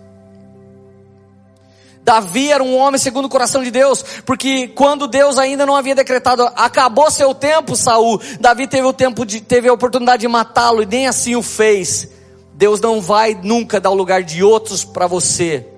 Davi 2.03 2.51
era 2.51 2.61
um 2.61 2.75
homem 2.75 2.99
segundo 2.99 3.25
o 3.25 3.29
coração 3.29 3.63
de 3.63 3.71
Deus, 3.71 4.03
porque 4.25 4.67
quando 4.67 5.07
Deus 5.07 5.37
ainda 5.37 5.65
não 5.65 5.73
havia 5.73 5.95
decretado, 5.95 6.43
acabou 6.53 7.09
seu 7.09 7.33
tempo, 7.33 7.77
Saul, 7.77 8.19
Davi 8.41 8.67
teve 8.67 8.85
o 8.85 8.91
tempo 8.91 9.25
de, 9.25 9.39
teve 9.39 9.69
a 9.69 9.73
oportunidade 9.73 10.19
de 10.19 10.27
matá-lo 10.27 10.83
e 10.83 10.85
nem 10.85 11.07
assim 11.07 11.37
o 11.37 11.41
fez. 11.41 12.09
Deus 12.53 12.81
não 12.81 12.99
vai 12.99 13.39
nunca 13.41 13.79
dar 13.79 13.89
o 13.89 13.95
lugar 13.95 14.21
de 14.21 14.43
outros 14.43 14.83
para 14.83 15.07
você 15.07 15.72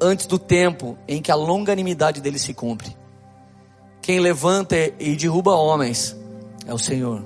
antes 0.00 0.26
do 0.26 0.38
tempo 0.38 0.96
em 1.06 1.20
que 1.20 1.30
a 1.30 1.34
longanimidade 1.34 2.20
dele 2.20 2.38
se 2.38 2.54
cumpre. 2.54 2.96
Quem 4.00 4.18
levanta 4.18 4.76
e 4.98 5.14
derruba 5.14 5.52
homens 5.52 6.16
é 6.66 6.72
o 6.72 6.78
Senhor. 6.78 7.22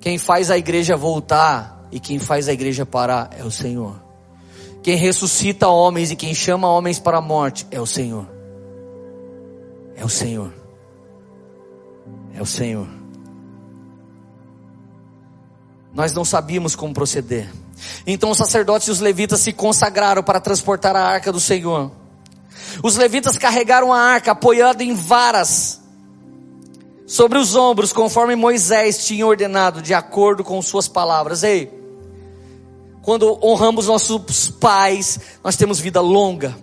Quem 0.00 0.16
faz 0.16 0.50
a 0.50 0.56
igreja 0.56 0.96
voltar 0.96 1.86
e 1.90 2.00
quem 2.00 2.18
faz 2.18 2.48
a 2.48 2.52
igreja 2.52 2.86
parar 2.86 3.30
é 3.38 3.44
o 3.44 3.50
Senhor. 3.50 4.00
Quem 4.82 4.96
ressuscita 4.96 5.68
homens 5.68 6.10
e 6.10 6.16
quem 6.16 6.34
chama 6.34 6.68
homens 6.68 6.98
para 6.98 7.18
a 7.18 7.20
morte 7.20 7.66
é 7.70 7.80
o 7.80 7.86
Senhor. 7.86 8.26
É 9.96 10.04
o 10.04 10.08
Senhor. 10.08 10.52
É 12.34 12.40
o 12.40 12.46
Senhor. 12.46 12.86
Nós 15.92 16.12
não 16.12 16.24
sabíamos 16.24 16.76
como 16.76 16.94
proceder. 16.94 17.50
Então 18.06 18.30
os 18.30 18.38
sacerdotes 18.38 18.88
e 18.88 18.90
os 18.90 19.00
levitas 19.00 19.40
se 19.40 19.52
consagraram 19.52 20.22
para 20.22 20.40
transportar 20.40 20.96
a 20.96 21.04
arca 21.04 21.32
do 21.32 21.40
Senhor. 21.40 21.90
Os 22.82 22.96
levitas 22.96 23.38
carregaram 23.38 23.92
a 23.92 23.98
arca 23.98 24.32
apoiada 24.32 24.82
em 24.84 24.94
varas 24.94 25.80
sobre 27.06 27.38
os 27.38 27.54
ombros, 27.54 27.92
conforme 27.92 28.36
Moisés 28.36 29.06
tinha 29.06 29.26
ordenado, 29.26 29.80
de 29.80 29.94
acordo 29.94 30.44
com 30.44 30.60
suas 30.60 30.86
palavras. 30.86 31.42
Ei, 31.42 31.72
quando 33.02 33.38
honramos 33.42 33.86
nossos 33.86 34.50
pais, 34.50 35.18
nós 35.42 35.56
temos 35.56 35.80
vida 35.80 36.00
longa. 36.00 36.54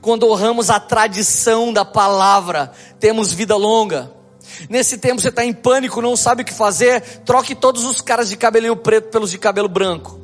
Quando 0.00 0.28
honramos 0.28 0.70
a 0.70 0.78
tradição 0.78 1.72
da 1.72 1.84
palavra, 1.84 2.72
temos 3.00 3.32
vida 3.32 3.56
longa. 3.56 4.12
Nesse 4.68 4.98
tempo 4.98 5.20
você 5.20 5.28
está 5.28 5.44
em 5.44 5.52
pânico, 5.52 6.00
não 6.00 6.16
sabe 6.16 6.42
o 6.42 6.44
que 6.44 6.52
fazer. 6.52 7.00
Troque 7.24 7.54
todos 7.54 7.84
os 7.84 8.00
caras 8.00 8.28
de 8.28 8.36
cabelinho 8.36 8.76
preto 8.76 9.10
pelos 9.10 9.30
de 9.30 9.38
cabelo 9.38 9.68
branco. 9.68 10.20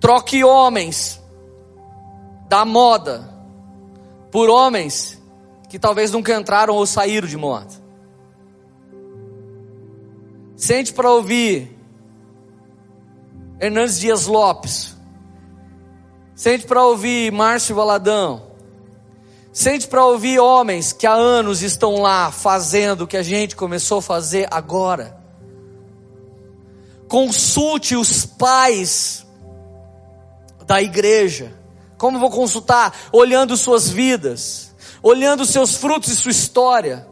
Troque 0.00 0.44
homens 0.44 1.20
da 2.48 2.64
moda 2.64 3.28
por 4.30 4.48
homens 4.48 5.20
que 5.68 5.78
talvez 5.78 6.10
nunca 6.10 6.34
entraram 6.34 6.74
ou 6.74 6.86
saíram 6.86 7.28
de 7.28 7.36
moda. 7.36 7.68
Sente 10.56 10.92
para 10.92 11.10
ouvir 11.10 11.78
Hernandes 13.60 13.98
Dias 13.98 14.26
Lopes. 14.26 14.96
Sente 16.34 16.66
para 16.66 16.84
ouvir 16.84 17.30
Márcio 17.32 17.74
Valadão. 17.74 18.47
Sente 19.58 19.88
para 19.88 20.06
ouvir 20.06 20.38
homens 20.38 20.92
que 20.92 21.04
há 21.04 21.12
anos 21.12 21.62
estão 21.62 21.96
lá 21.96 22.30
fazendo 22.30 23.02
o 23.02 23.06
que 23.08 23.16
a 23.16 23.24
gente 23.24 23.56
começou 23.56 23.98
a 23.98 24.02
fazer 24.02 24.46
agora. 24.52 25.18
Consulte 27.08 27.96
os 27.96 28.24
pais 28.24 29.26
da 30.64 30.80
igreja. 30.80 31.52
Como 31.96 32.20
vou 32.20 32.30
consultar? 32.30 32.94
Olhando 33.12 33.56
suas 33.56 33.90
vidas, 33.90 34.72
olhando 35.02 35.44
seus 35.44 35.74
frutos 35.74 36.12
e 36.12 36.14
sua 36.14 36.30
história. 36.30 37.08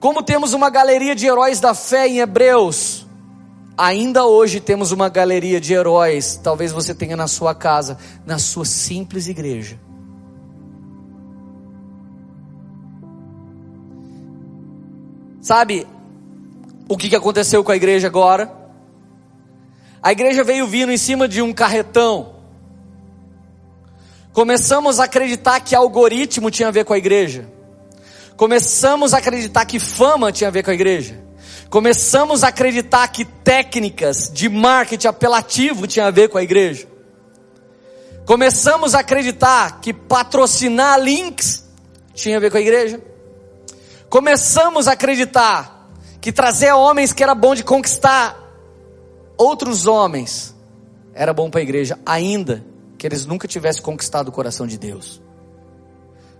Como 0.00 0.24
temos 0.24 0.54
uma 0.54 0.70
galeria 0.70 1.14
de 1.14 1.24
heróis 1.24 1.60
da 1.60 1.72
fé 1.72 2.08
em 2.08 2.18
Hebreus, 2.18 3.06
ainda 3.78 4.26
hoje 4.26 4.58
temos 4.58 4.90
uma 4.90 5.08
galeria 5.08 5.60
de 5.60 5.72
heróis, 5.72 6.34
talvez 6.42 6.72
você 6.72 6.92
tenha 6.92 7.16
na 7.16 7.28
sua 7.28 7.54
casa, 7.54 7.96
na 8.26 8.40
sua 8.40 8.64
simples 8.64 9.28
igreja. 9.28 9.83
Sabe 15.44 15.86
o 16.88 16.96
que 16.96 17.14
aconteceu 17.14 17.62
com 17.62 17.70
a 17.70 17.76
igreja 17.76 18.06
agora? 18.06 18.50
A 20.02 20.10
igreja 20.10 20.42
veio 20.42 20.66
vindo 20.66 20.90
em 20.90 20.96
cima 20.96 21.28
de 21.28 21.42
um 21.42 21.52
carretão. 21.52 22.36
Começamos 24.32 24.98
a 24.98 25.04
acreditar 25.04 25.60
que 25.60 25.74
algoritmo 25.74 26.50
tinha 26.50 26.68
a 26.68 26.70
ver 26.70 26.86
com 26.86 26.94
a 26.94 26.96
igreja. 26.96 27.46
Começamos 28.38 29.12
a 29.12 29.18
acreditar 29.18 29.66
que 29.66 29.78
fama 29.78 30.32
tinha 30.32 30.48
a 30.48 30.50
ver 30.50 30.62
com 30.62 30.70
a 30.70 30.74
igreja. 30.74 31.22
Começamos 31.68 32.42
a 32.42 32.48
acreditar 32.48 33.06
que 33.08 33.26
técnicas 33.26 34.30
de 34.32 34.48
marketing 34.48 35.08
apelativo 35.08 35.86
tinha 35.86 36.06
a 36.06 36.10
ver 36.10 36.30
com 36.30 36.38
a 36.38 36.42
igreja. 36.42 36.88
Começamos 38.24 38.94
a 38.94 39.00
acreditar 39.00 39.82
que 39.82 39.92
patrocinar 39.92 40.98
links 40.98 41.66
tinha 42.14 42.38
a 42.38 42.40
ver 42.40 42.50
com 42.50 42.56
a 42.56 42.62
igreja 42.62 42.98
começamos 44.14 44.86
a 44.86 44.92
acreditar 44.92 45.90
que 46.20 46.30
trazer 46.30 46.72
homens 46.72 47.12
que 47.12 47.20
era 47.20 47.34
bom 47.34 47.52
de 47.52 47.64
conquistar 47.64 48.40
outros 49.36 49.88
homens 49.88 50.54
era 51.12 51.34
bom 51.34 51.50
para 51.50 51.58
a 51.58 51.64
igreja, 51.64 51.98
ainda 52.06 52.64
que 52.96 53.08
eles 53.08 53.26
nunca 53.26 53.48
tivessem 53.48 53.82
conquistado 53.82 54.28
o 54.28 54.32
coração 54.32 54.68
de 54.68 54.78
Deus. 54.78 55.20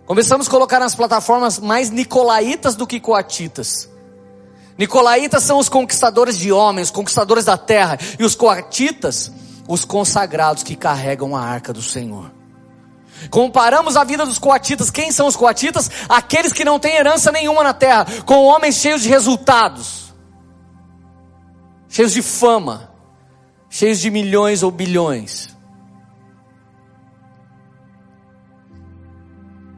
Começamos 0.06 0.46
a 0.46 0.50
colocar 0.52 0.78
nas 0.78 0.94
plataformas 0.94 1.58
mais 1.58 1.90
nicolaítas 1.90 2.76
do 2.76 2.86
que 2.86 3.00
coatitas. 3.00 3.90
Nicolaítas 4.78 5.42
são 5.42 5.58
os 5.58 5.68
conquistadores 5.68 6.38
de 6.38 6.52
homens, 6.52 6.92
conquistadores 6.92 7.44
da 7.44 7.58
terra, 7.58 7.98
e 8.20 8.22
os 8.22 8.36
coatitas, 8.36 9.32
os 9.66 9.84
consagrados 9.84 10.62
que 10.62 10.76
carregam 10.76 11.34
a 11.34 11.40
arca 11.40 11.72
do 11.72 11.82
Senhor. 11.82 12.30
Comparamos 13.30 13.96
a 13.96 14.04
vida 14.04 14.24
dos 14.24 14.38
coatitas. 14.38 14.90
Quem 14.90 15.10
são 15.10 15.26
os 15.26 15.36
coatitas? 15.36 15.90
Aqueles 16.08 16.52
que 16.52 16.64
não 16.64 16.78
têm 16.78 16.96
herança 16.96 17.32
nenhuma 17.32 17.62
na 17.62 17.74
terra, 17.74 18.06
com 18.24 18.44
homens 18.44 18.76
cheios 18.76 19.02
de 19.02 19.08
resultados, 19.08 20.14
cheios 21.88 22.12
de 22.12 22.22
fama, 22.22 22.90
cheios 23.68 24.00
de 24.00 24.10
milhões 24.10 24.62
ou 24.62 24.70
bilhões. 24.70 25.54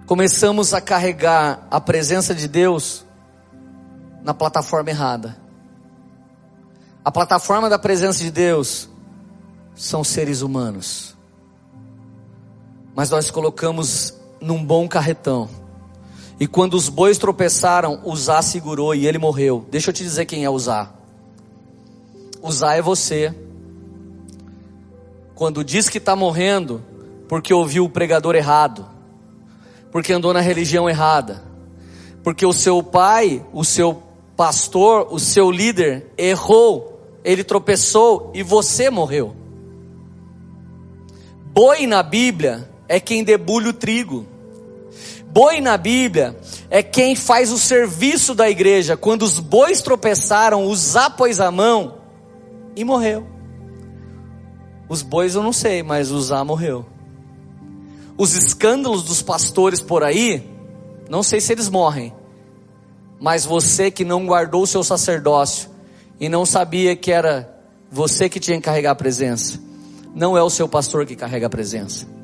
Começamos 0.07 0.73
a 0.73 0.81
carregar 0.81 1.67
a 1.69 1.81
presença 1.81 2.35
de 2.35 2.47
Deus 2.47 3.05
na 4.23 4.33
plataforma 4.33 4.91
errada. 4.91 5.37
A 7.05 7.11
plataforma 7.11 7.69
da 7.69 7.79
presença 7.79 8.19
de 8.19 8.31
Deus 8.31 8.89
são 9.75 10.05
seres 10.05 10.43
humanos 10.43 11.16
mas 12.97 13.11
nós 13.11 13.31
colocamos 13.31 14.15
num 14.41 14.65
bom 14.65 14.89
carretão. 14.89 15.51
E 16.41 16.47
quando 16.47 16.73
os 16.73 16.89
bois 16.89 17.19
tropeçaram, 17.19 18.01
Uzá 18.07 18.41
segurou 18.41 18.95
e 18.95 19.07
ele 19.07 19.19
morreu. 19.19 19.67
Deixa 19.71 19.91
eu 19.91 19.95
te 19.95 20.03
dizer 20.03 20.25
quem 20.25 20.47
é 20.47 20.51
Uzá. 20.51 20.91
Uzá 22.43 22.75
é 22.75 22.81
você. 22.81 23.35
Quando 25.35 25.63
diz 25.63 25.91
que 25.91 25.99
está 25.99 26.17
morrendo, 26.17 26.83
porque 27.29 27.53
ouviu 27.53 27.85
o 27.85 27.91
pregador 27.91 28.35
errado, 28.35 28.87
porque 29.93 30.15
andou 30.15 30.33
na 30.33 30.41
religião 30.41 30.89
errada, 30.89 31.43
porque 32.25 32.47
o 32.47 32.53
seu 32.53 32.83
pai, 32.83 33.45
o 33.53 33.63
seu 33.63 34.03
pastor, 34.35 35.09
o 35.11 35.19
seu 35.19 35.51
líder 35.51 36.13
errou, 36.17 36.99
ele 37.23 37.45
tropeçou 37.45 38.31
e 38.35 38.43
você 38.43 38.89
morreu. 38.89 39.37
Boi 41.53 41.87
na 41.87 42.03
Bíblia 42.03 42.76
é 42.89 43.01
quem 43.01 43.25
debulha 43.25 43.71
o 43.71 43.73
trigo. 43.73 44.27
Boi 45.27 45.61
na 45.61 45.77
Bíblia 45.77 46.37
é 46.71 46.83
quem 46.83 47.15
faz 47.15 47.53
o 47.53 47.59
serviço 47.59 48.35
da 48.35 48.49
igreja. 48.49 48.97
Quando 48.97 49.23
os 49.23 49.39
bois 49.39 49.83
tropeçaram, 49.83 50.67
Uzá 50.67 51.11
pôs 51.11 51.41
a 51.41 51.51
mão 51.51 51.99
e 52.75 52.85
morreu. 52.85 53.27
Os 54.89 55.03
bois 55.03 55.35
eu 55.35 55.43
não 55.43 55.53
sei, 55.53 55.83
mas 55.83 56.11
Uzá 56.11 56.45
morreu. 56.45 56.87
Os 58.17 58.35
escândalos 58.35 59.03
dos 59.03 59.21
pastores 59.21 59.81
por 59.81 60.03
aí, 60.03 60.49
não 61.11 61.23
sei 61.23 61.41
se 61.41 61.53
eles 61.53 61.69
morrem, 61.69 62.15
mas 63.21 63.45
você 63.45 63.91
que 63.91 64.05
não 64.05 64.25
guardou 64.25 64.63
o 64.63 64.67
seu 64.67 64.83
sacerdócio 64.83 65.69
e 66.19 66.29
não 66.29 66.47
sabia 66.47 66.97
que 66.97 67.13
era 67.13 67.55
você 67.91 68.29
que 68.29 68.41
tinha 68.41 68.57
que 68.57 68.63
carregar 68.63 68.93
a 68.93 68.95
presença, 68.95 69.61
não 70.15 70.35
é 70.35 70.43
o 70.43 70.49
seu 70.49 70.67
pastor 70.67 71.05
que 71.05 71.15
carrega 71.15 71.47
a 71.47 71.51
presença 71.51 72.16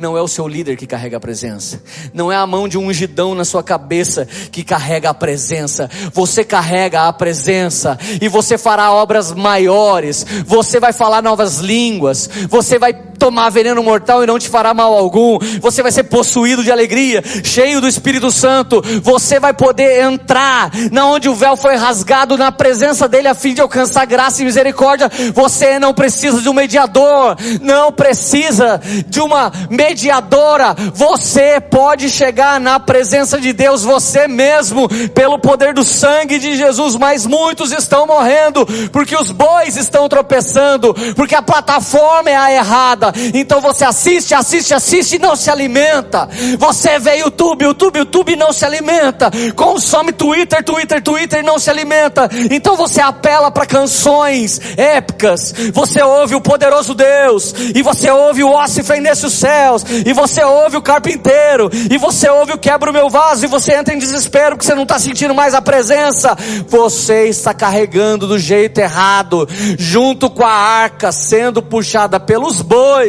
não 0.00 0.16
é 0.16 0.22
o 0.22 0.26
seu 0.26 0.48
líder 0.48 0.76
que 0.76 0.86
carrega 0.86 1.18
a 1.18 1.20
presença, 1.20 1.82
não 2.14 2.32
é 2.32 2.36
a 2.36 2.46
mão 2.46 2.66
de 2.66 2.78
um 2.78 2.86
ungidão 2.86 3.34
na 3.34 3.44
sua 3.44 3.62
cabeça 3.62 4.26
que 4.50 4.64
carrega 4.64 5.10
a 5.10 5.14
presença, 5.14 5.90
você 6.12 6.42
carrega 6.42 7.06
a 7.06 7.12
presença 7.12 7.98
e 8.20 8.26
você 8.26 8.56
fará 8.56 8.90
obras 8.90 9.30
maiores, 9.32 10.24
você 10.46 10.80
vai 10.80 10.94
falar 10.94 11.22
novas 11.22 11.58
línguas, 11.58 12.28
você 12.48 12.78
vai 12.78 13.09
tomar 13.20 13.50
veneno 13.50 13.82
mortal 13.82 14.24
e 14.24 14.26
não 14.26 14.38
te 14.38 14.48
fará 14.48 14.72
mal 14.72 14.94
algum, 14.94 15.38
você 15.60 15.82
vai 15.82 15.92
ser 15.92 16.04
possuído 16.04 16.64
de 16.64 16.72
alegria, 16.72 17.22
cheio 17.44 17.78
do 17.78 17.86
Espírito 17.86 18.30
Santo, 18.30 18.82
você 19.02 19.38
vai 19.38 19.52
poder 19.52 20.02
entrar 20.02 20.70
na 20.90 21.06
onde 21.06 21.28
o 21.28 21.34
véu 21.34 21.54
foi 21.54 21.76
rasgado 21.76 22.38
na 22.38 22.50
presença 22.50 23.06
dele 23.06 23.28
a 23.28 23.34
fim 23.34 23.52
de 23.52 23.60
alcançar 23.60 24.06
graça 24.06 24.40
e 24.40 24.44
misericórdia. 24.46 25.10
Você 25.34 25.78
não 25.78 25.92
precisa 25.92 26.40
de 26.40 26.48
um 26.48 26.54
mediador, 26.54 27.36
não 27.60 27.92
precisa 27.92 28.80
de 29.06 29.20
uma 29.20 29.52
mediadora. 29.68 30.74
Você 30.94 31.60
pode 31.60 32.08
chegar 32.08 32.58
na 32.58 32.80
presença 32.80 33.38
de 33.38 33.52
Deus 33.52 33.84
você 33.84 34.26
mesmo 34.26 34.88
pelo 35.10 35.38
poder 35.38 35.74
do 35.74 35.84
sangue 35.84 36.38
de 36.38 36.56
Jesus, 36.56 36.96
mas 36.96 37.26
muitos 37.26 37.70
estão 37.70 38.06
morrendo 38.06 38.66
porque 38.90 39.14
os 39.14 39.30
bois 39.30 39.76
estão 39.76 40.08
tropeçando, 40.08 40.94
porque 41.14 41.34
a 41.34 41.42
plataforma 41.42 42.30
é 42.30 42.36
a 42.36 42.52
errada 42.52 43.09
então 43.34 43.60
você 43.60 43.84
assiste, 43.84 44.34
assiste, 44.34 44.74
assiste 44.74 45.16
e 45.16 45.18
não 45.18 45.36
se 45.36 45.50
alimenta. 45.50 46.28
Você 46.58 46.98
vê 46.98 47.18
YouTube, 47.18 47.64
YouTube, 47.64 47.98
YouTube 47.98 48.36
não 48.36 48.52
se 48.52 48.64
alimenta. 48.64 49.30
Consome 49.54 50.12
Twitter, 50.12 50.64
Twitter, 50.64 51.02
Twitter 51.02 51.44
não 51.44 51.58
se 51.58 51.70
alimenta. 51.70 52.28
Então 52.50 52.76
você 52.76 53.00
apela 53.00 53.50
para 53.50 53.66
canções 53.66 54.60
épicas. 54.76 55.54
Você 55.72 56.02
ouve 56.02 56.34
o 56.34 56.40
poderoso 56.40 56.94
Deus. 56.94 57.54
E 57.74 57.82
você 57.82 58.10
ouve 58.10 58.42
o 58.42 58.52
osso 58.52 58.80
fendesse 58.84 59.26
os 59.26 59.34
céus. 59.34 59.84
E 60.06 60.12
você 60.12 60.42
ouve 60.42 60.76
o 60.76 60.82
carpinteiro. 60.82 61.70
E 61.90 61.98
você 61.98 62.28
ouve 62.28 62.52
o 62.52 62.58
quebra 62.58 62.90
o 62.90 62.92
meu 62.92 63.08
vaso. 63.08 63.44
E 63.44 63.48
você 63.48 63.74
entra 63.74 63.94
em 63.94 63.98
desespero 63.98 64.56
porque 64.56 64.66
você 64.66 64.74
não 64.74 64.84
está 64.84 64.98
sentindo 64.98 65.34
mais 65.34 65.54
a 65.54 65.62
presença. 65.62 66.36
Você 66.68 67.28
está 67.28 67.54
carregando 67.54 68.26
do 68.26 68.38
jeito 68.38 68.78
errado. 68.78 69.48
Junto 69.78 70.30
com 70.30 70.44
a 70.44 70.52
arca 70.52 71.12
sendo 71.12 71.62
puxada 71.62 72.18
pelos 72.18 72.62
bois 72.62 72.99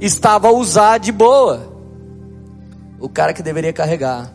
estava 0.00 0.48
a 0.48 0.52
usar 0.52 0.98
de 0.98 1.12
boa. 1.12 1.72
O 3.00 3.08
cara 3.08 3.32
que 3.32 3.42
deveria 3.42 3.72
carregar. 3.72 4.32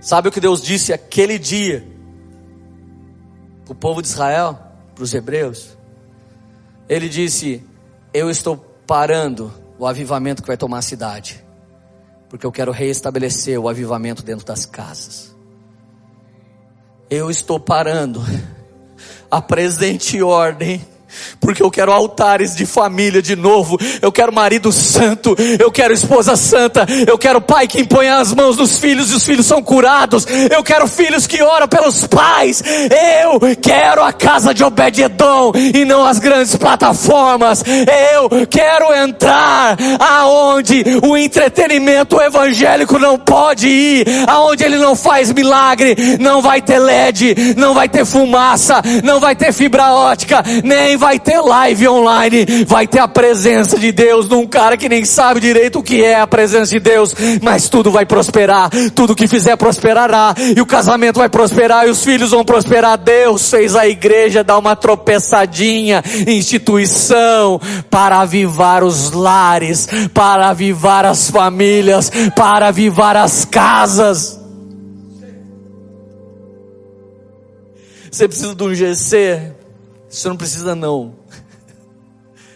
Sabe 0.00 0.28
o 0.28 0.32
que 0.32 0.40
Deus 0.40 0.62
disse 0.62 0.92
aquele 0.92 1.38
dia? 1.38 1.86
Para 3.64 3.72
o 3.72 3.74
povo 3.74 4.00
de 4.00 4.08
Israel, 4.08 4.58
para 4.94 5.04
os 5.04 5.12
hebreus. 5.12 5.76
Ele 6.88 7.08
disse: 7.08 7.62
Eu 8.12 8.30
estou 8.30 8.56
parando 8.86 9.52
o 9.78 9.86
avivamento 9.86 10.42
que 10.42 10.48
vai 10.48 10.56
tomar 10.56 10.78
a 10.78 10.82
cidade. 10.82 11.44
Porque 12.28 12.46
eu 12.46 12.52
quero 12.52 12.72
reestabelecer 12.72 13.58
o 13.58 13.68
avivamento 13.68 14.22
dentro 14.22 14.44
das 14.44 14.64
casas. 14.64 15.34
Eu 17.10 17.30
estou 17.30 17.58
parando 17.58 18.20
a 19.30 19.40
presente 19.40 20.22
ordem 20.22 20.86
porque 21.40 21.62
eu 21.62 21.70
quero 21.70 21.92
altares 21.92 22.54
de 22.54 22.66
família 22.66 23.22
de 23.22 23.34
novo, 23.34 23.78
eu 24.02 24.12
quero 24.12 24.32
marido 24.32 24.72
santo, 24.72 25.34
eu 25.58 25.70
quero 25.70 25.94
esposa 25.94 26.36
santa, 26.36 26.86
eu 27.06 27.18
quero 27.18 27.40
pai 27.40 27.66
que 27.66 27.80
impõe 27.80 28.08
as 28.08 28.32
mãos 28.34 28.56
nos 28.56 28.78
filhos 28.78 29.10
e 29.10 29.14
os 29.14 29.24
filhos 29.24 29.46
são 29.46 29.62
curados, 29.62 30.26
eu 30.50 30.62
quero 30.62 30.86
filhos 30.86 31.26
que 31.26 31.42
oram 31.42 31.68
pelos 31.68 32.06
pais, 32.06 32.62
eu 33.22 33.40
quero 33.60 34.02
a 34.02 34.12
casa 34.12 34.52
de 34.52 34.62
Obed-Edom 34.62 35.52
e 35.74 35.84
não 35.84 36.04
as 36.04 36.18
grandes 36.18 36.54
plataformas, 36.56 37.64
eu 37.66 38.46
quero 38.46 38.92
entrar 38.94 39.76
aonde 39.98 40.84
o 41.02 41.16
entretenimento 41.16 42.20
evangélico 42.20 42.98
não 42.98 43.18
pode 43.18 43.68
ir, 43.68 44.06
aonde 44.26 44.64
ele 44.64 44.76
não 44.76 44.94
faz 44.94 45.32
milagre, 45.32 45.96
não 46.20 46.42
vai 46.42 46.60
ter 46.60 46.78
LED, 46.78 47.54
não 47.56 47.74
vai 47.74 47.88
ter 47.88 48.04
fumaça, 48.04 48.82
não 49.02 49.20
vai 49.20 49.34
ter 49.34 49.52
fibra 49.52 49.92
ótica, 49.92 50.42
nem 50.62 50.97
vai 50.98 51.18
ter 51.18 51.40
live 51.40 51.88
online, 51.88 52.44
vai 52.66 52.86
ter 52.86 52.98
a 52.98 53.08
presença 53.08 53.78
de 53.78 53.92
Deus 53.92 54.28
num 54.28 54.46
cara 54.46 54.76
que 54.76 54.88
nem 54.88 55.04
sabe 55.04 55.40
direito 55.40 55.78
o 55.78 55.82
que 55.82 56.02
é 56.04 56.20
a 56.20 56.26
presença 56.26 56.72
de 56.72 56.80
Deus, 56.80 57.14
mas 57.40 57.68
tudo 57.68 57.90
vai 57.90 58.04
prosperar, 58.04 58.68
tudo 58.94 59.14
que 59.14 59.26
fizer 59.26 59.56
prosperará, 59.56 60.34
e 60.54 60.60
o 60.60 60.66
casamento 60.66 61.18
vai 61.18 61.28
prosperar, 61.28 61.86
e 61.86 61.90
os 61.90 62.04
filhos 62.04 62.32
vão 62.32 62.44
prosperar. 62.44 62.98
Deus 62.98 63.48
fez 63.48 63.76
a 63.76 63.86
igreja 63.86 64.44
dar 64.44 64.58
uma 64.58 64.76
tropeçadinha, 64.76 66.02
instituição, 66.26 67.60
para 67.88 68.20
avivar 68.20 68.82
os 68.84 69.12
lares, 69.12 69.88
para 70.12 70.48
avivar 70.48 71.06
as 71.06 71.30
famílias, 71.30 72.10
para 72.34 72.68
avivar 72.68 73.16
as 73.16 73.44
casas. 73.44 74.38
Você 78.10 78.26
precisa 78.26 78.54
de 78.54 78.64
um 78.64 78.74
GC? 78.74 79.57
Você 80.18 80.28
não 80.28 80.36
precisa 80.36 80.74
não. 80.74 81.14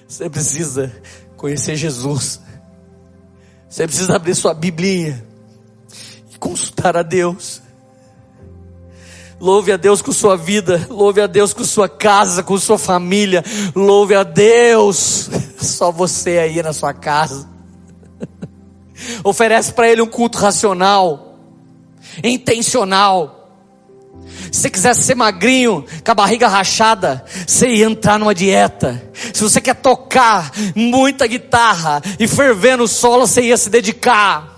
Você 0.08 0.28
precisa 0.28 0.92
conhecer 1.36 1.76
Jesus. 1.76 2.40
Você 3.68 3.86
precisa 3.86 4.16
abrir 4.16 4.34
sua 4.34 4.52
Biblinha 4.52 5.24
e 6.34 6.38
consultar 6.38 6.96
a 6.96 7.04
Deus. 7.04 7.62
Louve 9.40 9.70
a 9.70 9.76
Deus 9.76 10.02
com 10.02 10.10
sua 10.10 10.36
vida, 10.36 10.88
louve 10.90 11.20
a 11.20 11.28
Deus 11.28 11.52
com 11.52 11.62
sua 11.62 11.88
casa, 11.88 12.42
com 12.42 12.58
sua 12.58 12.78
família, 12.78 13.44
louve 13.76 14.16
a 14.16 14.24
Deus. 14.24 15.30
Só 15.62 15.92
você 15.92 16.38
aí 16.38 16.60
na 16.64 16.72
sua 16.72 16.92
casa. 16.92 17.48
Oferece 19.22 19.72
para 19.72 19.88
Ele 19.88 20.02
um 20.02 20.08
culto 20.08 20.36
racional, 20.36 21.38
intencional 22.24 23.41
se 24.50 24.60
você 24.60 24.70
quiser 24.70 24.94
ser 24.94 25.14
magrinho, 25.14 25.84
com 26.04 26.10
a 26.10 26.14
barriga 26.14 26.48
rachada, 26.48 27.24
você 27.46 27.68
ia 27.68 27.86
entrar 27.86 28.18
numa 28.18 28.34
dieta. 28.34 29.02
Se 29.32 29.42
você 29.42 29.60
quer 29.60 29.74
tocar 29.74 30.52
muita 30.74 31.26
guitarra 31.26 32.02
e 32.18 32.28
ferver 32.28 32.76
no 32.76 32.86
solo, 32.86 33.26
você 33.26 33.42
ia 33.42 33.56
se 33.56 33.70
dedicar. 33.70 34.52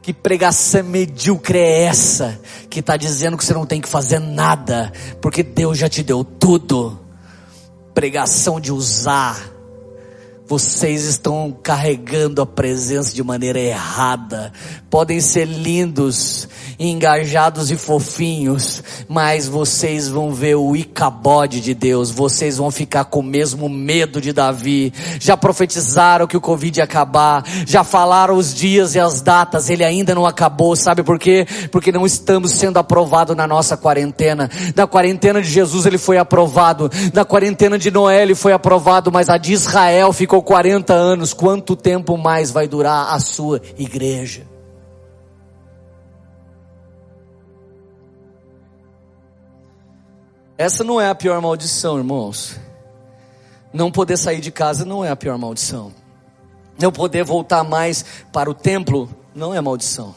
Que 0.00 0.12
pregação 0.12 0.82
medíocre 0.82 1.58
é 1.58 1.82
essa 1.82 2.40
que 2.68 2.80
está 2.80 2.96
dizendo 2.96 3.36
que 3.36 3.44
você 3.44 3.54
não 3.54 3.66
tem 3.66 3.80
que 3.80 3.88
fazer 3.88 4.18
nada, 4.18 4.92
porque 5.20 5.42
Deus 5.42 5.78
já 5.78 5.88
te 5.88 6.02
deu 6.02 6.24
tudo? 6.24 6.98
Pregação 7.94 8.58
de 8.58 8.72
usar 8.72 9.38
vocês 10.52 11.04
estão 11.04 11.50
carregando 11.62 12.42
a 12.42 12.46
presença 12.46 13.14
de 13.14 13.22
maneira 13.22 13.58
errada. 13.58 14.52
Podem 14.90 15.18
ser 15.18 15.46
lindos, 15.46 16.46
engajados 16.78 17.70
e 17.70 17.76
fofinhos, 17.76 18.82
mas 19.08 19.48
vocês 19.48 20.10
vão 20.10 20.34
ver 20.34 20.56
o 20.56 20.76
icabode 20.76 21.58
de 21.62 21.72
Deus. 21.72 22.10
Vocês 22.10 22.58
vão 22.58 22.70
ficar 22.70 23.06
com 23.06 23.20
o 23.20 23.22
mesmo 23.22 23.66
medo 23.66 24.20
de 24.20 24.30
Davi. 24.30 24.92
Já 25.18 25.38
profetizaram 25.38 26.26
que 26.26 26.36
o 26.36 26.40
Covid 26.40 26.80
ia 26.80 26.84
acabar. 26.84 27.42
Já 27.66 27.82
falaram 27.82 28.36
os 28.36 28.52
dias 28.52 28.94
e 28.94 29.00
as 29.00 29.22
datas. 29.22 29.70
Ele 29.70 29.82
ainda 29.82 30.14
não 30.14 30.26
acabou. 30.26 30.76
Sabe 30.76 31.02
por 31.02 31.18
quê? 31.18 31.46
Porque 31.70 31.90
não 31.90 32.04
estamos 32.04 32.50
sendo 32.50 32.76
aprovados 32.76 33.34
na 33.34 33.46
nossa 33.46 33.74
quarentena. 33.74 34.50
Na 34.76 34.86
quarentena 34.86 35.40
de 35.40 35.48
Jesus 35.48 35.86
ele 35.86 35.96
foi 35.96 36.18
aprovado. 36.18 36.90
Na 37.14 37.24
quarentena 37.24 37.78
de 37.78 37.90
Noé 37.90 38.20
ele 38.20 38.34
foi 38.34 38.52
aprovado, 38.52 39.10
mas 39.10 39.30
a 39.30 39.38
de 39.38 39.54
Israel 39.54 40.12
ficou 40.12 40.41
40 40.42 40.92
anos, 40.92 41.32
quanto 41.32 41.76
tempo 41.76 42.16
mais 42.16 42.50
vai 42.50 42.68
durar 42.68 43.14
a 43.14 43.18
sua 43.18 43.60
igreja? 43.78 44.46
Essa 50.58 50.84
não 50.84 51.00
é 51.00 51.08
a 51.08 51.14
pior 51.14 51.40
maldição, 51.40 51.98
irmãos. 51.98 52.58
Não 53.72 53.90
poder 53.90 54.16
sair 54.16 54.40
de 54.40 54.50
casa 54.50 54.84
não 54.84 55.04
é 55.04 55.10
a 55.10 55.16
pior 55.16 55.38
maldição. 55.38 55.92
Não 56.78 56.92
poder 56.92 57.24
voltar 57.24 57.64
mais 57.64 58.04
para 58.32 58.50
o 58.50 58.54
templo 58.54 59.08
não 59.34 59.54
é 59.54 59.60
maldição. 59.60 60.14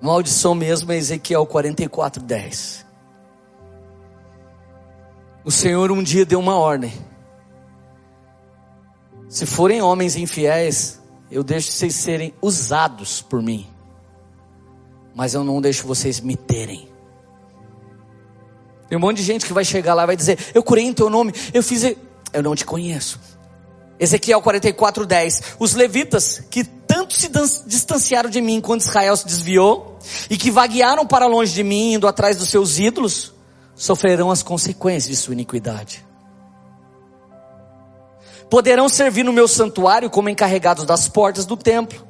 Maldição 0.00 0.54
mesmo 0.54 0.92
é 0.92 0.96
Ezequiel 0.96 1.44
44, 1.46 2.22
10. 2.22 2.86
O 5.44 5.50
Senhor 5.50 5.90
um 5.90 6.02
dia 6.02 6.24
deu 6.24 6.38
uma 6.38 6.56
ordem 6.56 6.92
se 9.36 9.44
forem 9.44 9.82
homens 9.82 10.16
infiéis, 10.16 10.98
eu 11.30 11.44
deixo 11.44 11.70
vocês 11.70 11.94
serem 11.94 12.32
usados 12.40 13.20
por 13.20 13.42
mim, 13.42 13.66
mas 15.14 15.34
eu 15.34 15.44
não 15.44 15.60
deixo 15.60 15.86
vocês 15.86 16.20
me 16.20 16.34
terem. 16.34 16.88
Tem 18.88 18.96
um 18.96 19.00
monte 19.02 19.18
de 19.18 19.24
gente 19.24 19.44
que 19.44 19.52
vai 19.52 19.62
chegar 19.62 19.92
lá 19.92 20.04
e 20.04 20.06
vai 20.06 20.16
dizer: 20.16 20.38
Eu 20.54 20.62
curei 20.62 20.86
em 20.86 20.94
teu 20.94 21.10
nome, 21.10 21.34
eu 21.52 21.62
fiz. 21.62 21.82
Eu 22.32 22.42
não 22.42 22.54
te 22.54 22.64
conheço. 22.64 23.20
Ezequiel 24.00 24.40
44, 24.40 25.04
10. 25.04 25.42
Os 25.58 25.74
levitas 25.74 26.42
que 26.50 26.64
tanto 26.64 27.12
se 27.12 27.30
distanciaram 27.66 28.30
de 28.30 28.40
mim 28.40 28.58
quando 28.62 28.80
Israel 28.80 29.18
se 29.18 29.26
desviou, 29.26 29.98
e 30.30 30.38
que 30.38 30.50
vaguearam 30.50 31.06
para 31.06 31.26
longe 31.26 31.52
de 31.52 31.62
mim, 31.62 31.92
indo 31.92 32.08
atrás 32.08 32.38
dos 32.38 32.48
seus 32.48 32.78
ídolos, 32.78 33.34
sofrerão 33.74 34.30
as 34.30 34.42
consequências 34.42 35.14
de 35.14 35.16
sua 35.22 35.34
iniquidade 35.34 36.05
poderão 38.50 38.88
servir 38.88 39.24
no 39.24 39.32
meu 39.32 39.48
santuário 39.48 40.10
como 40.10 40.28
encarregados 40.28 40.84
das 40.84 41.08
portas 41.08 41.44
do 41.44 41.56
templo, 41.56 42.06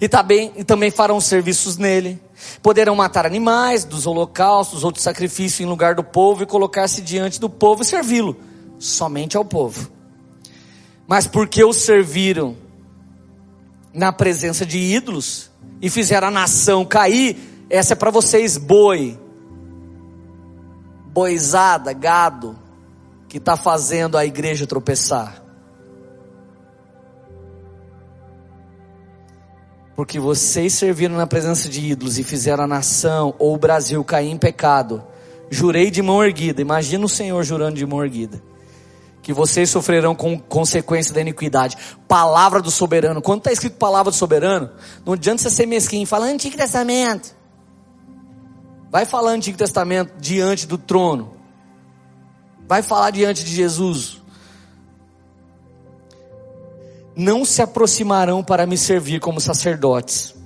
e 0.00 0.08
também, 0.08 0.52
e 0.56 0.64
também 0.64 0.90
farão 0.90 1.20
serviços 1.20 1.76
nele. 1.76 2.20
Poderão 2.62 2.94
matar 2.94 3.26
animais, 3.26 3.84
dos 3.84 4.06
holocaustos, 4.06 4.84
outros 4.84 5.04
sacrifícios 5.04 5.60
em 5.60 5.66
lugar 5.66 5.94
do 5.94 6.02
povo 6.02 6.42
e 6.42 6.46
colocar-se 6.46 7.00
diante 7.00 7.40
do 7.40 7.48
povo 7.48 7.82
e 7.82 7.84
servi-lo, 7.84 8.36
somente 8.78 9.36
ao 9.36 9.44
povo. 9.44 9.90
Mas 11.06 11.26
porque 11.26 11.64
os 11.64 11.78
serviram 11.78 12.56
na 13.92 14.12
presença 14.12 14.66
de 14.66 14.78
ídolos 14.78 15.50
e 15.80 15.88
fizeram 15.88 16.28
a 16.28 16.30
nação 16.30 16.84
cair, 16.84 17.36
essa 17.70 17.92
é 17.92 17.96
para 17.96 18.10
vocês, 18.10 18.56
boi, 18.56 19.18
boizada, 21.06 21.92
gado, 21.92 22.58
que 23.28 23.38
está 23.38 23.56
fazendo 23.56 24.16
a 24.16 24.24
igreja 24.24 24.66
tropeçar. 24.66 25.47
Porque 29.98 30.20
vocês 30.20 30.74
serviram 30.74 31.16
na 31.16 31.26
presença 31.26 31.68
de 31.68 31.84
ídolos 31.84 32.20
e 32.20 32.22
fizeram 32.22 32.62
a 32.62 32.68
nação 32.68 33.34
ou 33.36 33.52
o 33.52 33.58
Brasil 33.58 34.04
cair 34.04 34.30
em 34.30 34.38
pecado, 34.38 35.02
jurei 35.50 35.90
de 35.90 36.00
mão 36.00 36.22
erguida, 36.22 36.62
imagina 36.62 37.04
o 37.04 37.08
Senhor 37.08 37.42
jurando 37.42 37.74
de 37.74 37.84
mão 37.84 38.04
erguida, 38.04 38.40
que 39.20 39.32
vocês 39.32 39.68
sofrerão 39.68 40.14
com 40.14 40.38
consequência 40.38 41.12
da 41.12 41.20
iniquidade. 41.20 41.76
Palavra 42.06 42.62
do 42.62 42.70
soberano. 42.70 43.20
Quando 43.20 43.40
está 43.40 43.50
escrito 43.50 43.74
palavra 43.74 44.12
do 44.12 44.16
soberano, 44.16 44.70
não 45.04 45.14
adianta 45.14 45.42
você 45.42 45.50
ser 45.50 45.66
mesquinho, 45.66 46.06
fala 46.06 46.26
Antigo 46.26 46.56
Testamento. 46.56 47.34
Vai 48.92 49.04
falar 49.04 49.32
Antigo 49.32 49.58
Testamento 49.58 50.12
diante 50.20 50.64
do 50.64 50.78
trono. 50.78 51.34
Vai 52.68 52.82
falar 52.82 53.10
diante 53.10 53.42
de 53.42 53.52
Jesus 53.52 54.17
não 57.18 57.44
se 57.44 57.60
aproximarão 57.60 58.44
para 58.44 58.64
me 58.64 58.78
servir 58.78 59.18
como 59.18 59.40
sacerdotes, 59.40 60.36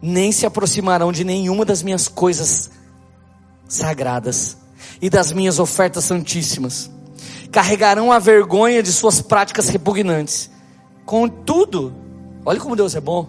nem 0.00 0.32
se 0.32 0.46
aproximarão 0.46 1.12
de 1.12 1.24
nenhuma 1.24 1.62
das 1.62 1.82
minhas 1.82 2.08
coisas 2.08 2.70
sagradas 3.68 4.56
e 5.00 5.10
das 5.10 5.30
minhas 5.30 5.58
ofertas 5.58 6.04
santíssimas. 6.06 6.90
Carregarão 7.50 8.10
a 8.10 8.18
vergonha 8.18 8.82
de 8.82 8.90
suas 8.90 9.20
práticas 9.20 9.68
repugnantes. 9.68 10.50
Contudo, 11.04 11.94
olha 12.46 12.58
como 12.58 12.74
Deus 12.74 12.94
é 12.94 13.00
bom. 13.00 13.28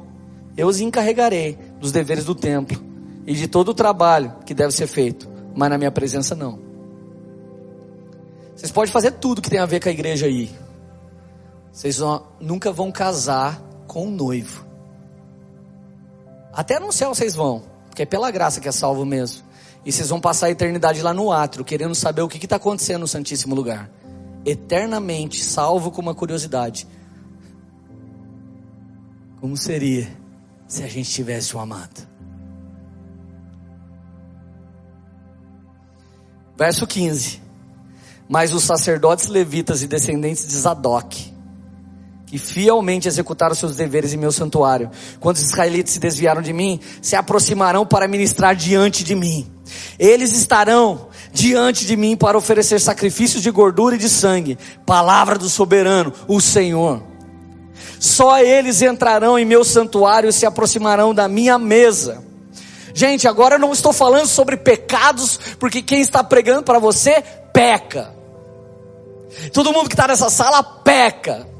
Eu 0.55 0.69
os 0.69 0.79
encarregarei 0.79 1.59
dos 1.81 1.91
deveres 1.91 2.23
do 2.23 2.33
templo 2.33 2.81
e 3.27 3.33
de 3.33 3.49
todo 3.49 3.69
o 3.69 3.73
trabalho 3.73 4.33
que 4.45 4.53
deve 4.53 4.71
ser 4.71 4.87
feito, 4.87 5.29
mas 5.53 5.69
na 5.69 5.77
minha 5.77 5.91
presença 5.91 6.35
não. 6.35 6.57
Vocês 8.55 8.71
podem 8.71 8.93
fazer 8.93 9.11
tudo 9.11 9.41
que 9.41 9.49
tem 9.49 9.59
a 9.59 9.65
ver 9.65 9.81
com 9.81 9.89
a 9.89 9.91
igreja 9.91 10.25
aí, 10.25 10.49
vocês 11.73 11.97
nunca 12.39 12.71
vão 12.71 12.91
casar 12.91 13.59
com 13.87 14.05
um 14.05 14.11
noivo. 14.11 14.63
Até 16.53 16.79
no 16.79 16.91
céu 16.91 17.15
vocês 17.15 17.33
vão, 17.33 17.63
porque 17.87 18.03
é 18.03 18.05
pela 18.05 18.29
graça 18.29 18.61
que 18.61 18.69
é 18.69 18.71
salvo 18.71 19.03
mesmo. 19.03 19.43
E 19.83 19.91
vocês 19.91 20.07
vão 20.07 20.21
passar 20.21 20.45
a 20.45 20.51
eternidade 20.51 21.01
lá 21.01 21.15
no 21.15 21.31
átrio, 21.31 21.65
querendo 21.65 21.95
saber 21.95 22.21
o 22.21 22.29
que 22.29 22.37
está 22.37 22.57
acontecendo 22.57 23.01
no 23.01 23.07
Santíssimo 23.07 23.55
Lugar. 23.55 23.89
Eternamente, 24.45 25.43
salvo 25.43 25.89
com 25.89 25.99
uma 25.99 26.13
curiosidade. 26.13 26.87
Como 29.41 29.57
seria 29.57 30.07
se 30.67 30.83
a 30.83 30.87
gente 30.87 31.09
tivesse 31.09 31.57
um 31.57 31.59
amado? 31.59 32.07
Verso 36.55 36.85
15. 36.85 37.41
Mas 38.29 38.53
os 38.53 38.63
sacerdotes 38.63 39.27
levitas 39.27 39.81
e 39.81 39.87
descendentes 39.87 40.47
de 40.47 40.53
Zadok 40.53 41.32
e 42.33 42.39
fielmente 42.39 43.07
executaram 43.07 43.53
seus 43.53 43.75
deveres 43.75 44.11
em 44.11 44.17
meu 44.17 44.31
santuário. 44.31 44.89
Quando 45.19 45.35
os 45.35 45.43
israelitas 45.43 45.93
se 45.93 45.99
desviaram 45.99 46.41
de 46.41 46.51
mim, 46.51 46.79
se 46.99 47.15
aproximarão 47.15 47.85
para 47.85 48.07
ministrar 48.07 48.55
diante 48.55 49.03
de 49.03 49.13
mim. 49.13 49.47
Eles 49.99 50.33
estarão 50.33 51.09
diante 51.31 51.85
de 51.85 51.95
mim 51.95 52.17
para 52.17 52.35
oferecer 52.35 52.81
sacrifícios 52.81 53.43
de 53.43 53.51
gordura 53.51 53.93
e 53.93 53.99
de 53.99 54.09
sangue, 54.09 54.57
palavra 54.83 55.37
do 55.37 55.47
soberano, 55.47 56.11
o 56.27 56.41
Senhor. 56.41 57.03
Só 57.99 58.39
eles 58.39 58.81
entrarão 58.81 59.37
em 59.37 59.45
meu 59.45 59.63
santuário 59.63 60.27
e 60.27 60.33
se 60.33 60.47
aproximarão 60.47 61.13
da 61.13 61.27
minha 61.27 61.59
mesa. 61.59 62.23
Gente, 62.95 63.27
agora 63.27 63.55
eu 63.55 63.59
não 63.59 63.71
estou 63.71 63.93
falando 63.93 64.25
sobre 64.25 64.57
pecados, 64.57 65.39
porque 65.59 65.83
quem 65.83 66.01
está 66.01 66.23
pregando 66.23 66.63
para 66.63 66.79
você 66.79 67.23
peca. 67.53 68.11
Todo 69.51 69.71
mundo 69.71 69.87
que 69.87 69.93
está 69.93 70.07
nessa 70.07 70.31
sala 70.31 70.63
peca. 70.63 71.52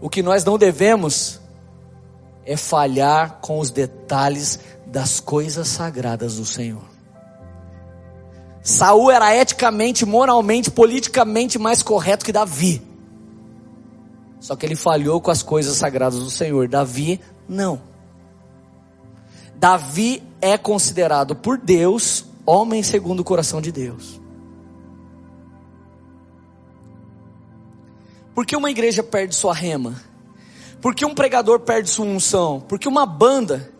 O 0.00 0.08
que 0.08 0.22
nós 0.22 0.44
não 0.44 0.58
devemos 0.58 1.40
é 2.44 2.56
falhar 2.56 3.38
com 3.40 3.58
os 3.58 3.70
detalhes 3.70 4.60
das 4.86 5.18
coisas 5.20 5.66
sagradas 5.68 6.36
do 6.36 6.44
Senhor. 6.44 6.84
Saul 8.62 9.10
era 9.10 9.34
eticamente, 9.34 10.04
moralmente, 10.04 10.70
politicamente 10.70 11.58
mais 11.58 11.82
correto 11.82 12.24
que 12.24 12.32
Davi. 12.32 12.82
Só 14.40 14.54
que 14.54 14.66
ele 14.66 14.76
falhou 14.76 15.20
com 15.20 15.30
as 15.30 15.42
coisas 15.42 15.76
sagradas 15.76 16.18
do 16.18 16.30
Senhor. 16.30 16.68
Davi 16.68 17.20
não. 17.48 17.80
Davi 19.56 20.22
é 20.40 20.58
considerado 20.58 21.34
por 21.34 21.58
Deus 21.58 22.24
homem 22.44 22.82
segundo 22.82 23.20
o 23.20 23.24
coração 23.24 23.60
de 23.60 23.72
Deus. 23.72 24.20
Por 28.36 28.44
que 28.44 28.54
uma 28.54 28.70
igreja 28.70 29.02
perde 29.02 29.34
sua 29.34 29.54
rema? 29.54 29.94
Por 30.82 30.94
que 30.94 31.06
um 31.06 31.14
pregador 31.14 31.60
perde 31.60 31.88
sua 31.88 32.04
unção? 32.04 32.60
Porque 32.60 32.86
uma 32.86 33.06
banda 33.06 33.72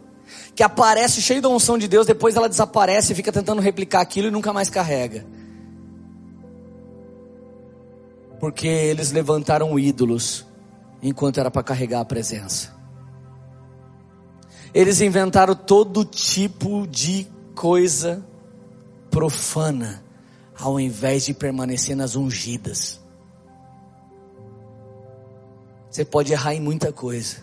que 0.54 0.62
aparece 0.62 1.20
cheia 1.20 1.42
da 1.42 1.50
unção 1.50 1.76
de 1.76 1.86
Deus, 1.86 2.06
depois 2.06 2.34
ela 2.34 2.48
desaparece 2.48 3.12
e 3.12 3.14
fica 3.14 3.30
tentando 3.30 3.60
replicar 3.60 4.00
aquilo 4.00 4.28
e 4.28 4.30
nunca 4.30 4.54
mais 4.54 4.70
carrega. 4.70 5.26
Porque 8.40 8.66
eles 8.66 9.12
levantaram 9.12 9.78
ídolos 9.78 10.46
enquanto 11.02 11.38
era 11.38 11.50
para 11.50 11.62
carregar 11.62 12.00
a 12.00 12.04
presença. 12.06 12.74
Eles 14.72 15.02
inventaram 15.02 15.54
todo 15.54 16.02
tipo 16.02 16.86
de 16.86 17.26
coisa 17.54 18.24
profana, 19.10 20.02
ao 20.58 20.80
invés 20.80 21.26
de 21.26 21.34
permanecer 21.34 21.94
nas 21.94 22.16
ungidas. 22.16 23.04
Você 25.96 26.04
pode 26.04 26.30
errar 26.30 26.54
em 26.54 26.60
muita 26.60 26.92
coisa, 26.92 27.36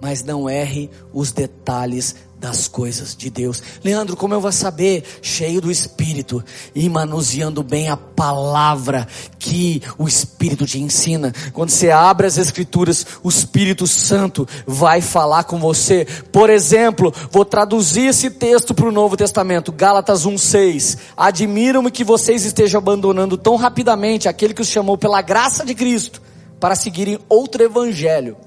mas 0.00 0.22
não 0.22 0.48
erre 0.48 0.88
os 1.12 1.32
detalhes 1.32 2.14
das 2.38 2.68
coisas 2.68 3.16
de 3.16 3.28
Deus. 3.28 3.60
Leandro, 3.82 4.16
como 4.16 4.32
eu 4.32 4.40
vou 4.40 4.52
saber? 4.52 5.02
Cheio 5.20 5.60
do 5.60 5.68
Espírito 5.68 6.44
e 6.76 6.88
manuseando 6.88 7.60
bem 7.64 7.88
a 7.88 7.96
palavra 7.96 9.08
que 9.36 9.82
o 9.98 10.06
Espírito 10.06 10.64
te 10.64 10.80
ensina. 10.80 11.34
Quando 11.52 11.70
você 11.70 11.90
abre 11.90 12.28
as 12.28 12.38
Escrituras, 12.38 13.04
o 13.20 13.28
Espírito 13.28 13.84
Santo 13.84 14.46
vai 14.64 15.00
falar 15.00 15.42
com 15.42 15.58
você. 15.58 16.06
Por 16.30 16.48
exemplo, 16.48 17.12
vou 17.32 17.44
traduzir 17.44 18.10
esse 18.10 18.30
texto 18.30 18.72
para 18.72 18.86
o 18.86 18.92
Novo 18.92 19.16
Testamento, 19.16 19.72
Gálatas 19.72 20.24
1,6. 20.24 20.98
Admiro-me 21.16 21.90
que 21.90 22.04
vocês 22.04 22.44
estejam 22.44 22.78
abandonando 22.78 23.36
tão 23.36 23.56
rapidamente 23.56 24.28
aquele 24.28 24.54
que 24.54 24.62
os 24.62 24.68
chamou 24.68 24.96
pela 24.96 25.20
graça 25.20 25.64
de 25.64 25.74
Cristo 25.74 26.22
para 26.64 26.74
seguirem 26.74 27.18
outro 27.28 27.62
evangelho. 27.62 28.38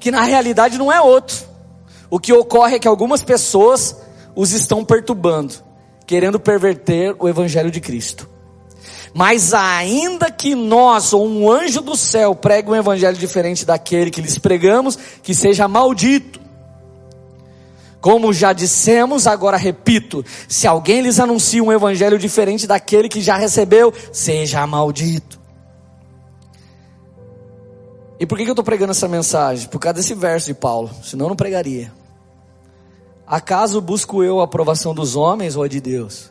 Que 0.00 0.10
na 0.10 0.24
realidade 0.24 0.76
não 0.76 0.90
é 0.90 1.00
outro 1.00 1.52
o 2.10 2.18
que 2.20 2.30
ocorre 2.30 2.74
é 2.74 2.78
que 2.78 2.86
algumas 2.88 3.22
pessoas 3.22 3.96
os 4.36 4.50
estão 4.50 4.84
perturbando, 4.84 5.54
querendo 6.06 6.40
perverter 6.40 7.14
o 7.20 7.26
evangelho 7.26 7.70
de 7.70 7.80
Cristo. 7.80 8.28
Mas 9.14 9.54
ainda 9.54 10.28
que 10.28 10.56
nós 10.56 11.12
ou 11.12 11.26
um 11.26 11.48
anjo 11.48 11.80
do 11.80 11.96
céu 11.96 12.34
pregue 12.34 12.68
um 12.70 12.74
evangelho 12.74 13.16
diferente 13.16 13.64
daquele 13.64 14.10
que 14.10 14.20
lhes 14.20 14.36
pregamos, 14.36 14.98
que 15.22 15.36
seja 15.36 15.68
maldito. 15.68 16.38
Como 17.98 18.32
já 18.32 18.52
dissemos, 18.52 19.28
agora 19.28 19.56
repito: 19.56 20.22
se 20.48 20.66
alguém 20.66 21.00
lhes 21.00 21.20
anuncia 21.20 21.62
um 21.62 21.72
evangelho 21.72 22.18
diferente 22.18 22.66
daquele 22.66 23.08
que 23.08 23.22
já 23.22 23.36
recebeu, 23.36 23.94
seja 24.12 24.66
maldito. 24.66 25.41
E 28.22 28.26
por 28.26 28.38
que 28.38 28.44
eu 28.44 28.52
estou 28.52 28.64
pregando 28.64 28.92
essa 28.92 29.08
mensagem? 29.08 29.68
Por 29.68 29.80
causa 29.80 29.94
desse 29.94 30.14
verso 30.14 30.46
de 30.46 30.54
Paulo, 30.54 30.88
senão 31.02 31.24
eu 31.24 31.30
não 31.30 31.34
pregaria. 31.34 31.92
Acaso 33.26 33.80
busco 33.80 34.22
eu 34.22 34.38
a 34.38 34.44
aprovação 34.44 34.94
dos 34.94 35.16
homens 35.16 35.56
ou 35.56 35.64
a 35.64 35.66
de 35.66 35.80
Deus? 35.80 36.30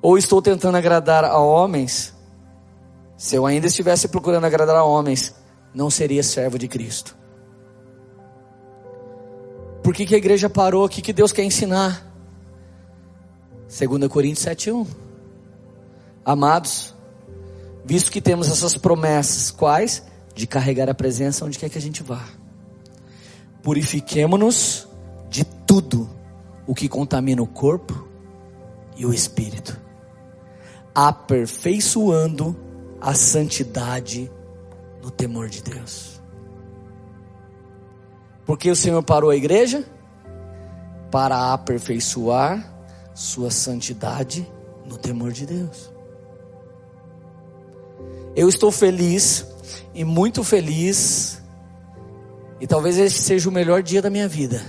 Ou 0.00 0.16
estou 0.16 0.40
tentando 0.40 0.78
agradar 0.78 1.22
a 1.22 1.36
homens? 1.38 2.14
Se 3.18 3.36
eu 3.36 3.44
ainda 3.44 3.66
estivesse 3.66 4.08
procurando 4.08 4.46
agradar 4.46 4.74
a 4.74 4.84
homens, 4.84 5.34
não 5.74 5.90
seria 5.90 6.22
servo 6.22 6.58
de 6.58 6.66
Cristo. 6.66 7.14
Por 9.82 9.92
que, 9.92 10.06
que 10.06 10.14
a 10.14 10.18
igreja 10.18 10.48
parou? 10.48 10.86
O 10.86 10.88
que, 10.88 11.02
que 11.02 11.12
Deus 11.12 11.30
quer 11.30 11.44
ensinar? 11.44 12.10
2 13.68 14.08
Coríntios 14.08 14.46
7,1 14.46 14.86
Amados, 16.24 16.93
visto 17.84 18.10
que 18.10 18.20
temos 18.20 18.48
essas 18.48 18.76
promessas, 18.76 19.50
quais? 19.50 20.02
De 20.34 20.46
carregar 20.46 20.88
a 20.88 20.94
presença 20.94 21.44
onde 21.44 21.58
quer 21.58 21.68
que 21.68 21.78
a 21.78 21.80
gente 21.80 22.02
vá 22.02 22.24
purifiquemo-nos 23.64 24.86
de 25.30 25.42
tudo 25.42 26.08
o 26.66 26.74
que 26.74 26.86
contamina 26.86 27.42
o 27.42 27.46
corpo 27.46 28.06
e 28.94 29.06
o 29.06 29.12
espírito, 29.12 29.80
aperfeiçoando 30.94 32.54
a 33.00 33.14
santidade 33.14 34.30
no 35.02 35.10
temor 35.10 35.48
de 35.48 35.62
Deus. 35.62 36.20
Porque 38.44 38.70
o 38.70 38.76
Senhor 38.76 39.02
parou 39.02 39.30
a 39.30 39.36
igreja? 39.36 39.82
Para 41.10 41.54
aperfeiçoar 41.54 42.70
sua 43.14 43.50
santidade 43.50 44.46
no 44.84 44.98
temor 44.98 45.32
de 45.32 45.46
Deus. 45.46 45.93
Eu 48.36 48.48
estou 48.48 48.72
feliz 48.72 49.46
e 49.94 50.04
muito 50.04 50.42
feliz 50.42 51.40
e 52.60 52.66
talvez 52.66 52.98
esse 52.98 53.22
seja 53.22 53.48
o 53.48 53.52
melhor 53.52 53.82
dia 53.82 54.02
da 54.02 54.10
minha 54.10 54.26
vida. 54.26 54.60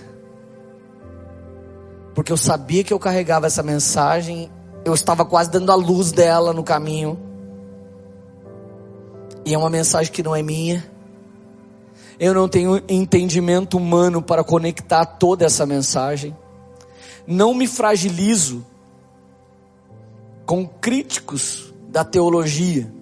Porque 2.14 2.32
eu 2.32 2.38
sabia 2.38 2.84
que 2.84 2.94
eu 2.94 3.00
carregava 3.00 3.48
essa 3.48 3.64
mensagem, 3.64 4.52
eu 4.86 4.94
estava 4.94 5.26
quase 5.26 5.50
dando 5.50 5.72
a 5.72 5.76
luz 5.76 6.12
dela 6.12 6.54
no 6.54 6.64
caminho. 6.64 7.20
E 9.44 9.54
é 9.54 9.58
uma 9.58 9.70
mensagem 9.70 10.12
que 10.12 10.22
não 10.22 10.36
é 10.36 10.44
minha. 10.44 10.86
Eu 12.20 12.34
não 12.34 12.48
tenho 12.48 12.82
entendimento 12.88 13.78
humano 13.78 14.22
para 14.22 14.44
conectar 14.44 15.06
toda 15.06 15.44
essa 15.44 15.66
mensagem. 15.66 16.36
Não 17.26 17.54
me 17.54 17.68
fragilizo 17.68 18.64
com 20.46 20.68
críticos 20.68 21.74
da 21.90 22.04
teologia 22.04 22.94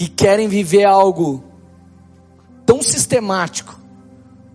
que 0.00 0.08
querem 0.08 0.48
viver 0.48 0.84
algo 0.84 1.44
tão 2.64 2.82
sistemático 2.82 3.78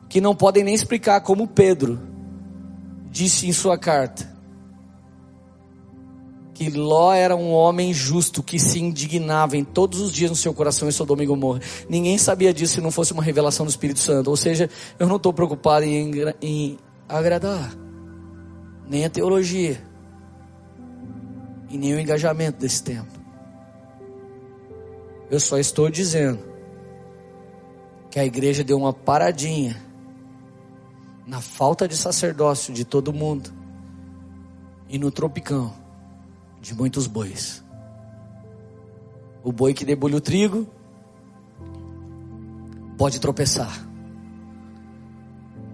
que 0.10 0.20
não 0.20 0.36
podem 0.36 0.64
nem 0.64 0.74
explicar 0.74 1.22
como 1.22 1.48
Pedro 1.48 2.00
disse 3.12 3.48
em 3.48 3.54
sua 3.54 3.78
carta 3.78 4.28
que 6.52 6.72
Ló 6.72 7.14
era 7.14 7.36
um 7.36 7.52
homem 7.52 7.94
justo 7.94 8.42
que 8.42 8.58
se 8.58 8.80
indignava 8.80 9.56
em 9.56 9.64
todos 9.64 10.00
os 10.00 10.12
dias 10.12 10.32
no 10.32 10.36
seu 10.36 10.52
coração 10.52 10.88
em 10.88 10.92
Sodoma 10.92 11.22
e 11.22 11.28
Gomorra. 11.28 11.60
Ninguém 11.88 12.18
sabia 12.18 12.52
disso 12.52 12.74
se 12.74 12.82
não 12.82 12.90
fosse 12.90 13.14
uma 13.14 13.22
revelação 13.22 13.68
do 13.68 13.70
Espírito 13.70 14.00
Santo. 14.00 14.32
Ou 14.32 14.36
seja, 14.36 14.68
eu 14.98 15.06
não 15.06 15.18
estou 15.18 15.32
preocupado 15.32 15.86
em, 15.86 16.12
em 16.42 16.78
agradar, 17.08 17.72
nem 18.90 19.06
a 19.06 19.12
teologia, 19.12 19.80
e 21.70 21.78
nem 21.78 21.94
o 21.94 22.00
engajamento 22.00 22.62
desse 22.62 22.82
tempo. 22.82 23.25
Eu 25.30 25.40
só 25.40 25.58
estou 25.58 25.90
dizendo 25.90 26.40
que 28.12 28.20
a 28.20 28.26
igreja 28.26 28.64
deu 28.64 28.78
uma 28.78 28.94
paradinha 28.94 29.76
na 31.26 31.42
falta 31.42 31.88
de 31.88 31.98
sacerdócio 31.98 32.74
de 32.74 32.86
todo 32.86 33.12
mundo 33.12 33.52
e 34.88 35.00
no 35.00 35.12
tropicão 35.12 35.74
de 36.62 36.74
muitos 36.76 37.08
bois. 37.08 37.64
O 39.44 39.52
boi 39.52 39.74
que 39.74 39.86
debulha 39.86 40.18
o 40.18 40.22
trigo 40.22 40.68
pode 42.98 43.20
tropeçar, 43.20 43.88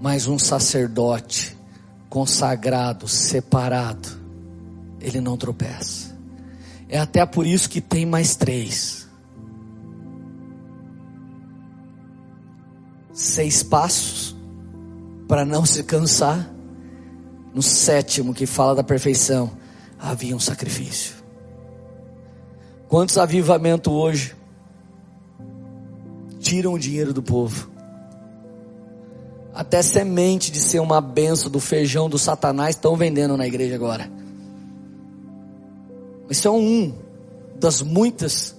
mas 0.02 0.28
um 0.28 0.40
sacerdote 0.40 1.58
consagrado, 2.10 3.08
separado, 3.08 4.10
ele 5.00 5.22
não 5.22 5.38
tropeça. 5.38 6.18
É 6.90 7.00
até 7.00 7.26
por 7.26 7.46
isso 7.46 7.70
que 7.70 7.80
tem 7.80 8.06
mais 8.06 8.36
três. 8.36 9.01
Seis 13.14 13.64
passos 13.64 14.36
para 15.28 15.46
não 15.46 15.66
se 15.66 15.84
cansar 15.84 16.50
No 17.54 17.62
sétimo, 17.62 18.34
que 18.34 18.46
fala 18.46 18.76
da 18.76 18.84
perfeição, 18.84 19.52
havia 20.00 20.34
um 20.34 20.40
sacrifício. 20.40 21.16
Quantos 22.88 23.18
avivamentos 23.18 23.92
hoje 23.92 24.36
tiram 26.40 26.74
o 26.74 26.80
dinheiro 26.80 27.14
do 27.14 27.22
povo? 27.22 27.70
Até 29.54 29.82
semente 29.82 30.50
de 30.50 30.60
ser 30.60 30.80
uma 30.80 31.02
benção 31.02 31.52
do 31.52 31.60
feijão 31.60 32.10
do 32.10 32.18
Satanás 32.18 32.76
estão 32.76 32.96
vendendo 32.96 33.36
na 33.36 33.46
igreja 33.46 33.76
agora. 33.76 34.10
Isso 36.30 36.48
é 36.48 36.52
um 36.52 36.94
das 37.60 37.82
muitas 37.82 38.56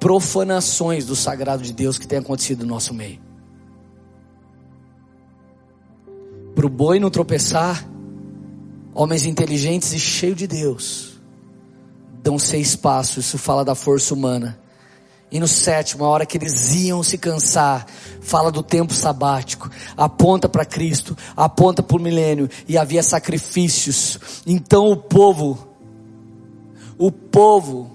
profanações 0.00 1.06
do 1.06 1.14
sagrado 1.14 1.62
de 1.62 1.72
Deus 1.72 1.98
que 1.98 2.06
tem 2.06 2.18
acontecido 2.18 2.64
no 2.64 2.74
nosso 2.74 2.92
meio. 2.92 3.25
Para 6.66 6.72
o 6.72 6.76
boi 6.76 6.98
não 6.98 7.10
tropeçar, 7.10 7.88
homens 8.92 9.24
inteligentes 9.24 9.92
e 9.92 10.00
cheios 10.00 10.36
de 10.36 10.48
Deus 10.48 11.12
dão 12.24 12.40
seis 12.40 12.74
passos. 12.74 13.24
Isso 13.24 13.38
fala 13.38 13.64
da 13.64 13.76
força 13.76 14.12
humana. 14.12 14.58
E 15.30 15.38
no 15.38 15.46
sétimo, 15.46 16.04
a 16.04 16.08
hora 16.08 16.26
que 16.26 16.36
eles 16.36 16.74
iam 16.74 17.04
se 17.04 17.18
cansar, 17.18 17.86
fala 18.20 18.50
do 18.50 18.64
tempo 18.64 18.92
sabático, 18.92 19.70
aponta 19.96 20.48
para 20.48 20.64
Cristo, 20.64 21.16
aponta 21.36 21.84
para 21.84 21.96
o 21.96 22.00
milênio, 22.00 22.50
e 22.66 22.76
havia 22.76 23.02
sacrifícios. 23.02 24.18
Então 24.44 24.90
o 24.90 24.96
povo, 24.96 25.68
o 26.98 27.12
povo 27.12 27.92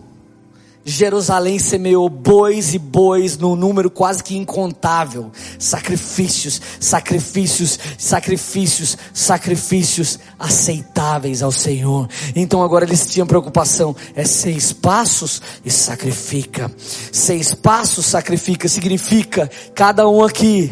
Jerusalém 0.84 1.59
semeou 1.59 2.09
bois 2.09 2.73
e 2.73 2.79
bois 2.79 3.38
no 3.38 3.55
número 3.55 3.89
quase 3.89 4.23
que 4.23 4.36
incontável. 4.36 5.32
Sacrifícios, 5.59 6.61
sacrifícios, 6.79 7.79
sacrifícios, 7.97 8.97
sacrifícios 9.13 10.19
aceitáveis 10.39 11.43
ao 11.43 11.51
Senhor. 11.51 12.09
Então 12.36 12.63
agora 12.63 12.86
eles 12.86 13.05
tinham 13.07 13.27
preocupação: 13.27 13.95
é 14.15 14.23
seis 14.23 14.73
passos 14.73 15.41
e 15.63 15.69
sacrifica. 15.69 16.71
Seis 17.11 17.53
passos 17.53 18.05
sacrifica 18.05 18.67
significa 18.67 19.49
cada 19.75 20.07
um 20.07 20.23
aqui 20.23 20.71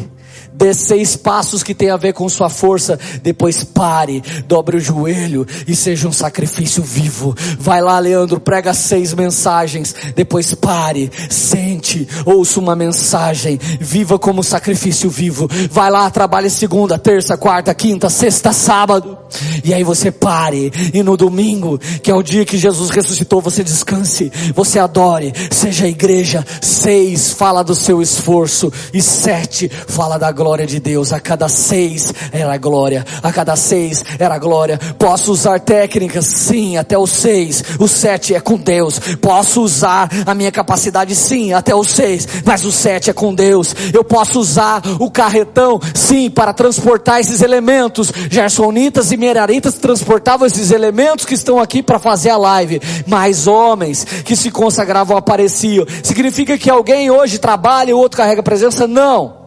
dê 0.52 0.74
seis 0.74 1.16
passos 1.16 1.62
que 1.62 1.74
tem 1.74 1.90
a 1.90 1.96
ver 1.96 2.12
com 2.12 2.28
sua 2.28 2.48
força, 2.48 2.98
depois 3.22 3.64
pare, 3.64 4.22
dobre 4.46 4.76
o 4.76 4.80
joelho 4.80 5.46
e 5.66 5.74
seja 5.74 6.08
um 6.08 6.12
sacrifício 6.12 6.82
vivo. 6.82 7.34
Vai 7.58 7.80
lá, 7.80 7.98
Leandro, 7.98 8.40
prega 8.40 8.74
seis 8.74 9.14
mensagens, 9.14 9.94
depois 10.14 10.54
pare, 10.54 11.10
sente, 11.28 12.06
ouça 12.24 12.60
uma 12.60 12.76
mensagem, 12.76 13.58
viva 13.80 14.18
como 14.18 14.42
sacrifício 14.42 15.08
vivo. 15.08 15.48
Vai 15.70 15.90
lá, 15.90 16.10
trabalhe 16.10 16.50
segunda, 16.50 16.98
terça, 16.98 17.36
quarta, 17.36 17.74
quinta, 17.74 18.08
sexta, 18.08 18.52
sábado, 18.52 19.19
e 19.64 19.72
aí 19.72 19.84
você 19.84 20.10
pare, 20.10 20.72
e 20.92 21.02
no 21.02 21.16
domingo, 21.16 21.78
que 22.02 22.10
é 22.10 22.14
o 22.14 22.22
dia 22.22 22.44
que 22.44 22.58
Jesus 22.58 22.90
ressuscitou, 22.90 23.40
você 23.40 23.62
descanse, 23.62 24.30
você 24.54 24.78
adore, 24.78 25.32
seja 25.50 25.86
a 25.86 25.88
igreja. 25.88 26.44
Seis, 26.60 27.30
fala 27.30 27.62
do 27.62 27.74
seu 27.74 28.00
esforço, 28.00 28.72
e 28.92 29.02
sete, 29.02 29.68
fala 29.68 30.18
da 30.18 30.32
glória 30.32 30.66
de 30.66 30.80
Deus. 30.80 31.12
A 31.12 31.20
cada 31.20 31.48
seis 31.48 32.12
era 32.32 32.56
glória. 32.56 33.04
A 33.22 33.32
cada 33.32 33.56
seis 33.56 34.04
era 34.18 34.38
glória. 34.38 34.78
Posso 34.98 35.32
usar 35.32 35.60
técnicas? 35.60 36.26
Sim, 36.26 36.76
até 36.76 36.96
o 36.96 37.06
seis. 37.06 37.62
O 37.78 37.88
sete 37.88 38.34
é 38.34 38.40
com 38.40 38.56
Deus. 38.56 38.98
Posso 39.20 39.62
usar 39.62 40.08
a 40.26 40.34
minha 40.34 40.52
capacidade? 40.52 41.14
Sim, 41.14 41.52
até 41.52 41.74
o 41.74 41.84
seis. 41.84 42.26
Mas 42.44 42.64
o 42.64 42.72
sete 42.72 43.10
é 43.10 43.12
com 43.12 43.34
Deus. 43.34 43.74
Eu 43.92 44.04
posso 44.04 44.40
usar 44.40 44.82
o 44.98 45.10
carretão? 45.10 45.80
Sim, 45.94 46.30
para 46.30 46.52
transportar 46.52 47.20
esses 47.20 47.42
elementos. 47.42 48.12
Gersonitas 48.30 49.12
e 49.12 49.16
Meraritas 49.20 49.74
transportavam 49.74 50.46
esses 50.46 50.70
elementos 50.70 51.24
que 51.24 51.34
estão 51.34 51.60
aqui 51.60 51.82
para 51.82 51.98
fazer 51.98 52.30
a 52.30 52.36
live. 52.36 52.80
Mas 53.06 53.46
homens 53.46 54.04
que 54.24 54.34
se 54.34 54.50
consagravam 54.50 55.16
apareciam. 55.16 55.86
Significa 56.02 56.56
que 56.58 56.70
alguém 56.70 57.10
hoje 57.10 57.38
trabalha 57.38 57.90
e 57.90 57.94
o 57.94 57.98
outro 57.98 58.16
carrega 58.16 58.42
presença? 58.42 58.88
Não. 58.88 59.38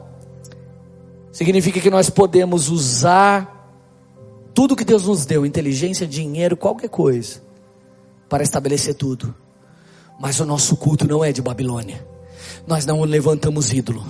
Significa 1.32 1.80
que 1.80 1.90
nós 1.90 2.10
podemos 2.10 2.70
usar 2.70 3.54
tudo 4.54 4.76
que 4.76 4.86
Deus 4.86 5.08
nos 5.08 5.26
deu, 5.26 5.46
inteligência, 5.46 6.06
dinheiro, 6.06 6.56
qualquer 6.56 6.90
coisa, 6.90 7.42
para 8.30 8.44
estabelecer 8.44 8.94
tudo. 8.94 9.34
Mas 10.20 10.40
o 10.40 10.46
nosso 10.46 10.78
culto 10.78 11.08
não 11.08 11.26
é 11.26 11.32
de 11.32 11.42
Babilônia. 11.42 12.06
Nós 12.68 12.86
não 12.86 13.02
levantamos 13.02 13.74
ídolo. 13.74 14.06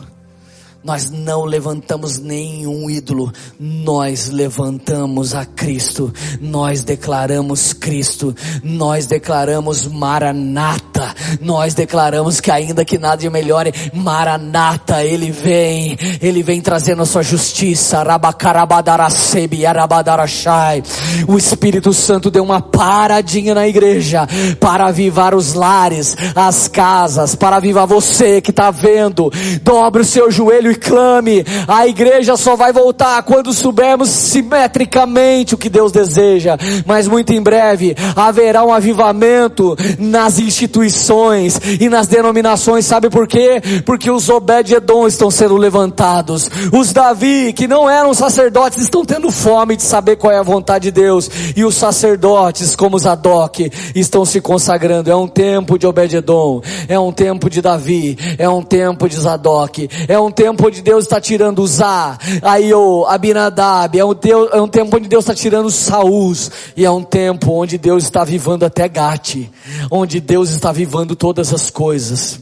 Nós 0.84 1.10
não 1.10 1.46
levantamos 1.46 2.20
nenhum 2.20 2.90
ídolo, 2.90 3.32
nós 3.58 4.30
levantamos 4.30 5.34
a 5.34 5.46
Cristo, 5.46 6.14
nós 6.42 6.84
declaramos 6.84 7.72
Cristo, 7.72 8.36
nós 8.62 9.06
declaramos 9.06 9.88
Maranata, 9.88 11.16
nós 11.40 11.74
declaramos 11.74 12.42
que 12.42 12.52
ainda 12.52 12.84
que 12.84 12.98
nada 12.98 13.30
melhore, 13.30 13.74
Maranata, 13.94 15.02
Ele 15.06 15.32
vem, 15.32 15.98
Ele 16.22 16.44
vem 16.44 16.60
trazendo 16.60 17.04
a 17.04 17.06
sua 17.06 17.24
justiça, 17.24 18.04
o 21.26 21.38
Espírito 21.38 21.94
Santo 21.94 22.30
deu 22.30 22.44
uma 22.44 22.62
paradinha 22.62 23.56
na 23.56 23.66
igreja, 23.66 24.28
para 24.60 24.88
avivar 24.88 25.34
os 25.34 25.54
lares, 25.54 26.14
as 26.36 26.68
casas, 26.68 27.36
para 27.36 27.56
avivar 27.56 27.88
você 27.88 28.42
que 28.42 28.52
está 28.52 28.70
vendo, 28.70 29.32
dobre 29.62 30.02
o 30.02 30.06
seu 30.06 30.30
joelho 30.30 30.73
e 30.74 30.76
clame. 30.76 31.46
A 31.68 31.88
igreja 31.88 32.36
só 32.36 32.56
vai 32.56 32.74
voltar 32.74 33.22
quando 33.24 33.54
soubermos 33.54 34.10
simetricamente 34.10 35.54
o 35.54 35.58
que 35.58 35.70
Deus 35.70 35.92
deseja. 35.92 36.58
Mas 36.86 37.08
muito 37.08 37.34
em 37.34 37.42
breve 37.42 37.96
haverá 38.16 38.64
um 38.64 38.74
avivamento 38.74 39.78
nas 39.98 40.40
instituições 40.40 41.60
e 41.80 41.88
nas 41.88 42.08
denominações. 42.08 42.86
Sabe 42.86 43.10
por 43.10 43.28
quê? 43.28 43.62
Porque 43.86 44.10
os 44.12 44.28
Obed-Edom 44.30 45.08
estão 45.08 45.32
sendo 45.32 45.56
levantados. 45.56 46.50
Os 46.72 46.92
Davi, 46.92 47.54
que 47.54 47.68
não 47.68 47.90
eram 47.90 48.14
sacerdotes, 48.14 48.80
estão 48.80 49.06
tendo 49.06 49.32
fome 49.32 49.76
de 49.76 49.84
saber 49.84 50.18
qual 50.18 50.34
é 50.34 50.38
a 50.38 50.44
vontade 50.44 50.86
de 50.86 50.92
Deus. 50.92 51.30
E 51.56 51.64
os 51.64 51.76
sacerdotes, 51.76 52.76
como 52.76 52.98
Zadok, 52.98 53.72
estão 53.96 54.26
se 54.26 54.42
consagrando. 54.42 55.12
É 55.12 55.16
um 55.16 55.28
tempo 55.28 55.78
de 55.78 55.86
Obed-Edom. 55.86 56.62
É 56.88 57.00
um 57.00 57.12
tempo 57.12 57.50
de 57.50 57.62
Davi. 57.62 58.18
É 58.38 58.50
um 58.50 58.62
tempo 58.62 59.08
de 59.08 59.16
Zadok. 59.16 59.90
É 60.08 60.20
um 60.20 60.32
tempo 60.32 60.63
onde 60.66 60.82
Deus 60.82 61.06
está 61.06 61.20
tirando 61.20 61.60
Uzá, 61.60 62.18
aí 62.42 62.74
o 62.74 63.06
Abinadab, 63.06 63.98
é 63.98 64.06
um, 64.06 64.14
Deus, 64.14 64.50
é 64.52 64.62
um 64.62 64.68
tempo 64.68 64.98
onde 64.98 65.08
Deus 65.08 65.24
está 65.24 65.36
tirando 65.36 65.70
Saúl, 65.70 66.34
e 66.76 66.86
é 66.86 66.92
um 66.92 67.04
tempo 67.04 67.52
onde 67.52 67.78
Deus 67.78 68.04
está 68.04 68.24
vivando 68.24 68.66
até 68.66 68.88
Gate, 68.88 69.50
onde 69.92 70.20
Deus 70.20 70.50
está 70.50 70.72
vivando 70.72 71.16
todas 71.16 71.54
as 71.54 71.70
coisas. 71.70 72.40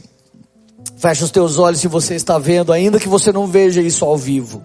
Fecha 0.96 1.24
os 1.24 1.30
teus 1.30 1.58
olhos 1.58 1.80
se 1.80 1.88
você 1.88 2.14
está 2.14 2.38
vendo, 2.38 2.72
ainda 2.72 3.00
que 3.00 3.08
você 3.08 3.32
não 3.32 3.46
veja 3.46 3.82
isso 3.82 4.04
ao 4.04 4.16
vivo. 4.16 4.62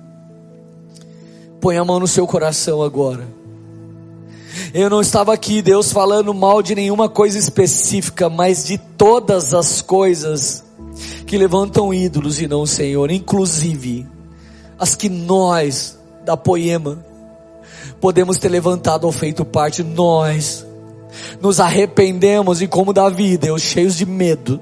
Põe 1.60 1.78
a 1.78 1.84
mão 1.84 2.00
no 2.00 2.08
seu 2.08 2.28
coração 2.28 2.84
agora. 2.84 3.28
Eu 4.74 4.90
não 4.90 5.02
estava 5.02 5.34
aqui, 5.34 5.62
Deus, 5.62 5.92
falando 5.92 6.34
mal 6.34 6.62
de 6.62 6.76
nenhuma 6.76 7.10
coisa 7.10 7.38
específica, 7.40 8.30
mas 8.30 8.66
de 8.66 8.78
todas 8.78 9.54
as 9.54 9.82
coisas 9.82 10.67
que 11.26 11.38
levantam 11.38 11.94
ídolos 11.94 12.42
e 12.42 12.48
não 12.48 12.62
o 12.62 12.68
Senhor, 12.68 13.12
inclusive 13.12 14.08
as 14.80 14.96
que 14.96 15.10
nós, 15.10 15.98
da 16.24 16.38
Poema, 16.38 17.04
podemos 18.00 18.38
ter 18.38 18.50
levantado 18.50 19.06
ou 19.06 19.12
feito 19.12 19.44
parte, 19.44 19.84
nós 19.84 20.66
nos 21.42 21.60
arrependemos 21.60 22.62
e 22.62 22.68
como 22.68 22.94
Davi, 22.94 23.38
Deus, 23.38 23.62
cheios 23.62 23.96
de 23.96 24.06
medo, 24.06 24.62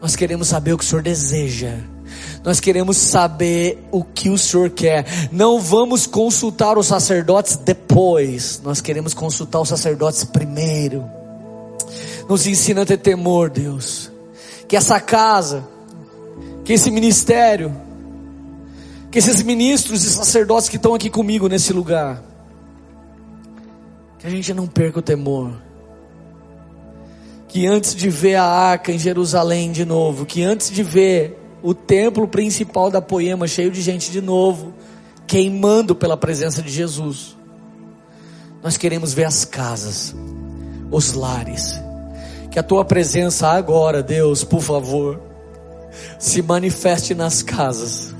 nós 0.00 0.16
queremos 0.16 0.48
saber 0.48 0.72
o 0.72 0.78
que 0.78 0.84
o 0.84 0.86
Senhor 0.86 1.02
deseja. 1.02 1.74
Nós 2.44 2.60
queremos 2.60 2.96
saber 2.96 3.84
o 3.90 4.02
que 4.02 4.30
o 4.30 4.38
Senhor 4.38 4.70
quer. 4.70 5.04
Não 5.30 5.60
vamos 5.60 6.06
consultar 6.06 6.78
os 6.78 6.86
sacerdotes 6.86 7.56
depois. 7.56 8.60
Nós 8.64 8.80
queremos 8.80 9.12
consultar 9.12 9.60
os 9.60 9.68
sacerdotes 9.68 10.24
primeiro. 10.24 11.04
Nos 12.28 12.46
ensina 12.46 12.82
a 12.82 12.86
ter 12.86 12.98
temor, 12.98 13.50
Deus 13.50 14.10
que 14.68 14.76
essa 14.76 15.00
casa, 15.00 15.66
que 16.64 16.74
esse 16.74 16.90
ministério, 16.90 17.74
que 19.10 19.18
esses 19.18 19.42
ministros 19.42 20.04
e 20.04 20.10
sacerdotes 20.10 20.68
que 20.68 20.76
estão 20.76 20.94
aqui 20.94 21.08
comigo 21.08 21.48
nesse 21.48 21.72
lugar, 21.72 22.22
que 24.18 24.26
a 24.26 24.30
gente 24.30 24.52
não 24.52 24.66
perca 24.66 24.98
o 24.98 25.02
temor. 25.02 25.54
Que 27.48 27.66
antes 27.66 27.94
de 27.94 28.10
ver 28.10 28.34
a 28.34 28.44
arca 28.44 28.92
em 28.92 28.98
Jerusalém 28.98 29.72
de 29.72 29.86
novo, 29.86 30.26
que 30.26 30.42
antes 30.42 30.70
de 30.70 30.82
ver 30.82 31.38
o 31.62 31.72
templo 31.72 32.28
principal 32.28 32.90
da 32.90 33.00
Poema 33.00 33.48
cheio 33.48 33.70
de 33.70 33.80
gente 33.80 34.10
de 34.10 34.20
novo, 34.20 34.74
queimando 35.26 35.94
pela 35.94 36.16
presença 36.16 36.60
de 36.60 36.70
Jesus, 36.70 37.34
nós 38.62 38.76
queremos 38.76 39.14
ver 39.14 39.24
as 39.24 39.46
casas, 39.46 40.14
os 40.90 41.14
lares, 41.14 41.80
que 42.50 42.58
a 42.58 42.62
tua 42.62 42.84
presença 42.84 43.48
agora, 43.48 44.02
Deus, 44.02 44.44
por 44.44 44.60
favor, 44.60 45.20
se 46.18 46.42
manifeste 46.42 47.14
nas 47.14 47.42
casas, 47.42 48.14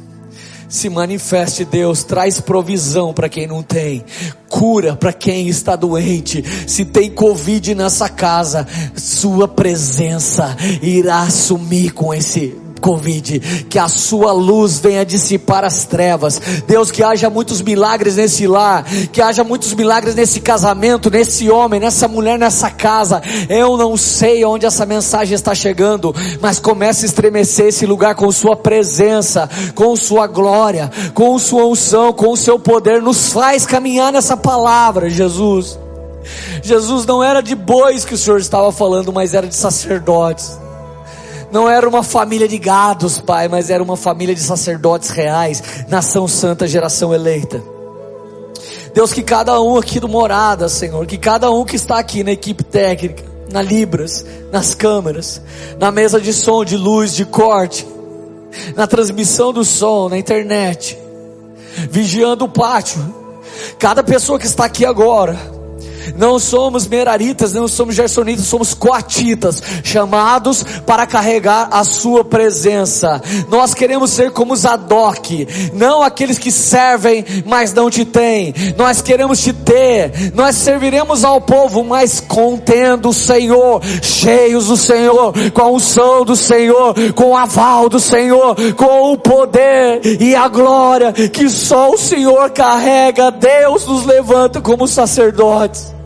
Se 0.71 0.91
manifeste, 0.91 1.65
Deus, 1.65 2.05
traz 2.05 2.43
provisão 2.43 3.15
para 3.15 3.27
quem 3.27 3.47
não 3.47 3.63
tem, 3.63 4.05
cura 4.51 4.95
para 4.95 5.15
quem 5.15 5.49
está 5.49 5.75
doente. 5.75 6.45
Se 6.67 6.85
tem 6.85 7.11
Covid 7.11 7.75
nessa 7.75 8.07
casa, 8.07 8.67
Sua 8.95 9.49
presença 9.49 10.55
irá 10.83 11.31
sumir 11.31 11.95
com 11.95 12.13
esse 12.13 12.55
Covid, 12.79 13.67
que 13.69 13.79
a 13.79 13.89
sua 13.89 14.33
luz 14.33 14.79
venha 14.79 15.05
dissipar 15.05 15.65
as 15.65 15.85
trevas. 15.85 16.41
Deus, 16.67 16.91
que 16.91 17.03
haja 17.03 17.29
muitos 17.29 17.61
milagres 17.61 18.17
nesse 18.17 18.47
lar, 18.47 18.85
que 19.13 19.21
haja 19.21 19.45
muitos 19.45 19.75
milagres 19.75 20.15
nesse 20.15 20.41
casamento, 20.41 21.11
nesse 21.11 21.51
homem, 21.51 21.81
nessa 21.81 22.09
mulher, 22.09 22.39
nessa 22.39 22.71
casa. 22.71 23.23
Eu 23.49 23.77
não 23.77 23.97
sei 23.97 24.45
onde 24.45 24.67
essa 24.67 24.87
mensagem 24.87 25.35
está 25.35 25.55
chegando, 25.55 26.15
mas 26.41 26.59
comece 26.59 27.05
a 27.05 27.09
estremecer 27.09 27.67
esse 27.67 27.87
lugar 27.87 28.15
com 28.15 28.31
sua 28.31 28.57
presença, 28.57 29.49
com 29.75 29.95
sua 29.97 30.27
glória, 30.27 30.91
com 31.15 31.39
sua 31.39 31.67
unção, 31.67 32.13
com 32.13 32.35
seu 32.37 32.59
poder. 32.59 33.03
Nos 33.03 33.33
faz 33.33 33.67
caminhar 33.67 34.13
nessa 34.13 34.37
palavra, 34.37 35.11
Jesus. 35.11 35.79
Jesus 36.63 37.07
não 37.07 37.23
era 37.23 37.41
de 37.41 37.55
bois 37.55 38.05
que 38.05 38.15
o 38.15 38.19
Senhor 38.19 38.41
estava 38.41 38.71
falando, 38.71 39.13
mas 39.13 39.35
era 39.35 39.47
de 39.47 39.55
sacerdotes. 39.55 40.59
Não 41.51 41.69
era 41.69 41.89
uma 41.89 42.03
família 42.03 42.47
de 42.47 42.59
gados, 42.59 43.21
Pai, 43.21 43.49
mas 43.49 43.71
era 43.71 43.83
uma 43.83 43.97
família 43.97 44.35
de 44.35 44.41
sacerdotes 44.41 45.11
reais, 45.11 45.63
nação 45.89 46.29
santa, 46.29 46.67
geração 46.67 47.15
eleita. 47.15 47.63
Deus, 48.95 49.13
que 49.13 49.23
cada 49.23 49.61
um 49.61 49.77
aqui 49.77 50.01
do 50.01 50.09
Morada, 50.09 50.69
Senhor, 50.69 51.07
que 51.07 51.17
cada 51.17 51.51
um 51.51 51.65
que 51.65 51.77
está 51.77 51.99
aqui 51.99 52.23
na 52.25 52.33
equipe 52.33 52.65
técnica, 52.65 53.23
na 53.51 53.63
Libras, 53.63 54.25
nas 54.53 54.75
câmeras, 54.75 55.41
na 55.79 55.91
mesa 55.91 56.21
de 56.21 56.33
som, 56.33 56.65
de 56.65 56.77
luz, 56.77 57.15
de 57.15 57.25
corte, 57.25 57.87
na 58.77 58.87
transmissão 58.87 59.53
do 59.53 59.65
som, 59.65 60.09
na 60.09 60.19
internet, 60.19 60.99
vigiando 61.91 62.45
o 62.45 62.49
pátio, 62.49 63.15
cada 63.79 64.03
pessoa 64.03 64.39
que 64.39 64.47
está 64.47 64.65
aqui 64.65 64.85
agora, 64.85 65.39
não 66.17 66.39
somos 66.39 66.87
meraritas, 66.87 67.53
não 67.53 67.69
somos 67.69 67.95
gersonitas, 67.95 68.47
somos 68.47 68.75
coatitas, 68.75 69.63
chamados 69.83 70.65
para 70.87 71.07
carregar 71.07 71.69
a 71.71 71.85
sua 71.85 72.25
presença. 72.25 73.21
Nós 73.49 73.75
queremos 73.75 74.11
ser 74.11 74.31
como 74.31 74.57
Zadok, 74.57 75.47
não 75.73 76.03
aqueles 76.03 76.39
que 76.39 76.51
servem, 76.51 77.25
mas 77.47 77.73
não 77.73 77.91
te 77.91 78.05
têm. 78.05 78.55
Nós 78.77 79.03
queremos 79.03 79.41
te 79.41 79.53
ter. 79.53 80.33
Nós 80.35 80.57
serviremos 80.57 81.25
ao 81.25 81.41
povo, 81.41 81.85
mas 81.85 82.21
contendo 82.21 83.11
o 83.11 83.15
Senhor, 83.15 83.83
cheios 84.03 84.67
do 84.67 84.77
Senhor, 84.77 85.33
com 85.53 85.63
a 85.63 85.71
unção 85.71 86.25
do 86.25 86.37
Senhor, 86.37 86.95
com 87.15 87.31
o 87.31 87.37
aval 87.37 87.89
do 87.89 88.01
Senhor, 88.01 88.57
com 88.75 89.13
o 89.13 89.19
poder 89.19 90.01
e 90.21 90.35
a 90.35 90.49
glória 90.49 91.13
que 91.13 91.49
só 91.49 91.91
o 91.91 91.99
Senhor 91.99 92.51
carrega. 92.51 93.31
Deus 93.31 93.87
nos 93.87 94.05
levanta 94.05 94.61
como 94.61 94.87
sacerdotes. 94.87 95.98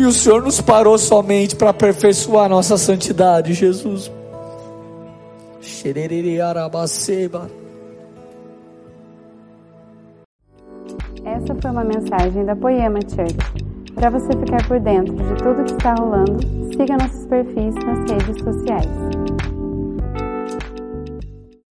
E 0.00 0.04
o 0.06 0.12
Senhor 0.12 0.42
nos 0.42 0.62
parou 0.62 0.96
somente 0.96 1.54
para 1.54 1.68
aperfeiçoar 1.68 2.48
nossa 2.48 2.78
santidade, 2.78 3.52
Jesus. 3.52 4.10
Essa 11.22 11.54
foi 11.54 11.70
uma 11.70 11.84
mensagem 11.84 12.46
da 12.46 12.56
Poema 12.56 12.98
Church. 13.02 13.36
Para 13.94 14.08
você 14.08 14.28
ficar 14.28 14.66
por 14.66 14.80
dentro 14.80 15.12
de 15.14 15.34
tudo 15.34 15.64
que 15.64 15.72
está 15.72 15.92
rolando, 15.92 16.40
siga 16.74 16.96
nossos 16.96 17.26
perfis 17.26 17.74
nas 17.84 18.10
redes 18.10 18.42
sociais. 18.42 19.29